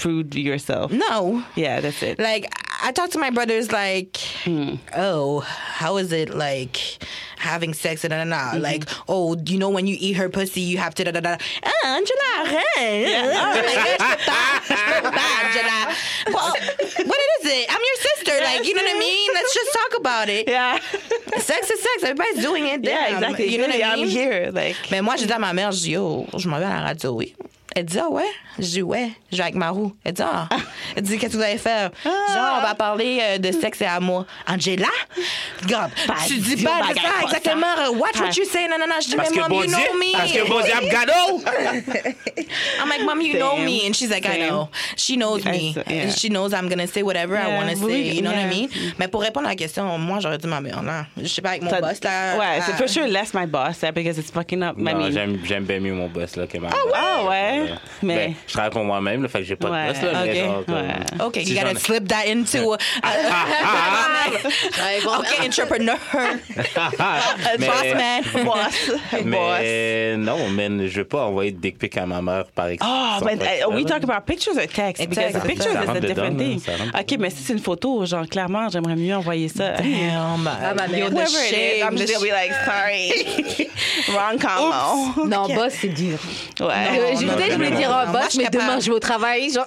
[0.00, 0.92] prude yourself.
[0.92, 1.42] No.
[1.56, 2.18] Yeah, that's it.
[2.18, 2.46] Like
[2.84, 4.74] I talk to my brothers like, Hmm.
[4.96, 6.78] oh, how is it like
[7.38, 8.36] having sex and da, da, da.
[8.52, 8.62] Mm-hmm.
[8.62, 11.36] like, oh, you know when you eat her pussy, you have to da da da.
[11.64, 12.62] Ah, Angela, arrête.
[13.62, 15.20] Like, je peux pas, je peux pas,
[15.72, 15.96] Angela.
[16.32, 16.52] Well,
[17.10, 17.66] what is it?
[17.68, 18.34] I'm your sister.
[18.44, 19.30] Like, you know what I mean?
[19.34, 20.48] Let's just talk about it.
[20.48, 20.78] yeah,
[21.38, 22.02] Sex is sex.
[22.04, 22.84] Everybody's doing it.
[22.84, 23.46] yeah, exactly.
[23.52, 24.04] You know what I mean?
[24.04, 24.50] I'm here.
[24.52, 26.74] Like, Mais moi, je dis à ma mère, je dis, yo, je m'en vais à
[26.80, 27.34] la radio, oui.
[27.74, 28.28] Elle dit, ah ouais?
[28.58, 29.92] Je dis, ouais, je vais avec Marou.
[30.04, 30.48] Elle dit, ah.
[30.94, 31.90] Elle dit, qu'est-ce que vous allez faire?
[32.04, 34.26] Genre, on va parler euh, de sexe et amour.
[34.46, 34.88] Angela?
[35.62, 35.90] Regarde,
[36.26, 37.66] tu dis pas ça, exactement.
[37.98, 38.68] Watch what you say.
[38.68, 38.96] Non, non, non.
[39.00, 40.12] Je dis, mais mom, you know me.
[40.12, 41.42] parce que bon Dieu, I'm gado.
[42.80, 43.86] I'm like, mom, you know me.
[43.86, 44.68] And she's like, I know.
[44.96, 45.74] She knows me.
[46.16, 48.12] She knows I'm going to say whatever I want to say.
[48.12, 48.68] You know what I mean?
[48.98, 51.06] Mais pour répondre à la question, moi, j'aurais dit ma mère, là.
[51.16, 52.36] Je sais pas, avec mon boss, là.
[52.38, 54.76] Ouais, c'est for sure less my boss, that, because it's fucking up.
[54.76, 57.61] Non, j'aime bien mieux mon boss là, que ma Ah ouais?
[58.02, 58.14] Mais.
[58.16, 60.02] Ben, je travaille pour moi-même, là, fait que j'ai pas Ouais, de boss.
[60.02, 60.36] Là, mais ok.
[60.46, 61.24] genre, comme- Ouais.
[61.26, 62.76] Okay, si you gotta slip that into.
[65.18, 65.96] okay, entrepreneur.
[67.58, 68.44] Mais- Boss man.
[68.44, 69.24] boss.
[69.24, 72.90] Mais non, mais je veux pas envoyer de dick pic à ma mère, par exemple.
[72.92, 75.46] Oh, but uh, we talk about pictures or text because Exact.
[75.46, 76.60] pictures Ça is a different thing.
[76.66, 79.72] là, ça Ok, mais si c'est une photo, genre clairement, j'aimerais mieux envoyer ça.
[79.72, 80.98] Damn, Ah, mère.
[80.98, 83.68] Yo, the Whoever it is, shame, I'm just gonna be like, sorry,
[84.14, 85.26] wrong combo.
[85.28, 86.18] Non, boss, c'est dur.
[86.60, 86.66] Ouais.
[86.68, 89.50] Euh, je je voulais dire, oh, moi, boss, je mais demain, je vais au travail.
[89.50, 89.66] Genre,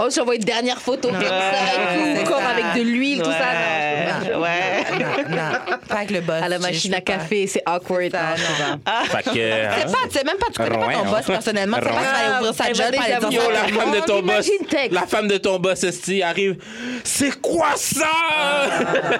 [0.00, 2.48] oh, j'envoie une dernière photo comme ça, et tout, c'est encore ça.
[2.48, 4.38] avec de l'huile, tout ça.
[4.38, 4.84] Ouais.
[4.98, 6.42] Non, non, pas avec le boss.
[6.42, 8.12] À la machine à café, c'est awkward.
[8.12, 8.78] Non.
[8.78, 9.22] pas.
[9.22, 9.30] Que.
[9.32, 11.76] C'est pas, c'est même pas, tu connais pas ton boss personnellement.
[11.82, 13.52] C'est pas que tu vas ouvrir sa Ah, job ben, les Yo, ça.
[13.52, 14.50] la femme de ton boss.
[14.90, 16.56] La femme de ton boss, esti, arrive.
[17.02, 18.04] C'est quoi ça?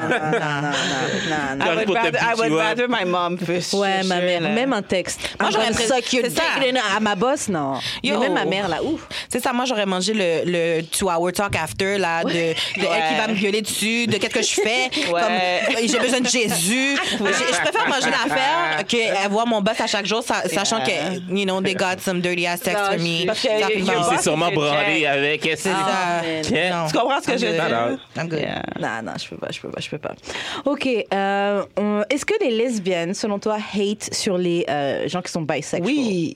[0.04, 1.64] Non, non, non, non.
[1.64, 2.62] I would, rather, I would piquer, ouais.
[2.62, 3.38] rather my mom
[3.74, 5.20] Ouais, ma mère, même un texte.
[5.40, 7.78] Moi, j'aurais ça c'est à ma boss, non.
[8.02, 9.06] Même ma mère, là, ouf.
[9.28, 10.44] C'est ça, moi j'aurais mangé le,
[10.78, 12.34] le two hour talk after là, de, de
[12.76, 15.20] elle qui va me violer dessus, de qu'est-ce que je fais, Ouais.
[15.66, 16.96] comme j'ai besoin de Jésus.
[17.10, 20.90] Je préfère manger l'affaire que voir mon boss à chaque jour, sa- sachant que,
[21.34, 23.24] you know, they got some dirty ass sex Non, for me.
[23.26, 25.42] que il s'est sûrement branlé avec.
[25.42, 26.22] C'est ça.
[26.50, 26.86] Non.
[26.88, 27.98] Tu comprends ce que I'm je veux dire?
[28.16, 28.38] I'm good.
[28.40, 28.62] Yeah.
[28.80, 30.14] Non, non, je peux pas, je peux pas, je peux pas.
[30.64, 31.62] Ok, euh,
[32.10, 35.82] est-ce que les lesbiennes, selon toi, hate sur les euh, gens qui sont bisexuels?
[35.84, 36.34] Oui,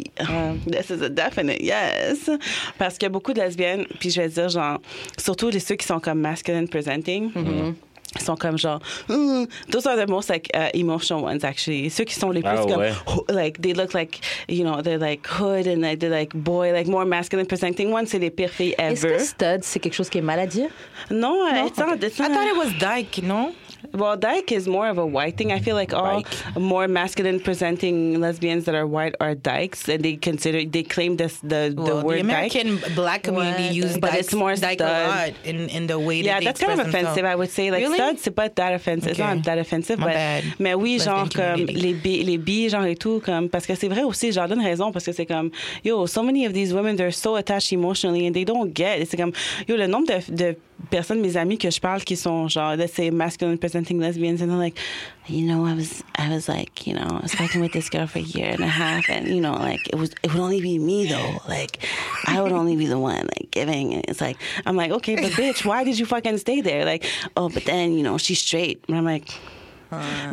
[0.71, 2.31] this is a definite yes.
[2.79, 4.79] Parce qu'il y a beaucoup de lesbiennes, puis je vais dire, genre,
[5.19, 7.31] surtout les ceux qui sont comme masculine presenting.
[8.19, 11.91] Ils sont comme genre, Hmm, those are the most like uh, emotional ones actually.
[11.91, 12.93] Ceux qui sont les plus Ah, comme, ouais.
[13.07, 16.73] ho- like they look like, you know, they're like hood and like, they're like boy,
[16.73, 18.07] like more masculine presenting ones.
[18.07, 19.17] C'est les pires filles Est-ce ever.
[19.19, 20.71] que stud, c'est quelque chose qui est mal à dire?
[21.11, 21.97] Non, it's not.
[22.03, 22.29] It's I not.
[22.35, 23.53] thought it was dyke, non?
[23.93, 25.53] Well, dyke is more of a white thing.
[25.53, 26.23] I feel like all
[26.57, 31.39] more masculine presenting lesbians that are white are dykes, and they consider they claim this
[31.43, 32.55] the the word the dyke.
[32.55, 33.75] American black community Ouais.
[33.75, 35.09] uses But dyke, it's more dyke a stud.
[35.09, 37.15] lot in, in the way Yeah, that they that's kind of offensive.
[37.15, 37.33] themselves.
[37.33, 37.99] I would say like Really?
[37.99, 39.11] stud, c'est pas that offensive.
[39.11, 40.45] It's not that offensive, My but bad.
[40.59, 43.75] mais oui, Lesbian genre comme les bi, les bi, genre et tout, comme parce que
[43.75, 44.33] c'est vrai aussi.
[44.33, 45.51] J'en donne raison parce que c'est comme
[45.85, 49.05] yo, so many of these women they're so attached emotionally and they don't get.
[49.07, 49.33] C'est comme
[49.69, 50.57] yo, le nombre de, de
[50.91, 54.51] personnes, mes amis que je parle qui sont genre let's say masculine presenting lesbians and
[54.51, 54.79] they're like,
[55.27, 58.07] you know, I was I was like, you know, I was working with this girl
[58.07, 60.61] for a year and a half and you know, like it was it would only
[60.61, 61.41] be me though.
[61.49, 61.85] Like
[62.27, 65.33] I would only be the one like giving and it's like I'm like, okay, but
[65.33, 66.85] bitch, why did you fucking stay there?
[66.85, 67.05] Like,
[67.37, 68.85] oh, but then, you know, she's straight.
[68.89, 69.29] And I'm like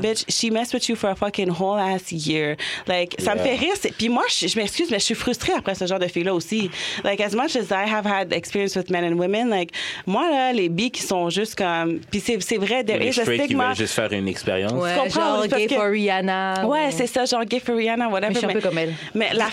[0.02, 2.58] Bitch, she messed with you for a fucking whole ass year.
[2.88, 3.74] Like, ça me fait rire.
[3.98, 6.70] Puis moi, je, je m'excuse, mais je suis frustrée après ce genre de filles-là aussi.
[7.04, 9.72] Like, as much as I have had experience with men and women, like,
[10.06, 12.00] moi, là, les bi qui sont juste comme.
[12.12, 13.68] Puis c'est c'est vrai, there Les is a straight qui stigma.
[13.68, 14.74] veulent juste faire une expérience.
[14.74, 16.66] Ouais, comprends, genre gay que- for Rihanna.
[16.66, 18.30] Ouais, ou- c'est ça, genre gay for Rihanna, whatever.
[18.30, 18.94] Mais je suis un peu comme elle.
[19.14, 19.46] Mais la.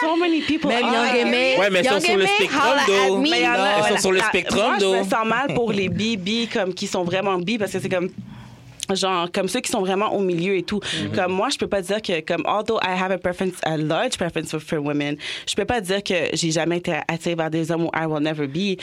[0.00, 0.68] so many people.
[0.68, 0.92] Même are.
[1.16, 1.56] Young Aimé.
[1.58, 4.86] Ouais, mais elles sont sur le spectrum, a- Elles sont sur le spectrum, Moi, je
[4.86, 7.88] me sens mal pour les bi, bi, comme, qui sont vraiment bi, parce que c'est
[7.88, 8.10] comme
[8.94, 10.80] genre comme ceux qui sont vraiment au milieu et tout.
[11.14, 14.16] Comme moi je peux pas dire que comme although I have a preference a large
[14.16, 15.16] preference for, for women
[15.46, 18.22] je peux pas dire que j'ai jamais été attirée par des hommes ou I will
[18.22, 18.78] never be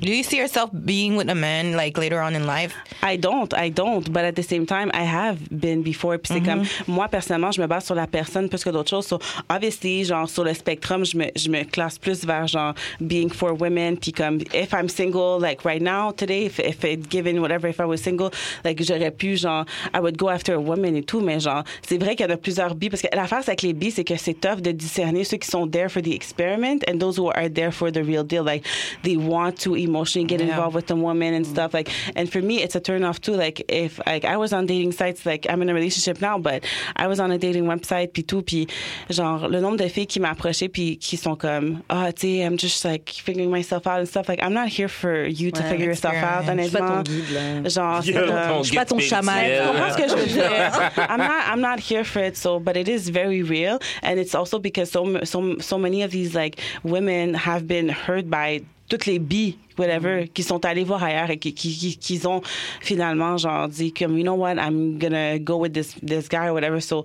[0.00, 2.74] Do you see yourself being with a man like later on in life?
[3.02, 6.18] I don't, I don't, but at the same time, I have been before.
[6.18, 9.06] Puis c'est comme, moi, personnellement, je me base sur la personne plus que d'autres choses.
[9.06, 13.30] So, obviously, genre, sur le spectrum, je me, je me classe plus vers, genre, being
[13.30, 13.96] for women.
[13.96, 17.80] Puis comme, if I'm single, like right now, today, if, if it given whatever, if
[17.80, 18.30] I was single,
[18.64, 19.64] like, j'aurais pu, genre,
[19.94, 21.20] I would go after a woman et tout.
[21.20, 22.90] Mais genre, c'est vrai qu'il y en a plusieurs bi.
[22.90, 25.66] Parce que l'affaire, avec les bi, c'est que c'est tough de discerner ceux qui sont
[25.66, 28.44] there for the experiment and those who are there for the real deal.
[28.44, 28.64] Like,
[29.02, 30.48] they want to emotionally get Yeah.
[30.50, 33.34] involved with the woman and stuff like and for me it's a turn off too
[33.36, 36.64] like if like I was on dating sites like I'm in a relationship now but
[36.96, 38.66] I was on a dating website puis tout puis
[39.10, 42.58] genre le nombre de filles qui m'approchaient puis qui sont comme ah tu sais I'm
[42.58, 45.68] just like figuring myself out and stuff like I'm not here for you to Ouais,
[45.70, 46.56] figure yourself out expérience.
[46.56, 47.30] Je suis pas honnêtement ton guide,
[47.64, 47.68] là.
[47.68, 49.34] genre c'est Yo, comme- ton suis pas ton guide chaman.
[49.44, 50.72] tu comprends ce que je veux dire?
[51.08, 51.42] I'm not.
[51.52, 52.36] I'm not here for it.
[52.36, 56.10] So, but it is very real, and it's also because so so so many of
[56.10, 61.02] these like women have been hurt by toutes les bi whatever, qui sont allés voir
[61.02, 62.40] ailleurs et qui, qui, qui, qui ont
[62.80, 66.54] finalement, genre, dit comme, you know what, I'm gonna go with this, this guy or
[66.54, 66.80] whatever.
[66.80, 67.04] So,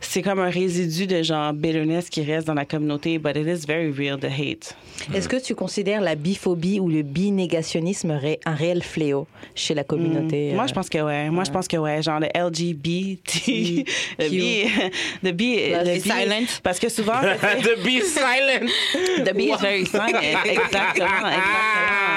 [0.00, 3.66] c'est comme un résidu de, genre, bitterness qui reste dans la communauté, but it is
[3.66, 4.74] very real, the hate.
[5.14, 9.84] Est-ce que tu considères la biphobie ou le binégationnisme ré- un réel fléau chez la
[9.84, 11.30] communauté Moi, euh, je pense que ouais.
[11.30, 12.02] Moi, je pense que ouais.
[12.02, 13.84] Genre le LGBT.
[14.18, 14.68] le B.
[15.22, 15.40] Le B.
[15.40, 16.46] Le It's silent.
[16.62, 17.12] Parce que souvent.
[17.62, 18.68] The be silent.
[19.24, 20.20] The B is very silent.
[20.44, 21.06] Exactement.
[21.06, 22.07] Exactement.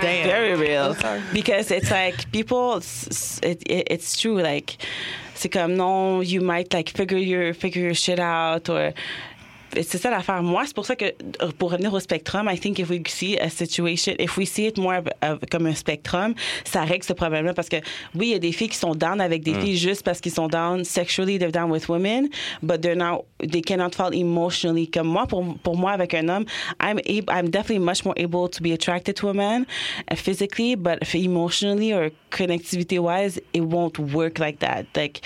[0.00, 0.96] Very real.
[1.32, 4.40] Because it's like people, it's, it, it, it's true.
[4.40, 4.76] Like,
[5.34, 8.92] c'est comme non, you might like figure your figure your shit out or
[9.74, 10.42] c'est ça l'affaire.
[10.42, 11.06] Moi, c'est pour ça que,
[11.58, 14.78] pour revenir au spectrum, I think if we see a situation, if we see it
[14.78, 17.54] more of- of- comme un spectrum, ça règle ce problème-là.
[17.54, 17.76] Parce que,
[18.14, 20.32] oui, il y a des filles qui sont down avec des filles juste parce qu'ils
[20.32, 22.28] sont down sexually, they're down with women,
[22.62, 24.88] but they're not, they cannot fall emotionally.
[24.88, 26.44] Comme moi, pour, pour moi, avec un homme,
[26.80, 29.66] I'm, able, I'm definitely much more able to be attracted to a man
[30.10, 34.86] uh, physically, but emotionally or connectivity-wise, it won't work like that.
[34.96, 35.20] Like,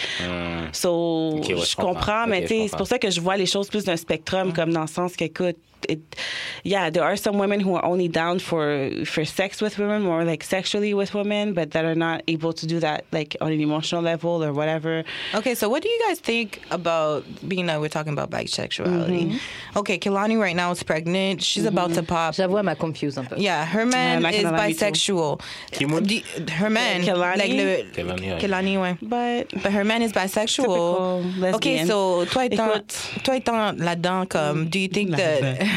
[0.72, 1.94] so, Ok, ouais, je comprends.
[1.94, 3.84] comprends, mais Ok, je tu sais, c'est pour ça que je vois les choses plus
[3.84, 5.56] d'un spectrum, comme dans le sens qu'écoute,
[5.88, 6.16] it,
[6.62, 10.24] yeah, there are some women who are only down for for sex with women, more
[10.24, 13.60] like sexually with women, but that are not able to do that like on an
[13.60, 15.04] emotional level or whatever.
[15.34, 19.32] Okay, so what do you guys think about being that we're talking about bisexuality?
[19.32, 19.78] Mm-hmm.
[19.78, 21.42] Okay, Kilani right now is pregnant.
[21.42, 21.78] She's mm-hmm.
[21.78, 22.34] about to pop.
[22.34, 23.36] J'avoue, elle m'a confuse un peu.
[23.38, 24.84] Yeah, her man Yeah, is Macanala, me too.
[24.84, 25.40] bisexual.
[25.78, 27.38] The- her man, Kelani?
[27.38, 28.40] like le, Kelani, ouais.
[28.40, 28.98] Kelani, ouais.
[29.02, 31.54] But But her man is bisexual.
[31.54, 32.82] Okay, so toi étant,
[33.22, 35.62] toi étant là-dedans, comme, do you think that?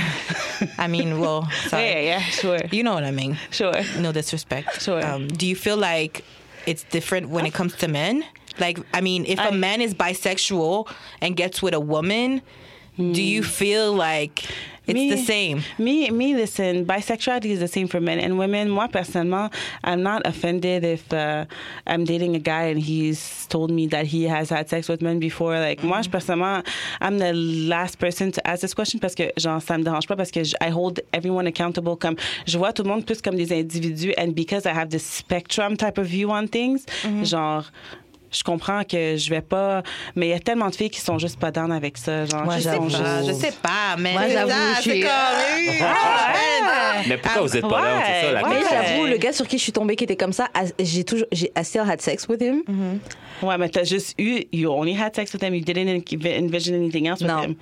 [0.77, 1.83] I mean, well, sorry.
[1.85, 3.37] yeah, yeah, sure, You know what I mean.
[3.51, 3.73] sure.
[3.99, 4.81] No disrespect.
[4.81, 5.05] Sure.
[5.05, 6.23] Um, do you feel like
[6.65, 8.23] it's different when it comes to men?
[8.59, 10.89] Like, I mean, if a I- man is bisexual
[11.21, 12.41] and gets with a woman,
[12.97, 14.45] do you feel like
[14.87, 15.63] it's Me- the same?
[15.77, 18.69] Me, me, listen, bisexuality is the same for men and women.
[18.69, 19.51] Moi, personnellement,
[19.83, 21.45] I'm not offended if uh,
[21.85, 25.19] I'm dating a guy and he's told me that he has had sex with men
[25.19, 25.59] before.
[25.59, 26.63] Like, moi, je, personnellement,
[27.01, 30.15] I'm the last person to ask this question parce que, genre, ça me dérange pas
[30.15, 32.15] parce que je- I hold everyone accountable comme,
[32.45, 35.75] je vois tout le monde plus comme des individus and because I have this spectrum
[35.77, 36.85] type of view on things,
[37.23, 37.65] genre,
[38.37, 39.83] je comprends que je vais pas,
[40.15, 42.25] mais il y a tellement de filles qui sont juste pas down avec ça.
[42.25, 45.09] Genre, Moi, Je sais pas, je sais pas, mais Moi, j'avoue, je c'est suis- comme,
[45.87, 47.03] Ouais.
[47.07, 48.01] Mais pourquoi vous êtes pas là?
[48.05, 48.77] C'est ça la Mais question.
[48.83, 50.47] j'avoue, le gars sur qui je suis tombée qui était comme ça,
[50.79, 52.63] j'ai toujours, j'ai I still had sex with him.
[53.41, 56.75] Ouais, mais t'as juste eu, you only had sex with him, you didn't env- envision
[56.75, 57.43] anything else with Non.
[57.43, 57.55] him.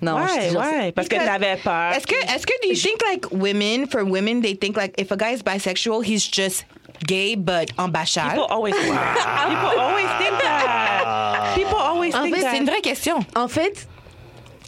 [0.00, 1.92] Non, ouais, j'étais genre- ouais, parce que t'avais peur.
[1.92, 5.10] Est-ce que, est-ce que do you think like women, for women, they think like if
[5.10, 6.64] a guy is bisexual, he's just
[7.06, 8.30] gay but en bachal?
[8.30, 9.48] People always think that.
[9.48, 11.54] People always think that.
[11.54, 12.50] People always En think fait, that.
[12.52, 13.18] c'est une vraie question.
[13.36, 13.88] En fait,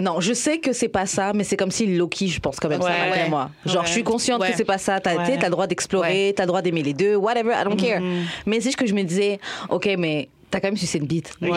[0.01, 2.69] non, je sais que c'est pas ça, mais c'est comme si Loki, je pense quand
[2.69, 2.99] même ça Ouais.
[3.01, 3.29] malgré Ouais.
[3.29, 3.51] moi.
[3.67, 3.87] Genre, Ouais.
[3.87, 4.51] je suis consciente Ouais.
[4.51, 4.99] que c'est pas ça.
[5.01, 5.37] T'as Ouais.
[5.39, 8.01] t'as le droit d'explorer, t'as le droit d'aimer les deux, whatever, I don't care.
[8.47, 11.33] Mais c'est juste que je me disais, ok, mais t'as quand même sucé une bite.
[11.41, 11.51] Ouais.
[11.51, 11.57] ouais,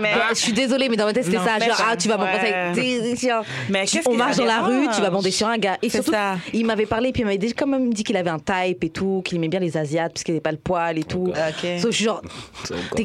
[0.00, 0.12] mais.
[0.30, 1.58] Je suis désolée, mais dans ma tête, c'était ça.
[1.58, 3.18] Genre, ah, tu vas m'embrasser avec.
[3.20, 5.76] genre, Mais on marche dans la rue, tu vas bander sur un gars.
[5.82, 6.36] Et surtout, ça.
[6.52, 8.90] il m'avait parlé, puis il m'avait déjà quand même dit qu'il avait un type et
[8.90, 11.28] tout, qu'il aimait bien les Asiates, puisqu'il n'avait pas le poil et tout.
[11.28, 11.80] Ok.
[11.80, 12.22] So, je suis genre,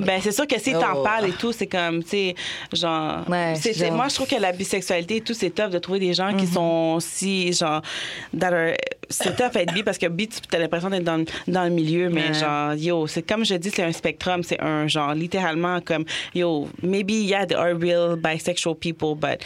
[0.05, 1.03] Ben, c'est sûr que si t'en Oh.
[1.03, 2.36] parles et tout, c'est comme, tu sais,
[2.73, 3.19] genre.
[3.29, 3.95] Ouais, c'est- c'est- genre.
[3.95, 6.47] Moi, je trouve que la bisexualité et tout, c'est tough de trouver des gens qui
[6.47, 7.81] sont si, genre.
[8.38, 8.75] that are-
[9.10, 12.10] C'est tough être bi parce que bi, tu as l'impression d'être dans, dans le milieu,
[12.10, 12.34] mais Ouais.
[12.34, 16.68] genre, yo, c'est comme je dis, c'est un spectrum, c'est un genre, littéralement, comme, yo,
[16.82, 19.43] maybe, yeah, there are real bisexual people, but.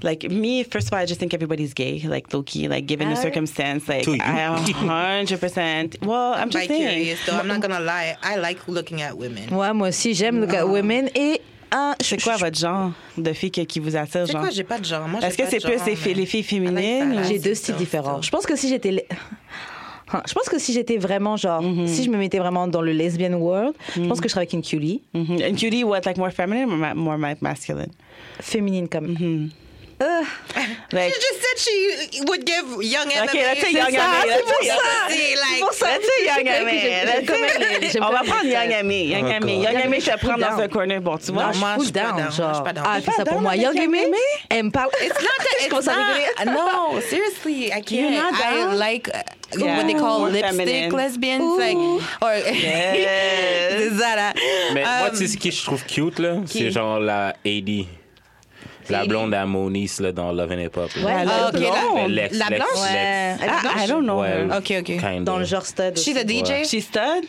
[0.00, 3.16] Like me, first of all, I just think everybody's gay, like Loki, like given the
[3.16, 4.06] circumstance, like.
[4.08, 5.96] I am hundred percent.
[6.02, 6.82] Well, I'm just saying.
[6.84, 7.36] Bi-curious, though.
[7.36, 8.16] I'm not gonna lie.
[8.22, 9.48] I like looking at women.
[9.50, 11.10] Ouais, moi aussi, j'aime le gars women.
[11.16, 11.40] Et
[11.72, 11.94] un.
[12.00, 14.40] C'est quoi votre genre de fille qui, qui vous attire, C'est genre?
[14.42, 15.06] quoi, j'ai pas de genre?
[15.08, 17.22] Moi, Est-ce que c'est de plus genre, les filles, les filles féminines?
[17.28, 18.20] J'ai deux styles différents.
[18.22, 19.06] Je pense que si j'étais.
[20.10, 22.92] Hein, Je pense que si j'étais vraiment genre, si je me mettais vraiment dans le
[22.92, 25.38] lesbian world, je pense que je serais avec une cutie, Mhm.
[25.42, 27.92] And cutie, what, like more feminine or ma- more ma- masculine?
[28.40, 29.50] féminine comme.
[30.00, 30.22] Euh,
[30.92, 33.24] Like, She just said she would give young MMA.
[33.24, 34.64] Okay, say c'est young MMA, c'est pour ça.
[34.64, 34.78] young-
[35.08, 35.86] C'est like- pour ça.
[35.90, 36.00] Young
[36.46, 39.06] C'est les- j'aime On va prendre Young Amy.
[39.08, 39.32] Young.
[39.32, 39.54] Amy.
[39.54, 41.00] Young Young Amy, je suis prends dans un corner.
[41.00, 41.46] Bon, tu vois.
[41.46, 42.64] Non, je moi, suis je suis pas down, down, moi, je suis genre.
[42.64, 42.84] pas down.
[42.86, 43.50] Ah, pas ça pour moi.
[43.52, 44.16] avec Young Young Amy?
[44.50, 44.90] elle me parle.
[45.02, 46.46] It's not that Je it's not.
[46.46, 48.10] No, seriously, I can't.
[48.12, 48.78] not I down?
[48.78, 49.18] like uh,
[49.58, 49.76] Yeah.
[49.78, 50.92] what they call More lipstick feminine.
[50.96, 52.30] lesbians, like or
[53.02, 53.78] Yes.
[53.78, 54.32] c'est ça là.
[54.74, 56.34] Mais moi, Um, tu sais ce qui je trouve cute, là?
[56.46, 57.86] C'est genre la AD.
[58.90, 60.90] La blonde à Moniz, là, dans Love and Hip Hop.
[61.04, 62.58] Ouais, Ah, ok, la- Lex, la Lex, blanche?
[62.74, 62.82] Lex.
[62.82, 63.46] Ouais.
[63.46, 63.84] Est Ah.
[63.84, 64.44] I don't know Ouais.
[64.56, 64.84] Ok, ok.
[64.84, 65.20] Kinda.
[65.24, 65.96] Dans le genre stud.
[65.98, 66.24] She's a.
[66.26, 66.64] DJ.
[66.66, 67.24] She's stud?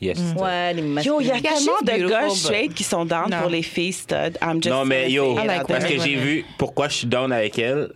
[0.00, 0.18] Yes.
[0.38, 0.82] Ouais, les.
[1.04, 3.36] Yo, il y a tellement de gars but- straight qui sont down No.
[3.42, 4.38] pour les filles stud.
[4.42, 5.34] I'm just Non, mais yo,
[5.68, 7.90] parce que j'ai vu pourquoi je suis down avec elle.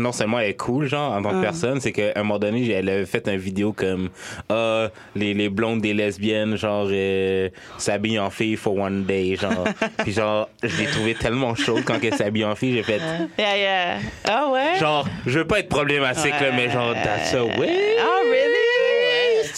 [0.00, 2.70] Non seulement elle est cool, genre, en tant que personne, c'est qu'à un moment donné,
[2.70, 4.08] elle avait fait une vidéo comme
[4.48, 9.64] ah, les, les blondes des lesbiennes, genre, euh, s'habillent en fille for one day, genre.
[9.98, 13.00] Puis genre, je l'ai trouvé tellement chaude quand elle s'habille en fille, j'ai fait.
[13.38, 13.98] Yeah, yeah.
[14.24, 14.78] Ah ouais?
[14.78, 17.98] Genre, je veux pas être problématique, là, mais genre, that's so weird.
[18.00, 18.77] Oh, really?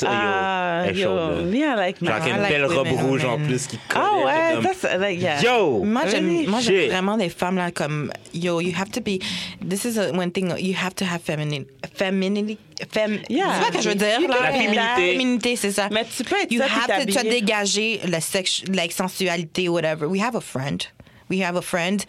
[0.03, 3.33] Yo, Ah, yo, me, I like Genre, I une like belle robe women, rouge en
[3.33, 3.47] women.
[3.47, 4.03] plus qui colle.
[4.05, 5.41] Oh, ouais, comme, that's like, yeah.
[5.41, 5.85] Yo!
[5.85, 6.47] Moi, j'aime,
[6.89, 8.61] vraiment les femmes là comme yo.
[8.61, 9.19] You have to be.
[9.67, 10.51] This is a, one thing.
[10.59, 12.59] You have to have feminine, femininity.
[12.93, 13.53] Fem, Yeah.
[13.59, 14.37] c'est pas que je veux dire là.
[14.43, 14.75] La féminité.
[14.77, 15.89] La féminité, c'est ça.
[15.93, 19.69] Mais tu peux être You ça have to, tu as dégagé la sex, like sensualité,
[19.69, 20.07] whatever.
[20.07, 20.83] We have a friend.
[21.29, 22.05] We have a friend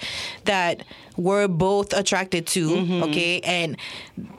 [0.46, 0.78] that
[1.18, 2.70] we're both attracted to.
[2.70, 3.04] Mm-hmm.
[3.04, 3.76] Okay, and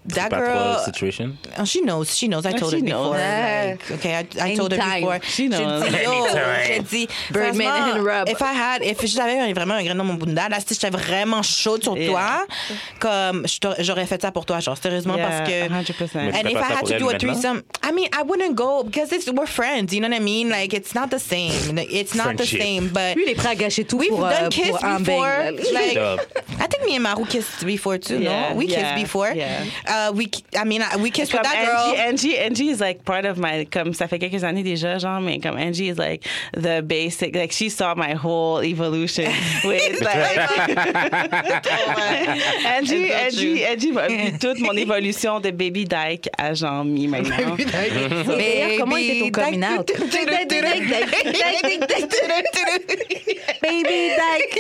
[0.07, 0.79] that Pas girl.
[0.85, 1.39] situation.
[1.59, 2.17] Oh, she knows.
[2.17, 2.45] She knows.
[2.47, 3.11] I told she her knows.
[3.13, 3.19] before.
[3.19, 3.77] Yeah.
[3.79, 5.21] Like, okay, I, I told her before.
[5.23, 5.85] She knows.
[5.85, 6.65] J'ai dit, yo, Anytime.
[6.67, 8.29] j'ai dit, Birdman franchement, and rub.
[8.29, 11.43] If I had, if j'avais vraiment un grain dans mon bunda, là, si j'étais vraiment
[11.43, 12.09] chaude sur Yeah.
[12.11, 12.47] toi,
[13.01, 15.69] comme je t'aurais- j'aurais fait ça pour toi, genre sérieusement Yeah, parce que.
[15.69, 16.15] 100%.
[16.15, 19.13] Mais And if I had to do a threesome, I mean, I wouldn't go because
[19.13, 19.93] it's we're friends.
[19.93, 20.49] You know what I mean?
[20.51, 21.79] Like it's not the same.
[21.79, 22.89] It's not the same.
[22.93, 24.99] But Lui, il est prêt à gâcher tout we've pour, done euh, kiss pour un
[25.01, 25.27] before.
[25.27, 25.61] bang.
[25.73, 26.21] Like Stop.
[26.63, 28.21] I think me and Maru kissed before too.
[28.21, 29.33] Yeah, no, we yeah, kissed before?
[29.35, 29.65] yeah.
[29.85, 31.97] Uh, we, I mean, I- we kissed with Comme that girl.
[31.97, 35.21] Angie, Angie, Angie is like part of my, comme ça fait quelques années déjà, genre,
[35.21, 39.29] mais comme Angie is like the basic, like she saw my whole evolution
[39.65, 40.39] with like,
[42.65, 47.57] Angie, Angie, Angie a vu toute mon évolution de baby dyke à genre mi maintenant.
[47.59, 49.91] Et d'ailleurs, comment était ton coming out?
[53.63, 54.59] Baby Dyke.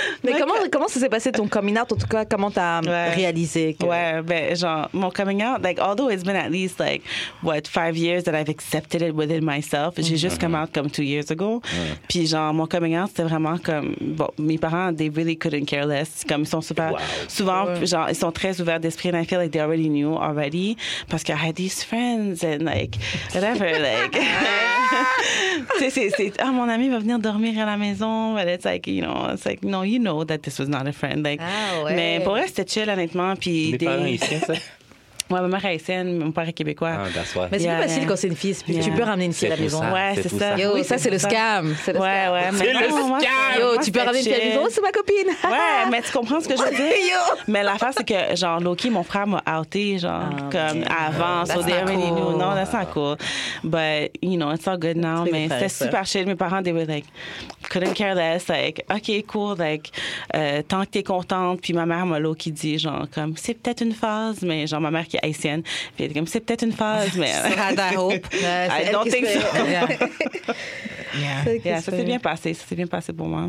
[0.24, 1.92] Mais comment, comment ça s'est passé ton coming out?
[1.92, 3.10] En tout cas, comment t'as Ouais.
[3.10, 3.84] réalisé que...
[3.86, 7.02] Ouais, ben genre mon coming out, like although it's been at least like
[7.42, 11.02] what five years that I've accepted it within myself, j'ai juste come out comme two
[11.02, 11.60] years ago.
[12.08, 15.86] Puis genre mon coming out c'était vraiment comme bon mes parents they really couldn't care
[15.86, 16.98] less, comme ils sont super Wow.
[17.28, 20.76] souvent genre ils sont très ouverts d'esprit and I feel like they already knew already
[21.08, 22.96] parce que I had these friends and like
[23.34, 24.18] whatever like
[25.78, 29.28] c'est ah mon ami va venir dormir à la maison but it's like you know
[29.32, 31.94] it's like no you know that this was not a friend like Ah ouais.
[31.94, 34.54] mais pour eux c'était chill honnêtement puis Les des- parents ici, ça?
[35.30, 36.90] Ouais, ma mère est haïtienne, mon père est québécois.
[36.98, 37.46] Ah, that's why.
[37.52, 38.08] Mais c'est Yeah, plus facile yeah.
[38.08, 38.54] quand c'est une fille.
[38.64, 39.80] plus- Tu peux ramener une fille à la maison.
[39.80, 39.92] ça.
[39.92, 40.38] ouais, c'est ça.
[40.38, 40.56] ça.
[40.58, 41.74] Yo, Oui, ça, c'est le scam.
[41.84, 42.32] C'est le Ouais, scam.
[42.32, 42.42] ouais.
[42.52, 43.60] C'est mais le non, scam.
[43.60, 44.60] Yo, tu peux ramener une fille à la maison.
[44.64, 45.26] Oh, c'est ma copine.
[45.28, 46.90] Ouais, mais tu comprends ce que je veux dire?
[47.48, 51.46] mais l'affaire, c'est que, genre, Loki, mon frère m'a outé, genre, comme avant.
[51.46, 52.36] So they not already knew.
[52.36, 53.16] No, that's not cool.
[53.64, 55.24] But, you know, it's all good now.
[55.24, 56.26] C'est Mais c'était super chill.
[56.26, 57.04] Mes parents, they were like,
[57.68, 58.48] couldn't care less.
[58.48, 59.56] Like, OK, cool.
[59.58, 59.90] Like,
[60.34, 61.60] euh, tant que t'es contente.
[61.62, 64.90] Puis ma mère m'a Loki dit, genre, comme, c'est peut-être une phase, mais genre, ma
[64.90, 65.62] mère qui est haïtienne.
[65.62, 67.32] Puis elle était comme, c'est peut-être une phase, mais.
[67.58, 68.26] Had I hope.
[68.32, 69.40] I don't think so.
[69.64, 69.86] Yeah.
[71.12, 71.54] Yeah.
[71.64, 72.54] Yeah, ça s'est bien passé.
[72.54, 73.48] Ça s'est bien passé pour moi.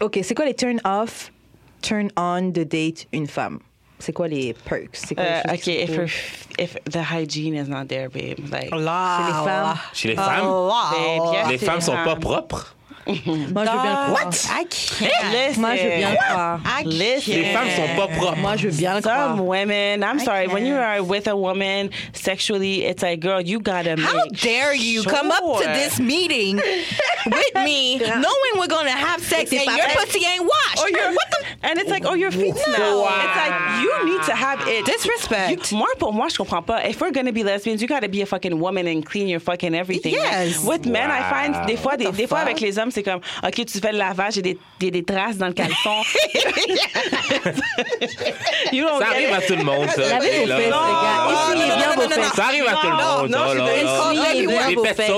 [0.00, 1.32] OK, c'est quoi les turn off,
[1.80, 3.60] turn on de date une femme?
[3.98, 4.90] C'est quoi les perks?
[4.92, 6.06] C'est quoi les Uh, qui if her,
[6.58, 9.78] if the hygiene is not there, babe, like Là, les femmes?
[9.94, 10.70] Chez les femmes, wow.
[10.92, 11.48] Babe, yes.
[11.50, 12.76] les femmes sont pas propres?
[13.26, 14.12] Moi, je veux bien le croire.
[14.12, 14.46] What?
[14.50, 15.10] I can't.
[15.10, 16.60] Eh, listen, Moi, je veux bien le croire.
[16.66, 17.34] I Listen.
[17.34, 18.36] Les femmes sont pas propres.
[18.36, 19.36] Moi, je veux bien le croire.
[19.36, 23.60] Some women, I'm sorry, when you are with a woman sexually, it's like, girl, you
[23.60, 26.56] gotta make How dare you come up to this meeting
[27.26, 30.82] with me knowing we're gonna have sex and your pussy ain't washed?
[30.82, 33.08] Or your, what the and it's like, oh, your feet smell.
[33.08, 34.84] It's like, you need to have it.
[34.86, 35.70] disrespect?
[35.70, 36.86] You, moi, pour moi, je comprends pas.
[36.88, 39.74] If we're gonna be lesbians, you gotta be a fucking woman and clean your fucking
[39.74, 40.12] everything.
[40.12, 40.64] Yes.
[40.64, 43.02] With men, I find, des fois, des, What the des fois avec les hommes, c'est
[43.04, 46.02] comme, OK, tu fais le lavage et des, des, des traces dans le caleçon.
[48.72, 50.00] you don't Ça arrive à tout le monde, ça.
[50.02, 50.56] Lavez vos Là.
[50.56, 51.26] fesses, les gars.
[51.28, 52.32] Non, Essuyez non, bien non, vos non, non, fesses.
[52.34, 53.30] Ça arrive à tout le Non, monde.
[53.30, 53.64] non, là.
[53.76, 55.10] essuyez bien Les vos fesses.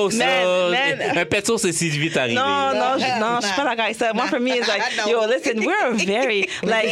[1.16, 2.35] Un pet sauce, c'est si vite arrivé.
[2.35, 4.12] Non, non, je, non, je suis pas d'accord avec ça.
[4.12, 6.89] Moi, for me, it's like, yo, listen, we're very, like,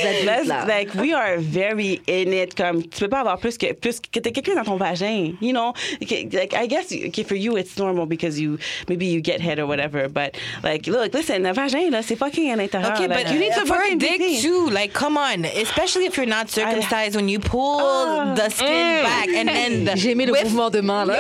[0.67, 2.55] like, we are very in it.
[2.55, 5.53] Comme, tu peux pas avoir plus que, plus que t'es quelqu'un dans ton vagin, you
[5.53, 5.73] know?
[6.01, 8.59] Like, I guess, okay, for you, it's normal because you,
[8.89, 12.53] maybe you get head or whatever, but, like, look, listen, un vagin, là, c'est fucking
[12.53, 12.93] à l'intérieur.
[12.93, 15.45] Okay, like, but you need to for a fucking dick be- too, like come on,
[15.45, 18.35] especially if you're not circumcised, when you pull Ah.
[18.35, 21.19] the skin back and then the J'ai aimé le whiff- mouvement de main, là.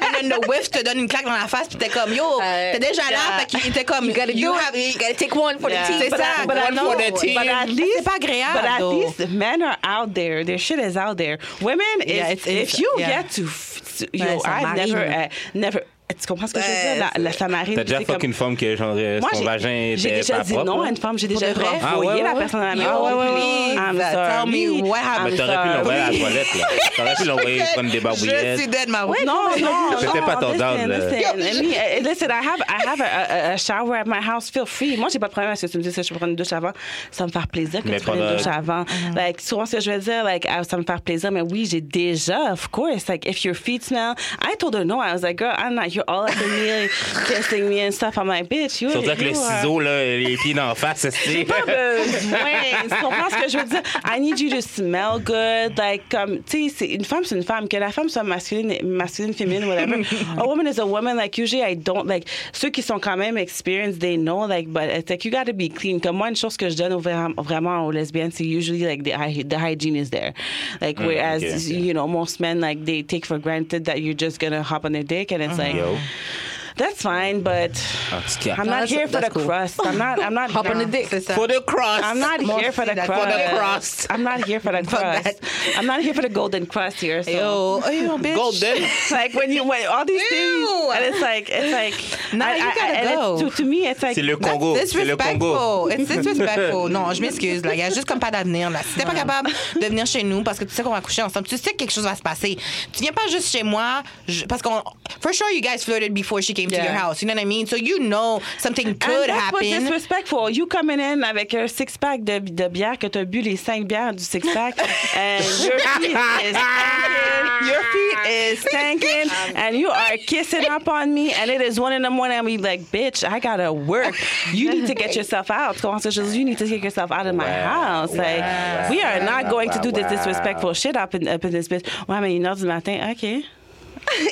[0.00, 2.24] and then the whiff te donne une claque dans la face, puis t'es comme yo,
[2.42, 3.38] Euh, t'es déjà là, yeah.
[3.40, 5.82] fait qu'il était comme You gotta do have- You gotta take one for Yeah.
[5.84, 5.96] the team.
[6.00, 7.34] C'est But ça, I- but one know- for the team.
[7.34, 8.98] But at least, C'est pas agréable, But at though.
[9.00, 10.44] least men are out there.
[10.44, 11.38] Their shit is out there.
[11.60, 13.22] Women, Yeah, is, it's- it's- if you yeah.
[13.22, 15.82] get to, f- to- yo, I've never, uh, never.
[16.12, 17.08] Tu comprends ce que je veux dire?
[17.16, 17.74] La, la, ça m'arrive.
[17.76, 20.36] T'as déjà c'est fuck comme- une femme que genre euh, Moi, son vagin J'ai déjà
[20.38, 21.64] pas dit propre, non à une femme, j'ai déjà vrai?
[21.82, 23.06] Ah, renvoyé ouais, la ouais, personne à la maison.
[23.06, 25.36] please, I'm tell me what I'm Mais happened.
[25.36, 26.66] t'aurais pu l'envoyer à la toilette, là.
[26.96, 28.58] T'aurais pu l'envoyer prendre des Je barbouillettes.
[28.58, 29.12] suis dead, ma Non,
[29.60, 30.98] non, C'était pas ton listen, down, là.
[30.98, 34.50] Listen, uh, listen, I have, I have a, a- a shower at my house.
[34.50, 34.96] Feel free.
[34.96, 36.30] Moi, j'ai pas de problème à ce que tu me dis que je peux prendre
[36.30, 36.72] une douche avant.
[37.10, 38.84] Ça me fait plaisir que Mais tu prennes une douche avant.
[39.14, 41.32] Like, souvent, ce que je veux dire, like, ah, ça me fait plaisir.
[41.32, 43.08] Mais oui, j'ai déjà, of course.
[43.08, 45.00] Like, if your feet smell, I told her no.
[45.00, 45.94] I was like, girl, I'm not.
[45.94, 46.88] You're all up in me,
[47.26, 48.18] kissing me and stuff.
[48.18, 48.90] I'm like, bitch, you.
[48.90, 52.38] Surtout avec le ciseau, là, les pieds d'en face, c'est pas besoin.
[52.82, 53.82] Tu comprends ce que je veux dire?
[54.04, 55.76] I need you to smell good.
[55.78, 57.68] Like, comme, tu sais, une femme, c'est une femme.
[57.68, 60.02] Que la femme soit masculine, masculine, féminine, whatever.
[60.38, 61.16] a woman is a woman.
[61.16, 64.84] Like, usually, I don't, like, ceux qui sont quand même experienced, they know, like, but
[64.84, 66.00] it's like, you gotta be clean.
[66.00, 66.94] Comme moi, une chose que je donne
[67.38, 69.12] vraiment aux lesbiennes, c'est usually, like, the,
[69.48, 70.34] the hygiene is there.
[70.80, 71.80] Like, mm, whereas, okay, okay.
[71.80, 74.92] you know, most men, like, they take for granted that you're just gonna hop on
[74.92, 75.62] their dick, and it's mm-hmm.
[75.62, 76.51] like, Yo show.
[76.76, 78.58] That's fine, but cas.
[78.58, 79.44] I'm No, not that's- here for the cool.
[79.44, 79.80] crust.
[79.84, 81.06] I'm not, I'm not, Hop on the dick.
[81.08, 82.02] For the cross.
[82.02, 83.06] I'm not here for the crust.
[83.22, 84.06] For the crust.
[84.10, 85.40] I'm not here for the crust.
[85.76, 87.22] I'm not here for the golden crust here.
[87.22, 87.30] So.
[87.30, 88.34] Yo, yo, bitch.
[88.34, 88.82] Golden.
[89.10, 90.90] Like when you when all these things, Ew.
[90.94, 91.94] and it's like it's like
[92.32, 93.40] Nah, I- you gotta and it's- go.
[93.40, 94.74] To, to me, it's like C'est le Congo.
[94.74, 95.88] That's C'est le Congo.
[95.88, 96.14] disrespectful.
[96.16, 96.88] It's disrespectful.
[96.90, 97.64] non, je m'excuse.
[97.64, 97.74] là.
[97.74, 98.70] Il y a juste comme pas d'avenir.
[98.70, 98.80] là.
[98.82, 99.50] Si t'es pas capable
[99.80, 101.76] de venir chez nous parce que tu sais qu'on va coucher ensemble, tu sais que
[101.76, 102.56] quelque chose va se passer.
[102.92, 104.82] Tu viens pas juste chez moi je- parce qu'on.
[105.20, 106.84] For sure, you guys flirted before she came to Yeah.
[106.84, 107.22] your house.
[107.22, 107.66] You know what I mean?
[107.66, 109.82] So you know something And could that's what's happen.
[109.84, 110.50] disrespectful.
[110.50, 113.86] You coming in avec un six pack de, de bière que t'as bu les cinq
[113.86, 114.74] bières du six pack,
[115.16, 117.68] and your feet is stinking.
[117.68, 121.92] Your feet is stinking, and you are kissing up on me, and it is one
[121.92, 122.38] in the morning.
[122.38, 124.14] And we like, bitch, I gotta work.
[124.52, 125.76] You need to get yourself out.
[125.80, 128.02] Comment ça, je dis, You need to get yourself out of my Wow.
[128.02, 128.14] house.
[128.16, 131.68] Like, we are not going to do this disrespectful shit up in, up in this
[131.68, 131.84] bitch.
[132.08, 133.44] Ouais, mais une heure du matin, ok.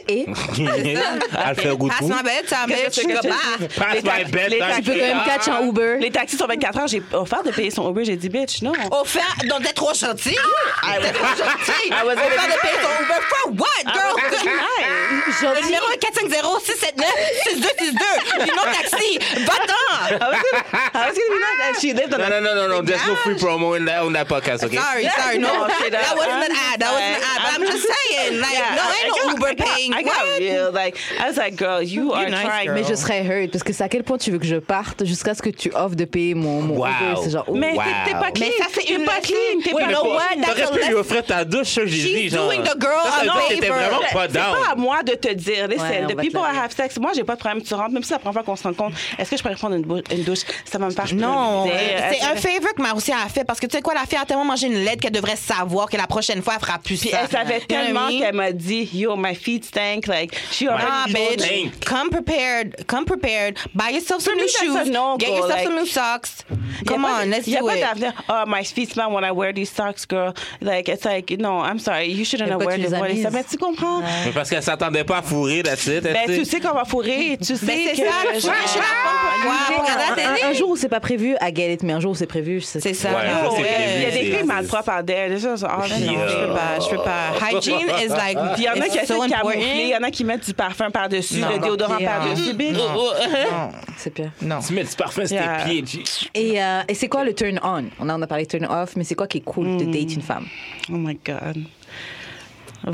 [0.09, 0.35] Et Elle
[1.57, 3.07] fait goût Passe ma bête, ça que Je tu-.
[3.79, 4.03] Passe
[4.85, 5.97] peux quand même catch en Uber.
[6.01, 6.89] Les taxis sont 24 heures.
[6.89, 8.05] J'ai offert de payer son Uber.
[8.05, 8.73] J'ai dit, bitch, non.
[8.91, 10.37] Offert, donc t'es trop gentil.
[11.01, 11.91] T'es trop gentil.
[11.91, 14.17] I was Offert de payer ton Uber for what, girl?
[15.43, 18.45] Le numéro est 450-679-6262.
[18.45, 19.19] Du nom taxi.
[19.45, 19.87] Va-t'en.
[20.11, 20.37] I was
[21.11, 22.81] was gonna be nice, and she lived on No, no, no, no, no.
[22.83, 24.77] There's no free promo in that, on that podcast, okay?
[24.77, 25.39] Sorry, sorry.
[25.39, 26.81] No, that wasn't an ad.
[26.81, 27.39] That wasn't an ad.
[27.43, 29.93] But I'm just saying, like, no, ain't no Uber paying.
[29.93, 30.73] I got real.
[30.73, 32.65] Like, I was like, girl, you are nice, trying.
[32.67, 32.75] girl.
[32.75, 35.05] Mais je serais hurt parce que c'est à quel point tu veux que je parte
[35.05, 36.87] jusqu'à ce que tu offres de payer mon, mon Wow.
[36.89, 37.21] Uber.
[37.25, 37.55] C'est genre, oh.
[37.55, 37.83] Mais Wow.
[38.05, 38.47] t'es- pas clean.
[38.47, 39.61] Mais ça, c'est T'es une pas clean.
[39.65, 39.79] T'es pas?
[39.81, 42.47] That's T'aurais pu lui offrir ta douche, j'ai dit, She's genre.
[42.49, 44.79] doing the girl Ça, ça t'étais vraiment pas C'est pas à down.
[44.79, 45.69] moi de te dire.
[45.69, 47.63] Listen, the people I have sex, moi, j'ai pas de problème.
[47.63, 49.77] Tu rentres, même si la première fois qu'on se rencontre, est-ce que je pourrais prendre
[49.77, 50.41] une, douche?
[50.65, 52.03] Ça va me faire Non, plaisir.
[52.13, 54.25] c'est un favor que Marcia a fait parce que tu sais quoi, la fille a
[54.25, 57.19] tellement mangé une lettre qu'elle devrait savoir que la prochaine fois, elle fera plus ça.
[57.23, 60.07] elle savait tellement qu'elle m'a dit, yo, my feet stank.
[60.07, 61.41] Like, she already Ah, told bitch.
[61.43, 61.85] Stink.
[61.85, 62.87] Come prepared.
[62.87, 63.57] Come prepared.
[63.75, 64.89] Buy yourself some new shoes.
[64.89, 66.45] no-go, Get yourself like- some new socks.
[66.87, 67.81] Come pas- on, let's y a do pas it.
[67.81, 68.13] d'avenir.
[68.29, 70.33] Oh, my feet smell when I wear these socks, girl.
[70.61, 72.91] Like, it's like, no, I'm sorry, you shouldn't have wear tu them.
[72.93, 73.31] les as What is that?
[73.31, 73.35] mises?
[73.35, 74.01] Mais tu comprends?
[74.25, 76.03] Mais parce qu'elle s'attendait pas à fourrer, that's it.
[76.05, 77.37] Ben, tu sais qu'on va fourrer.
[77.39, 78.09] Tu sais Ben, c'est que...
[78.09, 78.51] ça, je suis-
[80.41, 82.27] la Un- jour où c'est pas prévu, I get it, mais un jour où c'est
[82.27, 83.09] prévu, c'est ça.
[83.11, 83.65] Prévu,
[83.97, 85.29] Il y a des filles malpropres out there.
[85.31, 87.33] This is all Non, je peux pas, je peux pas.
[87.51, 88.99] Hygiene is like, il y en a qui
[89.49, 92.55] il y en a qui mettent du parfum par-dessus, le déodorant par-dessus.
[92.55, 92.77] bitch.
[92.77, 94.31] Non, c'est pire.
[94.43, 94.59] non.
[94.67, 95.65] Tu mets du parfum sur Yeah.
[95.65, 96.03] tes pieds.
[96.35, 97.85] Et, euh, et c'est quoi le turn on?
[97.99, 100.23] On en a parlé turn off, mais c'est quoi qui est cool de date une
[100.23, 100.47] femme?
[100.89, 101.65] Oh my God.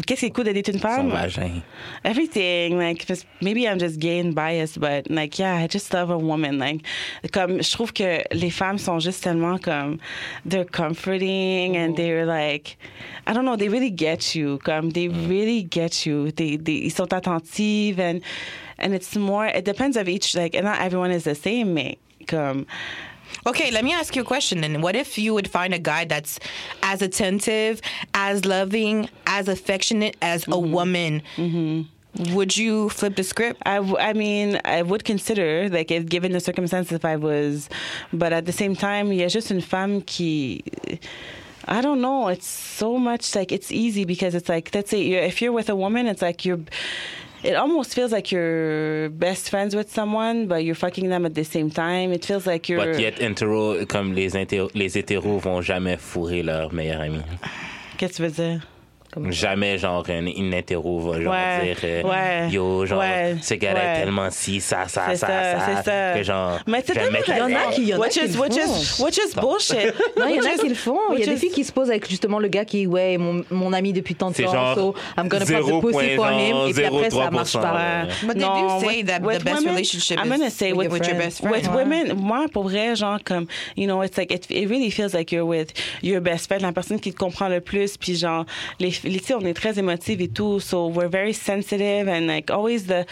[0.06, 1.10] Qu'est-ce qui est cool dater une Son femme?
[1.10, 1.62] vagin.
[2.04, 3.06] Everything, like,
[3.40, 6.58] maybe I'm just gay and biased, but like, yeah, I just love a woman.
[6.58, 6.82] Like,
[7.32, 9.98] comme, je trouve que les femmes sont juste tellement comme,
[10.44, 12.02] they're comforting and mm-hmm.
[12.02, 12.76] they're like,
[13.26, 14.58] I don't know, they really get you.
[14.64, 15.28] Comme, they mm.
[15.28, 16.32] really get you.
[16.32, 18.22] They, they, ils sont attentives and,
[18.78, 21.96] and it's more, it depends of each, like, and not everyone is the same, mais
[22.26, 22.66] comme,
[23.46, 24.80] Okay, let me ask you a question then.
[24.80, 26.40] What if you would find a guy that's
[26.82, 27.80] as attentive,
[28.12, 30.72] as loving, as affectionate as a mm-hmm.
[30.72, 31.22] woman?
[31.36, 32.34] Mm-hmm.
[32.34, 33.62] Would you flip the script?
[33.64, 37.68] I, w- I mean, I would consider, like, if given the circumstances, if I was,
[38.12, 40.64] but at the same time, il y a juste une femme qui,
[41.68, 45.20] I don't know, it's so much, like, it's easy because it's like, let's say, you're,
[45.20, 46.60] if you're with a woman, it's like you're,
[47.46, 51.44] it almost feels like you're best friends with someone, but you're fucking them at the
[51.44, 52.12] same time.
[52.12, 52.84] It feels like you're.
[52.84, 57.20] But yet, hétéro, comme les, inter- les hétéros vont jamais fourrer leur meilleur ami.
[57.96, 58.66] Qu'est-ce que tu veux dire?
[59.16, 59.32] Comme...
[59.32, 60.60] Jamais, genre, une, une va
[61.22, 63.92] genre Ouais, dire euh, ouais, Yo, genre, ouais, ce gars-là ouais.
[63.92, 66.12] est tellement ci, ça, ça, ça, ça, ça.
[66.14, 68.12] Que genre, Mais c'est tellement Il y en a qui- il y en a which
[68.12, 69.04] qui le font.
[69.04, 69.94] which is bullshit?
[70.18, 70.98] Non, il y en a qui le font.
[71.14, 73.42] Il y a des filles qui se posent avec justement le gars qui, ouais, mon,
[73.50, 76.68] mon ami depuis tant de temps, genre so I'm gonna pop the pussy for him.
[76.68, 77.72] Et puis après, ça marche 0,3%, pas.
[77.74, 78.26] ouais.
[78.26, 81.16] But they do say that with the best relationship I'm is gonna say with, your
[81.16, 81.54] best friend.
[81.54, 83.46] With women, moi, pour vrai, genre, comme,
[83.78, 85.72] you know, it's like, it, it really feels like you're with
[86.02, 88.44] your best friend, la personne qui te comprend le plus, puis genre,
[88.78, 92.84] les, sais, on est très émotives et tout, so we're very sensitive and like always
[92.86, 93.06] the,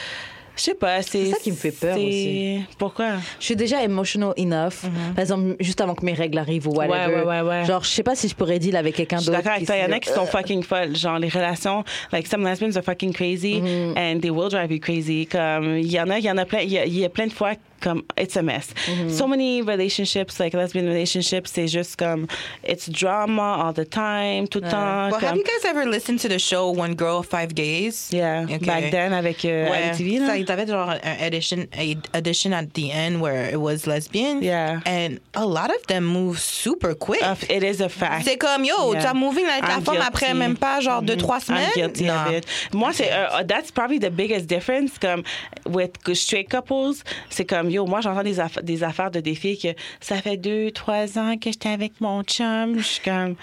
[0.56, 1.26] je sais pas, c'est.
[1.32, 2.60] Ça qui me fait peur aussi.
[2.78, 3.14] Pourquoi?
[3.40, 4.82] Je suis déjà emotional enough.
[5.14, 7.22] Par exemple, juste avant que mes règles arrivent ou whatever.
[7.24, 7.64] Ouais, ouais, ouais.
[7.64, 9.32] Genre, je sais pas si je pourrais deal avec quelqu'un d'autre.
[9.32, 9.68] d'accord avec.
[9.68, 10.94] Il y en a qui sont fucking folles.
[10.94, 13.98] Genre, les relations, like, some lesbians are fucking crazy Mm-hmm.
[13.98, 15.26] and they will drive you crazy.
[15.26, 17.26] Comme, il y en a, il y en a plein, il y y a plein
[17.26, 17.54] de fois,
[17.84, 18.72] comme, it's a mess.
[18.86, 19.10] Mm-hmm.
[19.10, 22.26] So many relationships, like lesbian relationships, c'est juste comme,
[22.66, 25.10] it's drama all the time, tout le temps.
[25.12, 28.08] Well, have you guys ever listened to the show One Girl, Five Gays?
[28.10, 28.58] Yeah, Okay.
[28.64, 29.90] back then avec euh, Ouais.
[29.92, 30.26] MTV, là.
[30.28, 34.40] Ça, ils avaient genre un edition, a edition at the end where it was lesbian.
[34.42, 34.80] Yeah.
[34.86, 37.22] And a lot of them move super quick.
[37.22, 38.24] Of- It is a fact.
[38.24, 39.02] C'est comme, yo, Yeah.
[39.02, 41.68] t'as moving avec la femme après même pas genre deux, trois semaines.
[41.76, 42.14] I'm guilty Non.
[42.26, 42.46] of it.
[42.72, 44.98] Moi, c'est euh, that's probably the biggest difference.
[44.98, 45.22] Comme
[45.66, 47.86] with straight couples, c'est comme yo.
[47.86, 49.68] Moi, j'entends des, aff- des affaires de des filles que
[50.00, 52.78] ça fait deux, trois ans que j'étais avec mon chum.
[52.78, 53.34] Je suis comme,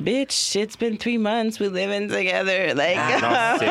[0.00, 2.74] bitch, it's been three months we living together.
[2.74, 3.66] Like, Ah, non, c'est-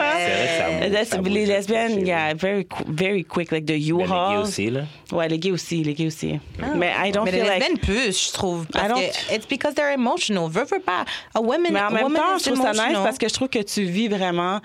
[0.90, 4.08] vrai ça- les lesbiennes, yeah, very, very quick, like the Mais les U-Haul.
[4.08, 4.82] gays aussi, là?
[5.12, 6.40] Ouais, les gays aussi, les gays aussi.
[6.76, 7.60] Mais I don't Mais les feel like.
[7.60, 8.64] lesbiennes plus, je trouve.
[8.64, 8.96] I Parce don't-
[9.30, 10.50] que it's because they're emotional.
[10.50, 11.06] Veux, veux pas.
[11.34, 13.34] A woman, Mais en a même woman temps, je trouve ça nice parce que je
[13.34, 14.60] trouve que tu vis vraiment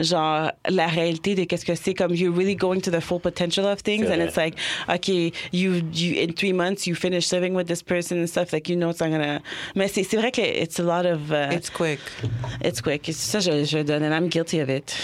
[0.00, 3.64] genre la réalité de qu'est-ce que c'est comme you're really going to the full potential
[3.66, 4.54] of things C'est and it's like
[4.88, 8.68] okay you you in three months you finish living with this person and stuff like
[8.68, 9.40] you know it's not gonna
[9.74, 12.00] mais c'est c'est vrai que it's a lot of uh, It's quick.
[12.64, 14.94] it's quick ça je, je donne and I'm guilty of it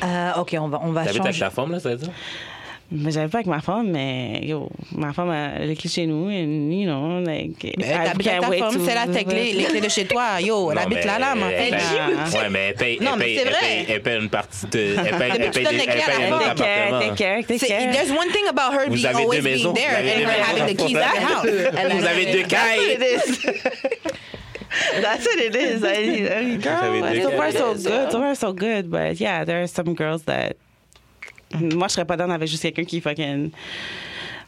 [0.00, 1.40] Euh, ok, on va, on va T'habites avec changer.
[1.40, 2.10] ta femme, là, ça veut dire?
[2.90, 6.70] Mais j'avais pas avec ma femme mais yo ma femme elle est chez nous and
[6.72, 9.88] you know like Mais I T'habites ta femme, to- c'est la clés, les clés de
[9.90, 10.40] chez toi.
[10.40, 13.10] Yo, elle habite mais là, là, mais elle elle paye- Ouais, mais elle paye, Non,
[13.12, 14.78] elle mais paye, c'est elle paye, elle paye une partie de.
[14.78, 16.32] Elle paye, elle paye, des- les elle paye la un femme.
[16.32, 17.00] autre Take care, appartement.
[17.00, 17.92] take care, take C'est- care.
[17.92, 21.12] There's one thing about her being always being there and her having the keys at
[21.12, 21.46] the house.
[22.00, 22.96] Vous avez deux cailles.
[25.02, 25.82] That's what it is.
[25.82, 28.12] I, I mean, girl, so far so good.
[28.12, 28.90] So far so good.
[28.90, 30.56] But yeah, there are some girls that.
[31.54, 33.50] Moi, je serais pas down avec juste quelqu'un qui fucking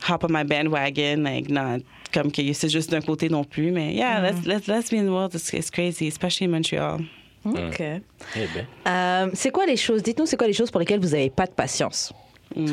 [0.08, 1.80] hop on my bandwagon, like not
[2.12, 3.70] comme que c'est juste d'un côté non plus.
[3.70, 5.34] Mais yeah, let's let's let's be in the world.
[5.34, 7.00] It's, it's crazy, especially in Montreal.
[7.44, 7.80] Ok.
[7.80, 8.00] Eh
[8.34, 11.30] ben, Euh, c'est quoi les choses Dites-nous, c'est quoi les choses pour lesquelles vous n'avez
[11.30, 12.12] pas de patience?
[12.54, 12.68] Wow.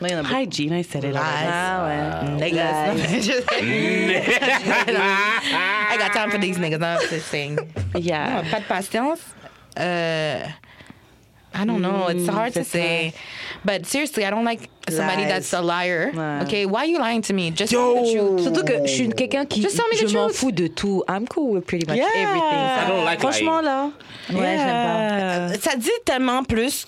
[0.00, 0.34] Non, il y en a beaucoup.
[0.36, 1.14] Hygiene, I said it.
[1.16, 2.50] Ah ouais.
[2.50, 2.96] Niggas.
[3.20, 3.48] Just-
[5.90, 6.82] I got time for these niggas.
[6.82, 7.58] I'm just saying.
[7.96, 8.42] Yeah.
[8.42, 9.20] Non, pas de patience.
[9.78, 10.42] Euh,
[11.58, 12.06] I don't know.
[12.06, 13.12] It's mm, hard to say.
[13.64, 15.28] But seriously, I don't like somebody Lies.
[15.28, 16.10] that's a liar.
[16.14, 16.42] Ouais.
[16.44, 17.50] Okay, why are you lying to me?
[17.50, 18.42] Just tell me the truth.
[18.44, 20.36] Surtout que je suis quelqu'un qui Just tell me the je m'en truth.
[20.36, 21.02] fous de tout.
[21.08, 22.06] I'm cool with pretty much Yeah.
[22.14, 22.42] everything.
[22.42, 23.64] I don't like Franchement lying.
[23.64, 23.90] là,
[24.30, 25.70] ouais, j'aime pas.
[25.70, 26.86] Ça dit tellement plus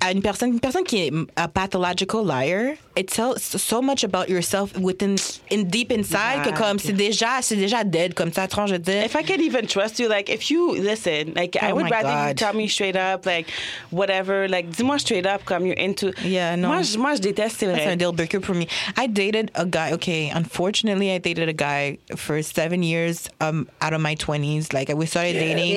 [0.00, 2.74] à une personne, une personne qui est a pathological liar.
[2.96, 5.14] It tells so much about yourself within,
[5.52, 8.48] in deep inside que comme c'est déjà, c'est déjà dead comme ça.
[8.48, 9.04] Tranche, je veux dire.
[9.04, 11.90] If I could even trust you, like if you listen, like I Oh would my
[11.90, 12.36] rather you God.
[12.36, 13.46] tell me straight up, like
[13.92, 16.12] whatever, like dis-moi straight up, comme you're into.
[16.24, 16.68] Yeah, no.
[16.68, 17.92] Moi, je, moi, je déteste, That's vrai.
[17.92, 18.66] a deal breaker for me.
[18.96, 19.92] I dated a guy.
[19.92, 24.72] Okay, unfortunately, I dated a guy for seven years um, out of my twenties.
[24.72, 25.74] Like we started dating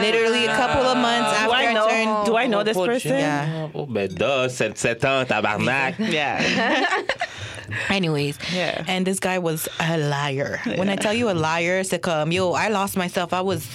[0.00, 1.88] literally a couple of months Do after I I know?
[1.88, 2.26] turned.
[2.26, 3.18] Do I know this person?
[3.18, 3.68] Yeah.
[3.74, 5.98] Oh, ben, duh, 7 ans, tabarnak.
[6.12, 6.38] Yeah.
[7.88, 8.84] Anyways, Yeah.
[8.86, 10.60] and this guy was a liar.
[10.76, 13.32] When I tell you a liar, c'est comme yo, I lost myself.
[13.32, 13.66] I was.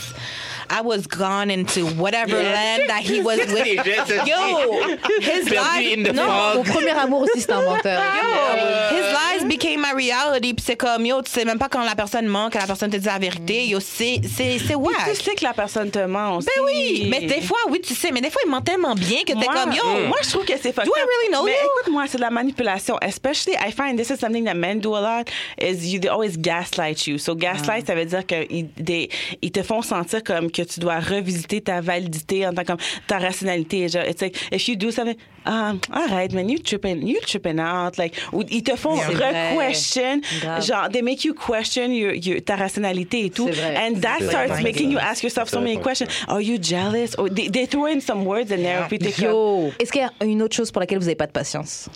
[0.69, 3.85] I was gone into whatever land that he was with.
[4.27, 6.14] Yo, his lies.
[6.14, 8.02] Mon premier amour aussi, c'est un menteur.
[8.02, 10.53] Yo, his lies became my reality.
[10.53, 12.89] Puis c'est comme, yo, tu sais même pas quand la personne ment, que la personne
[12.89, 13.65] te dit la vérité.
[13.68, 16.48] Yo, c'est, c'est, c'est Tu sais que la personne te ment aussi.
[16.56, 19.19] Ben oui, mais des fois, oui, tu sais, mais des fois, il ment tellement bien
[19.26, 19.84] que t'es comme, yo.
[20.07, 21.69] moi, je trouve que c'est fucked Do I really know Mais you?
[21.81, 22.98] écoute-moi, c'est de la manipulation.
[23.02, 25.30] Especially, I find this is something that men do a lot,
[25.61, 27.18] is you, they always gaslight you.
[27.18, 27.88] So gaslight, Ah.
[27.88, 28.69] ça veut dire qu'ils
[29.41, 32.74] ils te font sentir comme que tu dois revisiter ta validité en tant que
[33.08, 33.88] ta rationalité.
[33.88, 35.16] Genre, it's like, if you do something,
[35.46, 37.98] um, arrête, man, you tripping, you tripping out.
[37.98, 40.22] Like, ou ils te font re-question,
[40.62, 43.48] genre, they make you question your, your, ta rationalité et tout.
[43.48, 44.64] And that starts vrai.
[44.64, 45.84] making you ask yourself so many vrai.
[45.84, 46.10] questions.
[46.28, 47.16] Are you jealous?
[47.18, 48.86] Or they, they throw in some words in there.
[48.88, 51.16] puis t'es comme- Yo, est-ce qu'il y a une autre chose pour laquelle vous n'avez
[51.16, 51.90] pas de patience?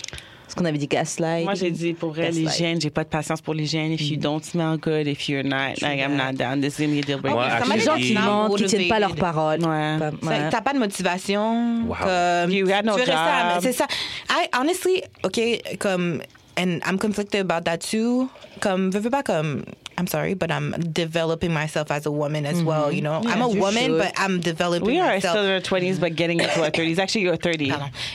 [0.51, 1.45] Ce qu'on avait dit gaslight.
[1.45, 3.91] Moi, j'ai dit, pour vrai, l'hygiène, j'ai pas de patience pour l'hygiène.
[3.93, 6.61] If you don't smell good, if you're not, like, I'm not down.
[6.61, 7.37] This is gonna be a deal breaker.
[7.67, 9.61] M'a Les gens qui Not mentent, qui tiennent pas leurs paroles.
[9.61, 9.97] Ouais.
[10.21, 10.49] Ouais.
[10.51, 11.83] T'as pas de motivation.
[11.87, 11.95] Wow.
[12.01, 13.63] Comme, You got no tu veux rester à la- job.
[13.63, 13.85] C'est ça.
[14.29, 15.39] I, honestly, OK,
[15.79, 16.21] comme,
[16.57, 18.29] and I'm conflicted about that too.
[18.59, 19.63] Comme, veux, veux pas comme,
[20.01, 23.21] I'm sorry, but I'm developing myself as a woman as well, you know?
[23.31, 23.97] I'm a woman, should.
[23.99, 25.33] but I'm developing We are myself.
[25.35, 26.97] still in our 20s, but getting into our 30s.
[26.97, 27.71] Actually, you're 30.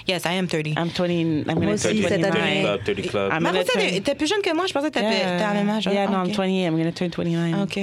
[0.07, 0.75] Yes, I am 30.
[0.77, 1.45] I'm 20.
[1.49, 2.63] I'm gonna turn cette 30 29.
[2.63, 3.33] Club, 30 Club.
[3.33, 4.67] I'm gonna t'es turn- t'es plus jeune que moi.
[4.67, 5.87] Je pensais que t'étais t'étais à même âge.
[5.87, 6.67] Yeah, Ah, no, I'm 20.
[6.67, 7.63] I'm gonna turn 29.
[7.63, 7.77] OK.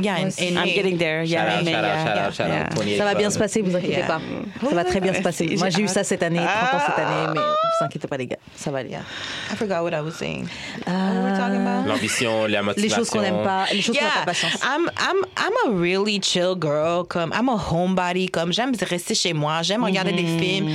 [0.00, 1.24] Yeah, and, and I'm getting there.
[1.24, 2.62] Shout Yeah, out, mais shout out, yeah, shout yeah, out, shout yeah.
[2.66, 2.78] out.
[2.78, 3.32] 28 Ça va bien Club.
[3.32, 4.06] se passer, vous inquiétez Yeah.
[4.06, 4.20] pas.
[4.68, 5.56] Ça va très bien se passer.
[5.58, 7.32] Moi, j'ai eu ça cette année, 30 ans cette année, Ah.
[7.34, 8.36] mais vous inquiétez pas, les gars.
[8.56, 8.90] Ça va aller.
[8.90, 10.46] I forgot what I was saying.
[10.86, 11.88] What were we talking about?
[11.88, 12.96] L'ambition, la Les motivation.
[12.96, 14.54] choses qu'on n'aime pas, les choses qu'on n'a Yeah, pas patience.
[14.62, 17.04] I'm, I'm, I'm a really chill girl.
[17.08, 18.28] Comme, I'm a homebody.
[18.28, 19.62] Comme, j'aime rester chez moi.
[19.62, 20.68] J'aime regarder des films.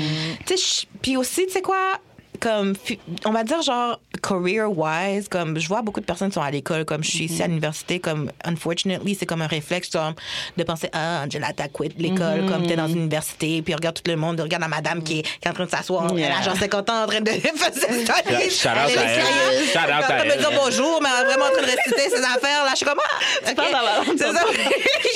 [0.46, 2.00] Tu sais, je- puis aussi, tu sais quoi?
[2.46, 2.76] Comme,
[3.26, 6.86] on va dire genre career-wise, comme je vois beaucoup de personnes qui sont à l'école,
[6.86, 10.14] comme je suis ici à l'université, comme unfortunately, c'est comme un réflexe comme,
[10.56, 14.12] de penser, ah, Angela, t'as quitté l'école, comme t'es dans une université, puis regarde tout
[14.12, 16.44] le monde, regarde la madame qui est, qui est en train de s'asseoir, elle a
[16.44, 18.52] genre 50 ans en train de faire ses studies.
[18.52, 19.66] Shout out Elle est à elle.
[19.66, 22.10] Shout out à elle me dire bonjour, mais elle est vraiment en train de réciter
[22.16, 22.64] ses affaires.
[22.64, 23.56] Là, je suis comme, ah, ok.
[23.56, 24.44] parles dans la langue C'est ça.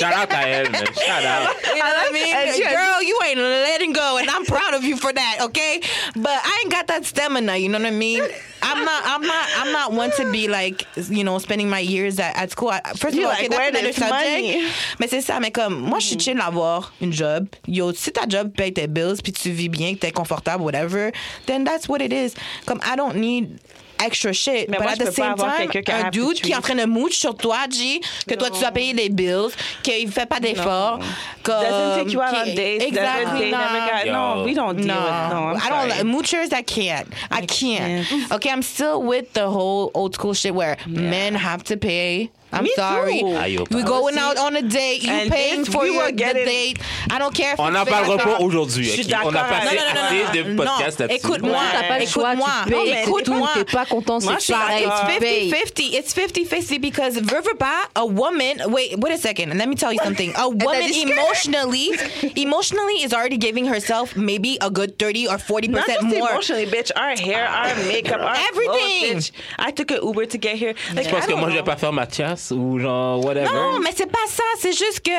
[0.00, 0.84] Shout out à elle, man.
[0.86, 1.76] Shout out.
[1.76, 2.70] You know what I mean?
[2.70, 5.80] Girl, you ain't letting go, and I'm proud of you for that, okay?
[6.16, 8.22] But I ain't got that stamina, you know what I mean?
[8.62, 12.18] I'm not, I'm not, I'm not one to be like, you know, spending my years
[12.18, 12.72] at, at school.
[12.96, 14.52] First of all, like, okay, that's where another there's money.
[14.52, 14.74] subject.
[14.98, 17.46] Mais c'est ça, mais comme, moi, je suis chill d'avoir une job.
[17.66, 21.12] Yo, si ta job paye tes bills, puis tu vis bien, que t'es confortable, whatever,
[21.46, 22.34] then that's what it is.
[22.66, 23.58] Comme, I don't need
[24.04, 24.68] extra shit.
[24.68, 26.00] Mais but moi, at je the peux pas same avoir time, quelqu'un qui a un
[26.06, 28.60] have to dude qui est en train de mooch sur toi, G, que toi, tu
[28.60, 29.50] dois payer les bills,
[29.82, 30.98] qu'il fait pas d'efforts.
[31.42, 32.82] Comme, Doesn't take you out on dates.
[32.84, 33.50] Exactly.
[33.50, 33.56] No.
[33.58, 34.12] never got- Yo.
[34.12, 35.90] No, we don't deal with No, I'm I don't.
[35.90, 36.04] sorry.
[36.04, 37.06] Moochers, I can't.
[37.30, 38.06] I can't.
[38.32, 42.30] Okay, I'm still with the whole old school shit where men have to pay.
[42.52, 43.20] I'm Me sorry.
[43.20, 43.26] too.
[43.26, 43.84] We pardon.
[43.84, 45.02] going out on a date.
[45.04, 46.78] You And paying for we your the getting- date.
[47.10, 47.54] I don't care.
[47.54, 48.38] If On you n'en pay parlera d'accord.
[48.38, 48.84] pas aujourd'hui.
[48.84, 49.08] Je suis ok?
[49.08, 50.56] d'accord On a avec- passé assez de non.
[50.56, 51.26] podcasts Non, là-dessus.
[51.26, 51.50] écoute-moi.
[51.50, 52.48] Moi, t'as pas le choix, Écoute-moi.
[52.64, 52.78] tu payes.
[52.78, 53.20] Non, mais Écoute-moi.
[53.20, 53.50] écoute-moi.
[53.54, 55.08] T'es pas content, Moi, c'est je suis pareil, d'accord.
[55.14, 55.50] tu payes.
[55.50, 55.94] 50-50.
[55.94, 59.74] It's 50-50 because veux, veux pas, a woman, wait, wait a second, and let me
[59.76, 60.32] tell you something.
[60.36, 61.90] A woman dit que- emotionally,
[62.36, 66.30] emotionally is already giving herself maybe a good 30 or 40% Not just more.
[66.30, 66.90] emotionally, bitch.
[66.96, 67.86] Our hair, our ah.
[67.86, 69.12] makeup, our Everything.
[69.12, 69.32] clothes, bitch.
[69.58, 70.74] I took an Uber to get here.
[70.94, 73.52] Like, je pense que moi, je vais pas faire ma chasse ou genre, whatever?
[73.52, 74.42] Non, mais c'est pas ça.
[74.58, 75.10] C'est juste que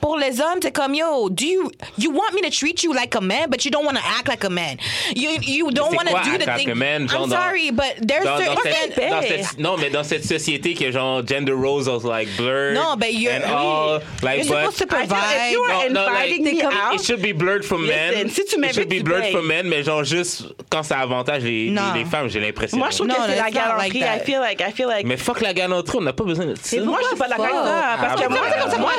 [0.00, 3.14] pour les hommes, c'est comme yo, do you you want me to treat you like
[3.14, 4.76] a man, but you don't want to act like a man.
[5.14, 6.74] You you don't want to do the thing.
[6.74, 8.72] man, genre I'm dans- sorry, but there's dans, dans certain.
[8.94, 12.74] cette, dans cette- non, mais dans cette société que genre gender roles are like blurred.
[12.74, 15.10] Non, but you're- and all, like, You're but, supposed to feel if
[15.52, 15.84] you provide.
[15.86, 18.12] are No, no, inviting like, me comme- out, It should be blurred for men.
[18.14, 20.98] Listen, si tu It should be tu blurred for men, mais genre juste quand ça
[20.98, 22.76] avantage les, les, les femmes, j'ai l'impression.
[22.78, 23.98] moi, je trouve No, que c'est it's la galanterie.
[24.02, 25.06] I feel like, I feel like.
[25.06, 26.80] Mais fuck la galanterie, on n'a pas besoin ça.
[26.82, 27.96] moi, je suis pas d'accord avec ça.
[28.00, 28.90] Parce Ah, que bon, moi, comme ça, moi,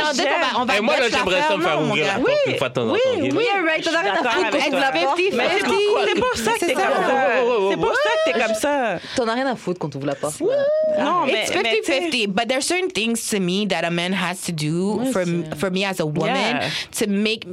[0.55, 2.69] on va- moi, là, battre j'aimerais ça me faire ouvrir la porte Oui, une fois
[2.69, 3.35] de temps en oui, temps.
[3.37, 5.33] oui, right, t'en as rien à D'accord foutre.
[5.33, 7.69] Mais c'est pour- ça que t'es C'est comme ça.
[7.69, 8.99] C'est pour ça que t'es comme ça.
[9.15, 10.39] T'en as rien à foutre quand on ouvre la porte.
[10.41, 11.43] Non, mais.
[11.43, 14.41] It's mais tu sais- 50-50, but there's certain things to me that a man has
[14.45, 15.23] to do for,
[15.57, 16.59] for me as a woman
[16.97, 17.45] to make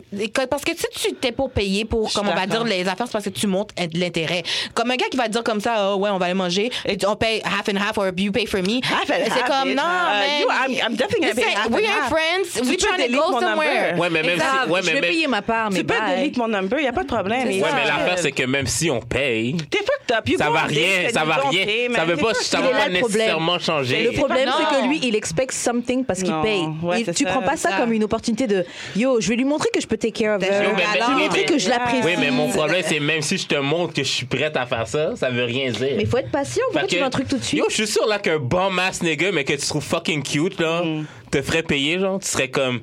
[0.50, 3.12] parce que si tu t'es pour payer pour comme on va dire les affaires c'est
[3.12, 4.42] parce que tu montres de l'intérêt.
[4.74, 6.96] Comme un gars qui va dire comme ça oh, ouais on va aller manger et
[7.06, 8.80] on paye half and half or you pay for me.
[9.06, 9.74] C'est comme.
[9.82, 12.09] Non Uh, you- I'm- I'm definitely gonna pay half and we ain't half.
[12.11, 12.69] friends.
[12.69, 13.97] We trying to go somewhere.
[13.98, 14.70] Ouais, mais même si.
[14.70, 16.16] Ouais, je mais vais même- payer ma part, mais Tu peux bye.
[16.19, 17.40] delete mon number, il n'y a pas de problème.
[17.43, 17.74] C'est mais Ouais, ça.
[17.77, 20.28] mais l'affaire, c'est que même si on paye, T'es fucked up.
[20.28, 21.65] You ça go va on date rien, ça va rien.
[21.65, 22.09] pay, Ça man.
[22.09, 23.19] veut T'es pas, fucked ça Il va pas là le problème.
[23.20, 24.02] nécessairement changer.
[24.05, 24.52] Le problème, Non.
[24.59, 26.43] c'est que lui, il expecte something parce qu'il Non.
[26.43, 26.66] paye.
[26.82, 27.31] Ouais, Et c'est tu ça.
[27.31, 27.77] prends pas ça Ça.
[27.78, 28.65] comme une opportunité de
[28.97, 30.59] yo, je vais lui montrer que je peux take care of Yo, her.
[30.61, 32.02] mais- Je vais mais- lui mais- montrer que je l'apprécie.
[32.05, 34.66] Oui, mais mon problème, c'est même si je te montre que je suis prête à
[34.66, 35.94] faire ça, ça veut rien dire.
[35.97, 36.62] Mais faut être patient.
[36.73, 37.59] Pourquoi tu que- veux un truc tout de suite?
[37.61, 40.60] Yo, je suis sûr là qu'un bon ass nigga, mais que tu trouves fucking cute,
[40.60, 41.05] là, Mm.
[41.30, 42.80] te ferait payer, genre, tu serais comme.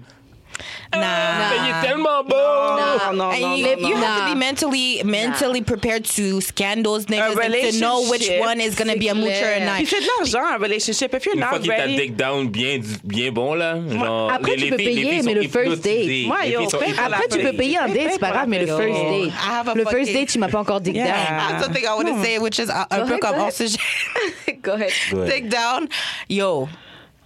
[0.93, 1.49] Nah.
[1.49, 2.35] Mais il est tellement beau!
[2.35, 4.03] Non, non, And non, you, non, you non.
[4.03, 8.39] have to be mentally mentally prepared to scan those niggas and to know which relationship,
[8.41, 9.75] one is going to be a moocher or clair.
[9.75, 9.89] Puis not.
[9.89, 11.13] c'est de l'argent, un relationship.
[11.13, 11.95] If you're Une fois not qu'il t'a ready.
[11.97, 13.75] dick down bien, bien bon, là.
[13.89, 15.55] Genre, Après, les- tu les peux les payer, filles mais le first
[15.85, 16.23] hypnotisées.
[16.23, 16.31] date.
[16.39, 18.31] Ouais, yo, filles sont paye pour la Après, tu peux payer un date, c'est pas
[18.31, 18.77] grave, mais le Yo.
[18.77, 19.33] first I date.
[19.49, 21.05] have a Le first date, tu m'as pas encore dick Yeah.
[21.49, 23.53] That's something I want to say, which is un, un peu ahead, comme go ahead.
[23.53, 23.77] sujet.
[24.63, 24.91] Go ahead.
[25.13, 25.27] Ouais.
[25.29, 25.87] Take down.
[26.29, 26.67] Yo,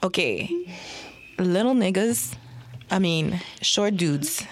[0.04, 0.50] okay.
[1.40, 2.34] Little niggas,
[2.92, 4.44] I mean, short dudes.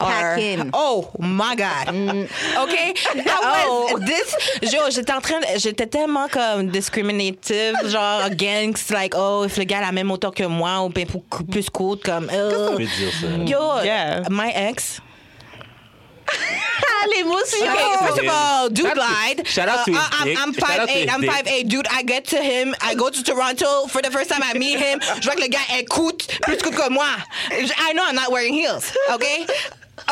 [0.00, 0.36] Are,
[0.72, 1.88] oh my God.
[1.88, 2.94] Okay?
[3.14, 9.14] I was, this, yo, j'étais en train, de- j'étais tellement comme discriminative, genre against, like,
[9.16, 11.04] oh, if le gars a la même hauteur que moi ou bien
[11.50, 13.26] plus courte, comme, veut dire ça?
[13.46, 14.22] Yo, Yeah.
[14.28, 15.00] my ex.
[17.14, 17.66] l'émotion.
[17.66, 19.46] Okay, first of all, dude Shout out to- lied.
[19.46, 20.38] shout out to his I'm, dick.
[20.38, 21.30] I'm Shout out to 5'8", his I'm dick.
[21.30, 21.68] 5'8".
[21.68, 23.86] Dude, I get to him, I go to Toronto.
[23.88, 26.11] For the first time I meet him, je vois que le gars écoute
[26.42, 27.16] plus que moi.
[27.50, 29.46] I know I'm not wearing heels, okay?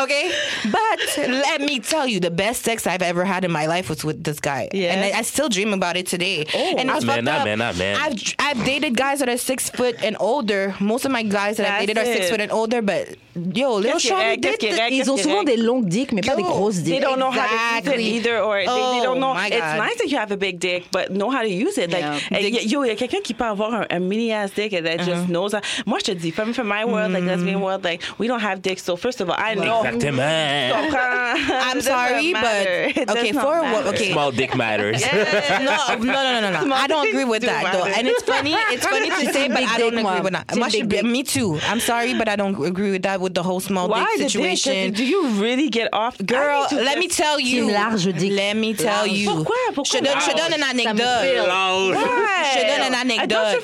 [0.02, 0.30] Okay,
[0.70, 4.04] but let me tell you, the best sex I've ever had in my life was
[4.04, 4.92] with this guy, Yeah.
[4.94, 6.46] and I, I still dream about it today.
[6.54, 7.40] Oh, and it's Amen, fucked up.
[7.46, 7.96] amen, amen.
[8.00, 10.74] I've I've dated guys that are six foot and older.
[10.80, 13.74] Most of my guys that I've That's dated are six foot and older, but yo,
[13.76, 15.28] little Qu'est-ce qui est shorty règle, did qu'est-ce qui the- règle, Ils ont qu'est-ce qui
[15.28, 17.90] est souvent des longues dicks, mais pas des Yo, grosses They don't know how to
[17.90, 19.30] use it either, or they, they don't know.
[19.32, 21.76] Oh, my It's nice that you have a big dick, but know how to use
[21.78, 21.90] it.
[21.90, 22.18] Like, Yeah.
[22.38, 24.72] eh, y- yo, il y a quelqu'un qui peut avoir un, un mini ass dick
[24.72, 25.26] and that just Uh-huh.
[25.32, 25.52] knows.
[25.52, 25.62] That.
[25.86, 27.28] Moi, je te dis, from, from my world, like Mm.
[27.28, 28.82] lesbian world, like we don't have dicks.
[28.82, 29.82] So first of all, I know.
[29.94, 30.94] Exactement.
[31.60, 33.86] I'm I'm sorry, but okay, for what?
[33.88, 35.02] Okay, Small dick matters.
[35.12, 36.74] no, no, no, no, no, no.
[36.74, 37.84] I don't agree with do that though.
[37.84, 38.54] And it's funny.
[38.54, 40.56] It's funny to say, but big I don't dick, agree with that.
[40.56, 41.58] Moi, je me too.
[41.68, 44.92] I'm sorry, but I don't agree with that with the whole small Why dick situation.
[44.92, 46.18] Do you really get off?
[46.24, 47.66] Girl, let me tell you.
[47.66, 48.32] Team large dick.
[48.32, 49.10] Let me tell Large.
[49.12, 49.30] you.
[49.30, 49.56] Pourquoi?
[49.74, 51.24] Pourquoi Je donne, je donne une anecdote.
[51.24, 53.60] Je donne une Don't you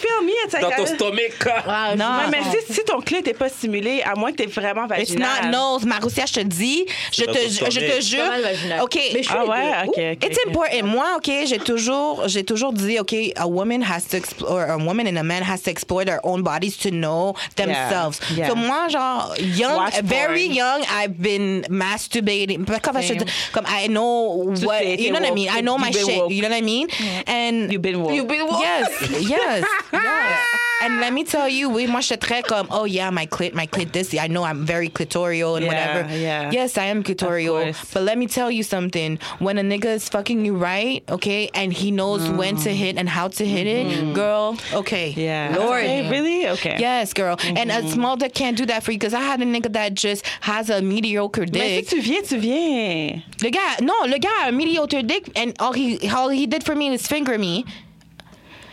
[0.55, 0.62] anecdote.
[0.62, 2.28] Dans ton Non.
[2.31, 5.28] Mais si, ton clit n'est pas stimulé, à moins que tu es vraiment vaginal.
[5.39, 5.85] It's not nose,
[6.16, 8.82] Maroussia, je te dis, je te, je, te jure.
[8.82, 8.94] Ok.
[9.12, 10.24] Mais je suis Ah ouais, ok, ok.
[10.24, 10.86] It's important.
[10.86, 15.06] Moi, ok, j'ai toujours, j'ai toujours dit, ok, a woman has to explore, a woman
[15.06, 18.20] and a man has to explore their own bodies to know themselves.
[18.34, 18.48] Yeah.
[18.48, 20.55] So moi, genre, young, Watch very porn.
[20.56, 22.64] young, I've been masturbating.
[22.64, 23.14] But Comme, je
[23.52, 25.47] comme I know Tu what, sais, you know t'es what I mean?
[25.48, 25.56] woke.
[25.56, 26.06] I know my shit.
[26.06, 26.30] woke.
[26.30, 26.88] You know what I mean?
[27.26, 28.12] And You've been woke.
[28.14, 28.60] You've been woke.
[28.60, 28.90] Yes,
[29.20, 30.40] yes, yes.
[30.82, 33.55] And let me tell you, oui, moi, je suis très comme, oh yeah, my clit,
[33.55, 34.15] my clit this.
[34.15, 36.16] I know I'm very clitoral and Yeah, whatever.
[36.16, 36.51] yeah.
[36.51, 37.65] Yes, I am clitoral.
[37.65, 37.93] course.
[37.93, 39.19] But let me tell you something.
[39.39, 42.74] When a nigga is fucking you right, okay, and he knows when to mm.
[42.74, 44.12] hit and how to hit it, mm-hmm.
[44.12, 45.12] girl, okay.
[45.12, 45.16] Mm.
[45.16, 45.55] Yeah.
[45.57, 45.85] Lord.
[45.85, 46.48] Okay, really?
[46.48, 46.77] Okay.
[46.78, 47.36] Yes, girl.
[47.44, 47.89] And a mm-hmm.
[47.89, 50.70] small dick can't do that for you because I had a nigga that just has
[50.70, 51.62] a mediocre dick.
[51.62, 53.23] Mais si tu viens, tu viens.
[53.43, 56.65] Le gars, no, le gars a a mediocre dick, and all he all he did
[56.65, 57.65] for me is finger me.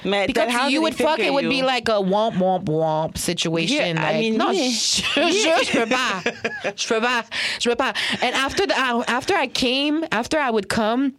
[0.06, 3.96] Mais Because how you would fuck, it would be like a womp womp womp situation.
[3.96, 4.70] Yeah, I like, mean, no, yeah.
[4.70, 6.24] je jure, je pas,
[6.76, 7.26] je pas,
[7.60, 7.94] je pas.
[8.22, 11.14] And after the after I came, after I would come.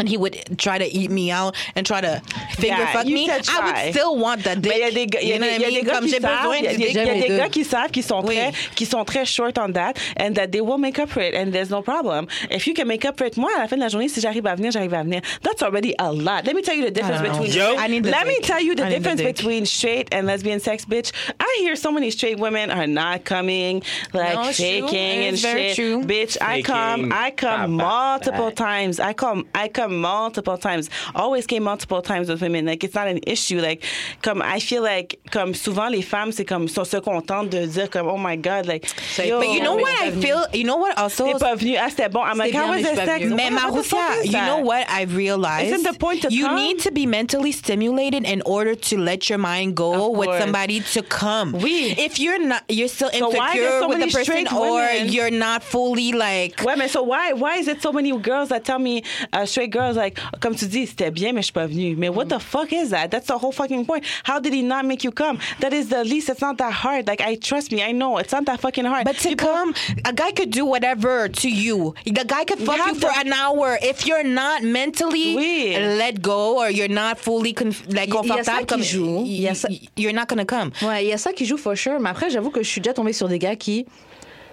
[0.00, 2.22] And he would try to eat me out and try to
[2.56, 3.26] finger Yeah, fuck you me.
[3.26, 3.84] said I try.
[3.84, 4.72] would still want the dick.
[4.72, 5.64] Mais il y a des gars, il y a You know des, what il y
[5.64, 5.84] a I des mean?
[5.84, 6.90] gars Comme qui j'ai savent, besoin il y a du des, dick.
[6.90, 7.36] il y a J'aime les des deux.
[7.36, 8.34] gars qui savent, qui sont Oui.
[8.36, 11.34] très, qui sont très short on that, and that they will make up for it,
[11.34, 12.26] and there's no problem.
[12.50, 14.20] If you can make up for it, moi à la fin de la journée, si
[14.22, 15.20] j'arrive à venir, j'arrive à venir.
[15.42, 16.46] That's already a lot.
[16.46, 17.42] Let me tell you the difference I don't know.
[17.42, 17.58] between.
[17.58, 17.76] Yo.
[17.78, 18.46] I need the Let me dick.
[18.46, 19.36] tell you the I need the difference dick.
[19.36, 21.12] between straight and lesbian sex, bitch.
[21.38, 23.82] I hear so many straight women are not coming,
[24.14, 24.66] like No, it's true.
[24.66, 25.76] faking and It's very shit.
[25.76, 26.02] true.
[26.04, 26.64] Bitch, I Faking.
[26.64, 28.64] come, I come Bah, bah, multiple bah.
[28.66, 28.98] times.
[29.00, 30.88] I come, I come multiple times.
[31.14, 32.66] Always came multiple times with women.
[32.66, 33.60] Like it's not an issue.
[33.60, 33.84] Like,
[34.22, 37.88] comme I feel like, comme souvent les femmes, c'est comme sont se contentent de dire
[37.90, 38.86] comme oh my god, like.
[39.18, 40.46] yo, But you know what I feel?
[40.52, 41.26] You know what also?
[41.26, 41.76] T'es pas venu.
[41.76, 42.22] Ah c'était bon.
[42.22, 43.22] I'm like, how was the sex?
[43.22, 43.34] venue.
[43.34, 45.72] Mais What Marussia, you know what I've realized?
[45.72, 46.56] Isn't the point to you come?
[46.56, 51.02] need to be mentally stimulated in order to let your mind go with somebody to
[51.02, 51.52] come.
[51.52, 51.94] Oui.
[51.98, 55.08] If you're not, you're still insecure there's so with the person, or women?
[55.12, 56.56] you're not fully like.
[56.64, 59.02] Ouais, mais so why, why is it so many girls that tell me,
[59.32, 61.96] uh, straight girls, like, comme tu dis, c'était bien, mais je suis pas venue.
[61.96, 63.08] Mais what the fuck is that?
[63.08, 64.02] That's the whole fucking point.
[64.26, 65.38] How did he not make you come?
[65.60, 67.06] That is the least, it's not that hard.
[67.08, 69.04] Like, I trust me, I know, it's not that fucking hard.
[69.04, 69.74] But to People- come,
[70.04, 71.94] a guy could do whatever to you.
[72.04, 73.78] The guy could fuck you, have for to- an hour.
[73.82, 75.76] If you're not mentally Oui.
[75.98, 79.24] let go or you're not fully conf- like confortable, qui comme- joue.
[79.24, 80.70] Y a ça- y- you're not gonna come.
[80.82, 81.98] Ouais, il y a ça qui joue for sure.
[82.00, 83.86] Mais après, j'avoue que je suis déjà tombée sur des gars qui,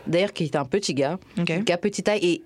[0.05, 1.63] d'ailleurs, qui étaient un petit gars, Ok.
[1.63, 2.41] gars petite taille, et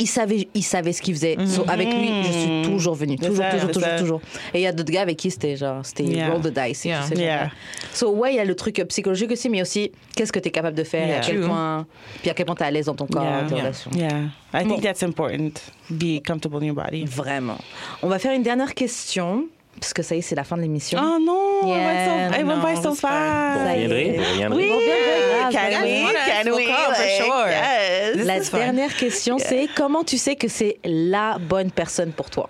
[0.00, 1.36] il savait, il savait ce qu'il faisait.
[1.46, 3.16] So, avec lui, je suis toujours venue.
[3.16, 4.20] Toujours, ça, toujours, toujours, toujours.
[4.54, 6.30] Et il y a d'autres gars avec qui c'était genre, c'était Yeah.
[6.30, 6.86] roll the dice.
[6.86, 7.04] et Yeah.
[7.10, 7.50] tout, Yeah.
[7.92, 10.50] So, ouais, il y a le truc psychologique aussi, mais aussi, qu'est-ce que tu es
[10.52, 11.86] capable de faire, à quel point,
[12.20, 13.46] puis à quel point tu es à l'aise dans ton corps, Yeah.
[13.48, 13.90] tes relations.
[13.94, 14.08] Yeah,
[14.54, 14.80] I think Bon.
[14.80, 15.60] that's important.
[15.90, 17.04] Be comfortable in your body.
[17.04, 17.58] Vraiment.
[18.02, 19.46] On va faire une dernière question,
[19.78, 20.98] parce que ça y est, c'est la fin de l'émission.
[21.02, 22.60] Oh non, Yeah, fine.
[22.60, 22.82] fast.
[23.00, 23.86] Ça y est.
[23.86, 24.56] Reviendrez, vous reviendrez.
[24.56, 26.04] Oui, can we?
[26.44, 26.66] Can we?
[26.66, 27.48] For sure.
[27.48, 28.52] Yes.
[28.52, 32.48] La dernière question, c'est comment tu sais que c'est la bonne personne pour toi?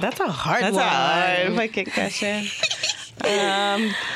[0.00, 0.80] That's a hard That's one.
[0.80, 2.42] a hard fucking question.
[3.22, 3.28] Um,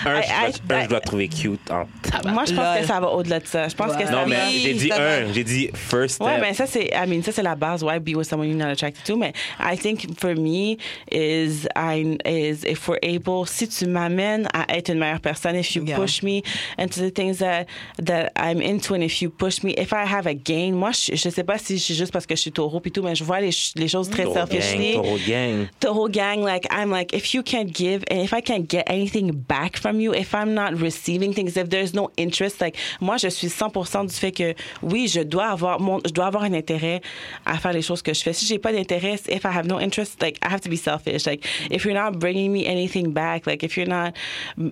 [0.05, 0.23] Un, I-
[0.53, 2.31] je I- dois- un, je dois trouver cute en tabac.
[2.33, 2.81] moi, je pense Lol.
[2.81, 3.69] que ça va au-delà de ça.
[3.69, 5.33] Je pense que ça Non, mais j'ai dit un.
[5.33, 6.27] J'ai dit first step.
[6.27, 7.83] Ouais, mais ça c'est, I mean, ça c'est la base.
[7.83, 9.17] Why be with someone you're not attracted to?
[9.17, 10.77] Mais I think for me
[11.11, 15.75] is I is if we're able, si tu m'amènes à être une meilleure personne, if
[15.75, 15.97] you Yeah.
[15.97, 16.43] push me
[16.79, 17.67] into the things that
[18.03, 21.15] that I'm into, and if you push me, if I have a gain, moi je,
[21.15, 23.15] je sais pas si je suis juste parce que je suis taureau puis tout, mais
[23.15, 24.95] je vois les, les choses très Taureau gang, selfishly.
[24.95, 25.67] taureau gang.
[25.81, 28.85] the whole gang like i'm like if you can't give and if i can't get
[28.89, 33.17] anything back from you, if I'm not receiving things, if there's no interest, like, moi,
[33.17, 36.53] je suis 100% du fait que, oui, je dois avoir mon, je dois avoir un
[36.55, 37.01] intérêt
[37.45, 38.33] à faire les choses que je fais.
[38.33, 41.27] Si j'ai pas d'intérêt, if I have no interest, like, I have to be selfish.
[41.27, 44.15] Like, if you're not bringing me anything back, like, if you're not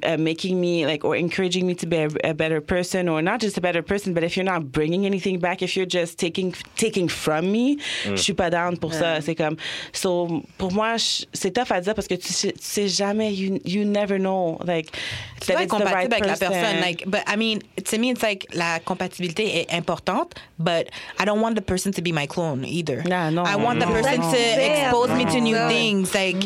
[0.05, 3.41] uh, making me, like, or encouraging me to be a, a better person, or not
[3.41, 6.55] just a better person, but if you're not bringing anything back, if you're just taking,
[6.77, 9.21] taking from me, je suis pas down pour ça.
[9.23, 9.57] C'est comme,
[9.93, 10.97] so, pour moi,
[11.33, 14.59] c'est tough à dire parce que tu sais, tu sais jamais, you, you never know,
[14.65, 14.93] like,
[15.41, 16.49] Tu dois être it's the right compatible avec la person.
[16.51, 16.81] personne.
[16.81, 20.89] Like, but I mean, to me, it's like la compatibilité est importante, but
[21.19, 23.03] I don't want the person to be my clone either.
[23.07, 23.43] Yeah, no.
[23.45, 26.15] I want the person to expose me to new things.
[26.15, 26.37] Like,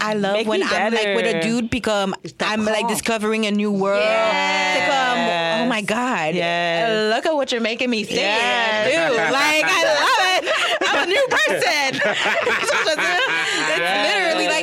[0.00, 3.72] I love Make when I'm like with a dude because I'm like discovering a new
[3.72, 4.02] world.
[4.02, 6.34] C'est comme, oh my God.
[6.34, 7.14] Yes.
[7.14, 8.16] Look at what you're making me say.
[8.16, 8.86] Yes.
[8.86, 10.44] Dude, like, I love it.
[10.88, 12.00] I'm a new person.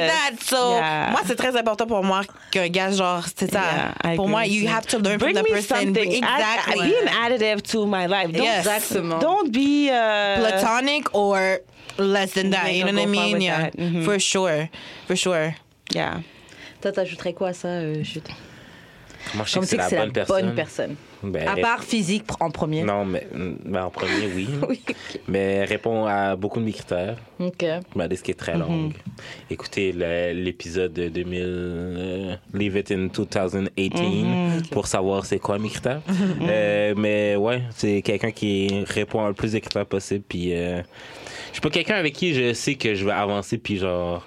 [0.08, 0.32] that.
[0.44, 1.12] So, Yeah.
[1.12, 2.22] moi, c'est très important pour moi
[2.52, 3.94] qu'un gars, genre, c'est ça.
[4.04, 5.78] Yeah, pour moi, you have to learn Bring from the me person.
[5.94, 6.24] something.
[6.24, 6.90] Add- Exactly.
[6.90, 8.32] be an additive to my life.
[8.32, 8.66] Don't, Yes.
[8.66, 9.20] Exactement.
[9.20, 11.60] Don't be uh, Platonic or
[11.98, 12.74] less than that.
[12.74, 13.42] You know what I mean?
[13.42, 13.70] Yeah.
[13.78, 14.04] Mhm.
[14.06, 14.70] For sure.
[15.08, 15.56] For sure.
[15.94, 16.22] Yeah.
[16.82, 18.04] Toi, t'ajouterais quoi à ça, euh,
[19.36, 20.46] Moi, je sais Comme que c'est la, bonne personne.
[20.46, 20.96] bonne personne.
[21.24, 22.84] Ben, À part physique en premier.
[22.84, 24.48] Non, mais ben, en premier, oui.
[24.70, 24.82] Oui.
[25.28, 27.18] Mais répond à beaucoup de mes critères.
[27.40, 27.66] Ok.
[27.96, 28.94] Ma liste qui est très longue.
[29.50, 29.92] Écoutez
[30.34, 36.02] l'épisode de 2000, euh, Leave It in 2018 pour savoir c'est quoi mes critères.
[36.44, 40.24] Euh, mais ouais, c'est quelqu'un qui répond le plus de critères possible.
[40.28, 40.82] Puis euh,
[41.48, 43.58] je suis pas quelqu'un avec qui je sais que je vais avancer.
[43.58, 44.26] Puis genre,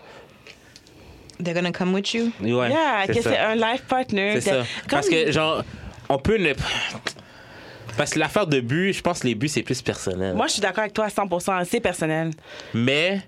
[1.43, 2.33] They're gonna come with you?
[2.41, 4.41] ouais, Yeah, que c'est un life partner.
[4.41, 4.69] C'est de- ça.
[4.91, 5.63] Parce que, genre,
[6.09, 6.53] on peut ne.
[7.97, 10.35] Parce que l'affaire de but, je pense que les buts, c'est plus personnel.
[10.35, 11.65] Moi, je suis d'accord avec toi à 100%.
[11.65, 12.31] C'est personnel.
[12.75, 13.21] Mais,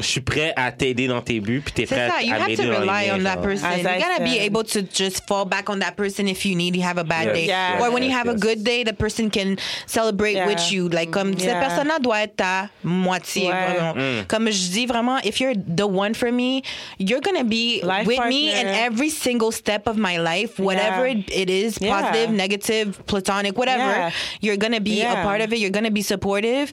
[0.00, 2.22] je suis prêt à t'aider dans tes buts, puis t'es C'est prêt ça.
[2.22, 3.66] You à have m'aider to dans les rely miens, on that person.
[3.66, 6.54] As You I gotta be able to just fall back on that person if you
[6.56, 7.34] need you have a bad Yes.
[7.34, 7.46] day.
[7.46, 7.78] Yeah.
[7.80, 9.56] Or when you Yes, have a good day, the person can
[9.86, 10.46] celebrate Yeah.
[10.46, 10.88] with you.
[10.88, 13.48] Like, comme cette personne-là doit être ta moitié.
[13.48, 13.54] Ouais.
[13.54, 13.94] vraiment.
[13.94, 14.24] Mm.
[14.28, 16.62] Comme je dis vraiment, if you're the one for me,
[16.98, 21.22] you're gonna be Life with me in every single step of my life, whatever Yeah.
[21.32, 21.90] it is, Yeah.
[22.00, 23.82] positive, negative, platonic, whatever.
[23.82, 24.10] Yeah.
[24.40, 25.58] You're gonna be a part of it.
[25.58, 26.72] You're gonna be supportive,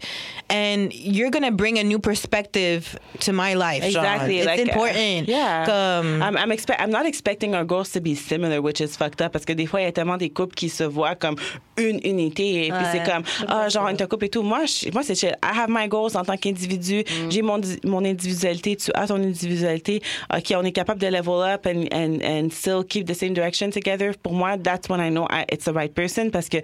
[0.49, 3.83] and you're gonna bring a new perspective to my life.
[3.83, 3.87] genre.
[4.05, 4.37] Exactly.
[4.39, 5.27] It's like, uh, important.
[5.27, 5.65] Yeah.
[5.65, 9.21] Comme, I'm, I'm, expe- I'm not expecting our goals to be similar, which is fucked
[9.21, 9.31] up.
[9.33, 11.35] Parce que des fois, il y a tellement des couples qui se voient comme
[11.77, 12.67] une unité.
[12.67, 12.91] Et puis Ouais.
[12.91, 14.43] c'est comme, ah, genre, on est couple et tout.
[14.43, 15.35] Moi, je- moi c'est chill.
[15.43, 16.99] I have my goals en tant qu'individu.
[16.99, 17.31] Mm.
[17.31, 18.75] J'ai mon, mon individualité.
[18.75, 20.01] Tu as ton individualité.
[20.33, 23.69] OK, on est capable de level up and, and, and still keep the same direction
[23.69, 24.13] together.
[24.21, 26.57] Pour moi, that's when I know I, it's the right person parce que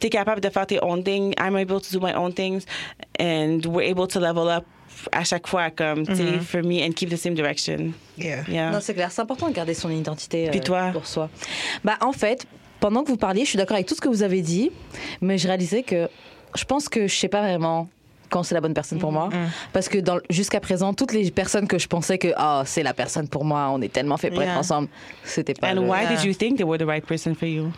[0.00, 1.34] tu es capable de faire tes own things.
[1.38, 2.64] I'm able to do my own things.
[3.18, 4.64] And we're able to level up
[5.12, 7.92] à chaque fois, comme, tu sais, for me, and keep the same direction.
[8.18, 8.42] yeah.
[8.48, 8.70] Yeah.
[8.70, 9.10] Non, c'est clair.
[9.12, 10.90] C'est important de garder son identité Puis euh, toi?
[10.92, 11.28] pour soi.
[11.84, 12.46] Bah, en fait,
[12.80, 14.70] pendant que vous parliez, je suis d'accord avec tout ce que vous avez dit,
[15.20, 16.08] mais je réalisais que
[16.54, 17.88] je pense que je sais pas vraiment
[18.30, 19.28] quand c'est la bonne personne pour moi.
[19.72, 19.98] Parce que
[20.30, 23.70] jusqu'à présent, toutes les personnes que je pensais que oh, c'est la personne pour moi,
[23.72, 24.52] on est tellement fait pour Yeah.
[24.52, 24.88] être ensemble,
[25.24, 25.70] c'était pas.
[25.70, 26.16] And le- why Yeah.
[26.16, 27.70] did you think they were the right person for you?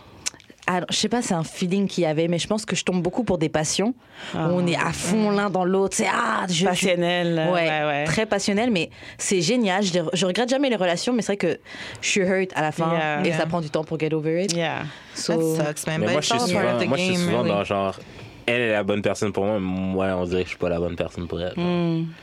[0.69, 2.85] Alors, je sais pas, c'est un feeling qu'il y avait, mais je pense que je
[2.85, 3.95] tombe beaucoup pour des passions
[4.35, 5.95] où on est à fond l'un dans l'autre.
[5.97, 7.39] C'est ah, je, je- Passionnel.
[7.39, 8.05] euh, Ouais, ouais, ouais.
[8.05, 9.85] très passionnel, mais c'est génial.
[9.85, 11.61] Je, je regrette jamais les relations, mais c'est vrai que
[12.01, 13.21] je suis hurt à la fin Yeah.
[13.25, 13.39] et Yeah.
[13.39, 14.53] ça prend du temps pour get over it.
[14.55, 14.83] Yeah.
[15.15, 16.01] So- That sucks, man.
[16.01, 17.51] Mais But moi, it's je suis souvent, of the moi, je suis game, souvent really.
[17.51, 17.99] dans genre,
[18.47, 20.69] elle est la bonne personne pour moi, mais moi, on dirait que je suis pas
[20.69, 21.55] la bonne personne pour elle.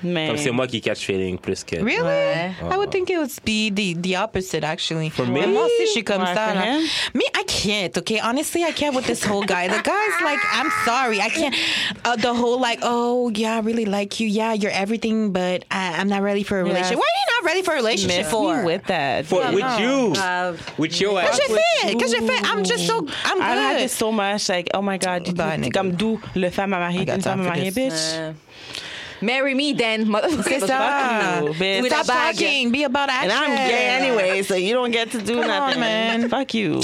[0.04, 1.76] Mais Comme c'est moi qui catch feeling plus que.
[1.78, 2.02] Really?
[2.02, 2.52] Ouais.
[2.72, 5.10] I would think it would be the, the opposite, actually.
[5.10, 5.42] For me?
[5.42, 6.48] Mais moi aussi, je suis comme Ouais, ça.
[6.48, 6.66] for là.
[6.78, 6.82] him?
[7.14, 8.20] Me, I can't, okay?
[8.22, 9.68] Honestly, I can't with this whole guy.
[9.68, 11.20] The guy's like, I'm sorry.
[11.20, 11.56] I can't.
[12.06, 14.28] Uh, the whole, like, oh, yeah, I really like you.
[14.28, 16.98] Yeah, you're everything, but I, I'm not ready for a relationship.
[16.98, 18.58] Why are you not ready for a relationship miss for?
[18.58, 19.26] me with that.
[19.26, 20.14] For, with you!
[20.14, 20.72] Grave.
[20.78, 21.38] With your ass.
[21.38, 21.98] Qu'est-ce que j'ai fait?
[21.98, 22.46] Qu'est-ce que j'ai fait?
[22.52, 25.56] I'm just so, I'm I've had this so much, like, oh my God, du- Bah,
[25.58, 25.72] du- nigga.
[25.74, 28.20] comme d'où le femme à marier, une femme à marier, bitch.
[29.24, 30.06] Euh, Marry me then.
[30.44, 31.42] C'est ça.
[31.42, 31.86] you, bitch.
[31.88, 32.72] Stop talking.
[32.72, 33.32] Be about action.
[33.32, 35.80] And I'm gay anyway, so you don't get to do Come on, nothing.
[35.80, 36.30] man.
[36.30, 36.80] Fuck you.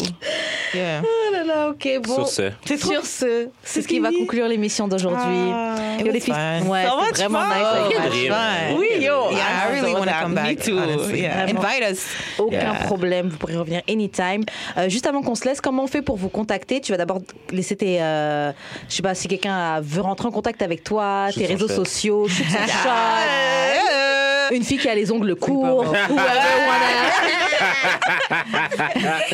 [0.74, 1.02] Yeah.
[1.03, 2.16] Oh là là, ok, bon.
[2.16, 2.78] Sur ce.
[2.78, 5.52] Sur ce, c'est ce qui va conclure l'émission d'aujourd'hui.
[5.52, 6.61] Ah, Yo, les filles, fun.
[6.68, 7.48] ouais, So vraiment fun.
[7.49, 7.68] nice.
[8.06, 8.32] Oh, dream.
[8.32, 8.78] Fun.
[8.78, 9.32] Oui, yo.
[9.32, 10.60] Yeah, I really want to come Me back.
[10.64, 10.78] too.
[10.78, 11.22] honestly.
[11.22, 11.48] Yeah.
[11.49, 12.06] Invite us.
[12.38, 12.74] Aucun Yeah.
[12.86, 14.44] problème, vous pourrez revenir anytime.
[14.78, 16.80] Euh, juste avant qu'on se laisse, comment on fait pour vous contacter?
[16.82, 17.20] Tu vas d'abord
[17.52, 18.02] laisser tes.
[18.02, 18.52] euh,
[18.88, 22.28] je sais pas, si quelqu'un a- veut rentrer en contact avec toi, tes réseaux sociaux,
[22.30, 24.52] shoot son shot.
[24.56, 25.86] Une fille qui a les ongles courts.
[25.86, 26.08] wanna-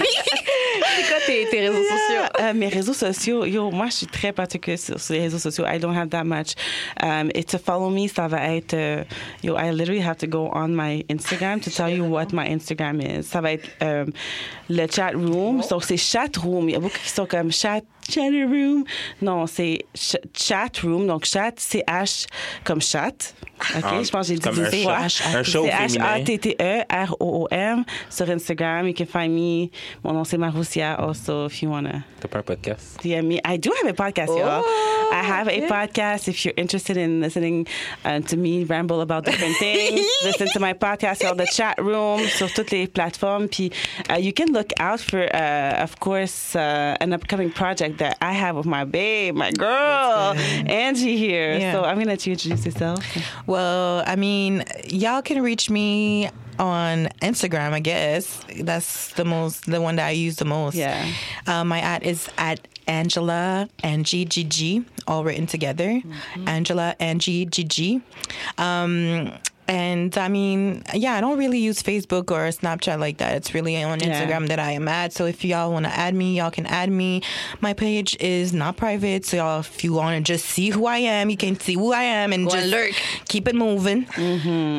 [0.96, 2.24] C'est quoi tes, tes réseaux sociaux?
[2.42, 5.66] Euh, mes réseaux sociaux, yo, moi, je suis très particulière sur, sur les réseaux sociaux.
[5.68, 6.54] I don't have that much.
[7.02, 9.04] Um, et to follow me, ça va être, euh,
[9.44, 13.00] yo, I literally have to go on my Instagram to tell you what my Instagram
[13.02, 13.24] is.
[13.24, 14.12] Ça va être um,
[14.70, 15.62] le chat room.
[15.70, 16.70] Donc, c'est chat room.
[16.70, 18.84] Il y a beaucoup qui sont comme chat chat room.
[19.22, 21.08] Non, c'est ch- chat room.
[21.08, 22.28] Donc, chat, c'est H
[22.64, 23.34] comme chat.
[23.76, 23.84] OK?
[23.84, 25.38] Ah, je pense que j'ai dit un.
[25.38, 26.18] Un show féminin.
[26.20, 28.88] H-A-T-T-E-R-O-O-M sur Instagram.
[28.88, 29.70] You can find me.
[30.04, 30.94] Mon nom, c'est Maroussia.
[30.96, 33.00] Also, if you want to T'as pas un podcast?
[33.04, 33.40] DM me.
[33.46, 34.64] I do have a podcast, y'all.
[35.12, 36.28] I have a podcast.
[36.28, 37.66] If you're interested in listening
[38.04, 41.36] uh, to me ramble about different things, listen to my podcast, y'all.
[41.36, 43.48] The chat room sur toutes les plateformes.
[43.48, 43.72] Puis,
[44.10, 48.34] uh, you can look out for, uh, of course, uh, an upcoming project that I
[48.34, 51.58] have with my babe, my girl, Angie here.
[51.58, 51.74] Yeah.
[51.74, 53.04] So I'm gonna let you introduce yourself.
[53.48, 58.42] Well, I mean, y'all can reach me on Instagram, I guess.
[58.62, 60.76] That's the most, the one that I use the most.
[60.76, 61.12] Yeah.
[61.48, 66.02] Um, my ad is at Angela and GGG, all written together.
[66.46, 68.02] Angela and GGG.
[68.58, 69.32] Um,
[69.68, 73.36] and I mean, yeah, I don't really use Facebook or Snapchat like that.
[73.36, 74.08] It's really on Yeah.
[74.26, 75.14] Instagram that I am at.
[75.14, 77.22] So if y'all want to add me, y'all can add me.
[77.62, 79.26] My page is not private.
[79.26, 81.94] So y'all, if you want to just see who I am, you can see who
[81.94, 82.92] I am and just lurk.
[83.28, 84.06] keep it moving.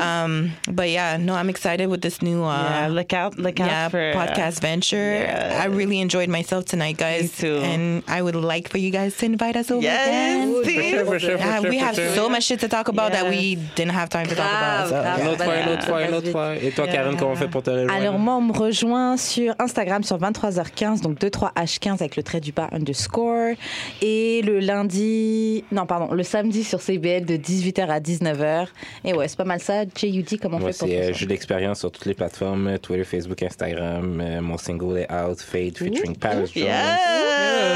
[0.00, 3.66] Um, but yeah, no, I'm excited with this new uh, yeah, look out, look out
[3.68, 4.96] yeah, for uh, podcast venture.
[4.96, 5.60] yeah.
[5.62, 7.22] I really enjoyed myself tonight, guys.
[7.22, 7.56] Me too.
[7.56, 10.64] And I would like for you guys to invite us over Yes, again.
[10.64, 10.76] see?
[10.76, 12.14] For sure, for sure, for sure, we have sure.
[12.14, 14.75] so much shit to talk about that we didn't have time to talk about.
[14.84, 15.20] So, Grave, grave.
[15.20, 16.56] Une autre fois, une autre fois, une autre fois.
[16.56, 17.92] Et toi, Karen, comment on fait pour te rejoindre?
[17.92, 22.52] Alors moi, on me rejoint sur Instagram sur 23h15, donc 23h15 avec le trait du
[22.52, 23.54] bas underscore.
[24.02, 28.66] Et le lundi, non pardon, le samedi sur CBL de 18h à 19h.
[29.04, 29.84] Et ouais, c'est pas mal ça.
[29.84, 32.66] JUD, comment on Moi, fait pour c'est euh, faire jeu d'expérience sur toutes les plateformes,
[32.68, 34.20] euh, Twitter, Facebook, Instagram.
[34.20, 36.66] Euh, mon single est out, Fade, featuring Paris Jones.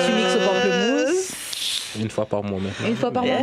[0.07, 1.33] Tu mixes au pamplemousse
[2.01, 2.89] Une fois par mois maintenant.
[2.89, 3.37] une fois par mois.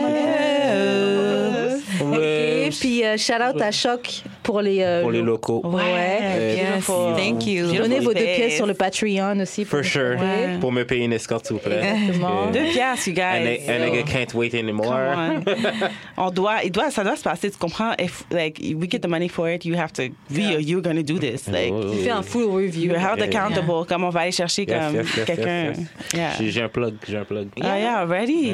[2.67, 5.61] Et puis euh, shout out à Choc pour les euh, Pour les lo- locaux.
[5.65, 5.81] Ouais.
[6.21, 7.15] Euh, yes, beautiful.
[7.17, 7.73] thank you.
[7.73, 9.65] Donnez vos deux pièces sur le Patreon aussi.
[9.65, 10.11] For nous sure.
[10.13, 10.59] supporter.
[10.61, 11.81] Pour me payer une escorte, s'il vous plaît.
[11.83, 12.45] Exactement.
[12.53, 13.59] Deux piastres, you guys.
[13.67, 14.85] Un nigga- can't wait anymore.
[14.85, 15.87] Come on.
[16.27, 17.91] On doit, il doit, ça doit se passer, tu comprends?
[17.99, 20.03] If, like, we get the money for it, you have to,
[20.33, 21.47] we or you're gonna do this.
[21.47, 22.91] Like, Oh, Il fait un full review.
[22.91, 23.25] you're held Yeah.
[23.25, 23.85] accountable.
[23.85, 25.65] Comme on va aller chercher Yes, comme yes, quelqu'un.
[25.65, 25.77] yes,
[26.13, 26.39] yes.
[26.39, 26.49] Yeah.
[26.49, 27.47] J'ai- un plug, j'ai un plug.
[27.61, 28.53] Ah, yeah, ready?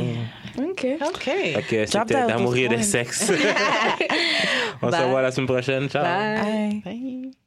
[0.57, 0.85] Ok.
[1.15, 1.55] Okay.
[1.57, 3.31] Ok, Drop c'était d'amour et de sexe.
[4.81, 5.82] On se revoit la semaine prochaine.
[5.87, 7.42] 拜拜。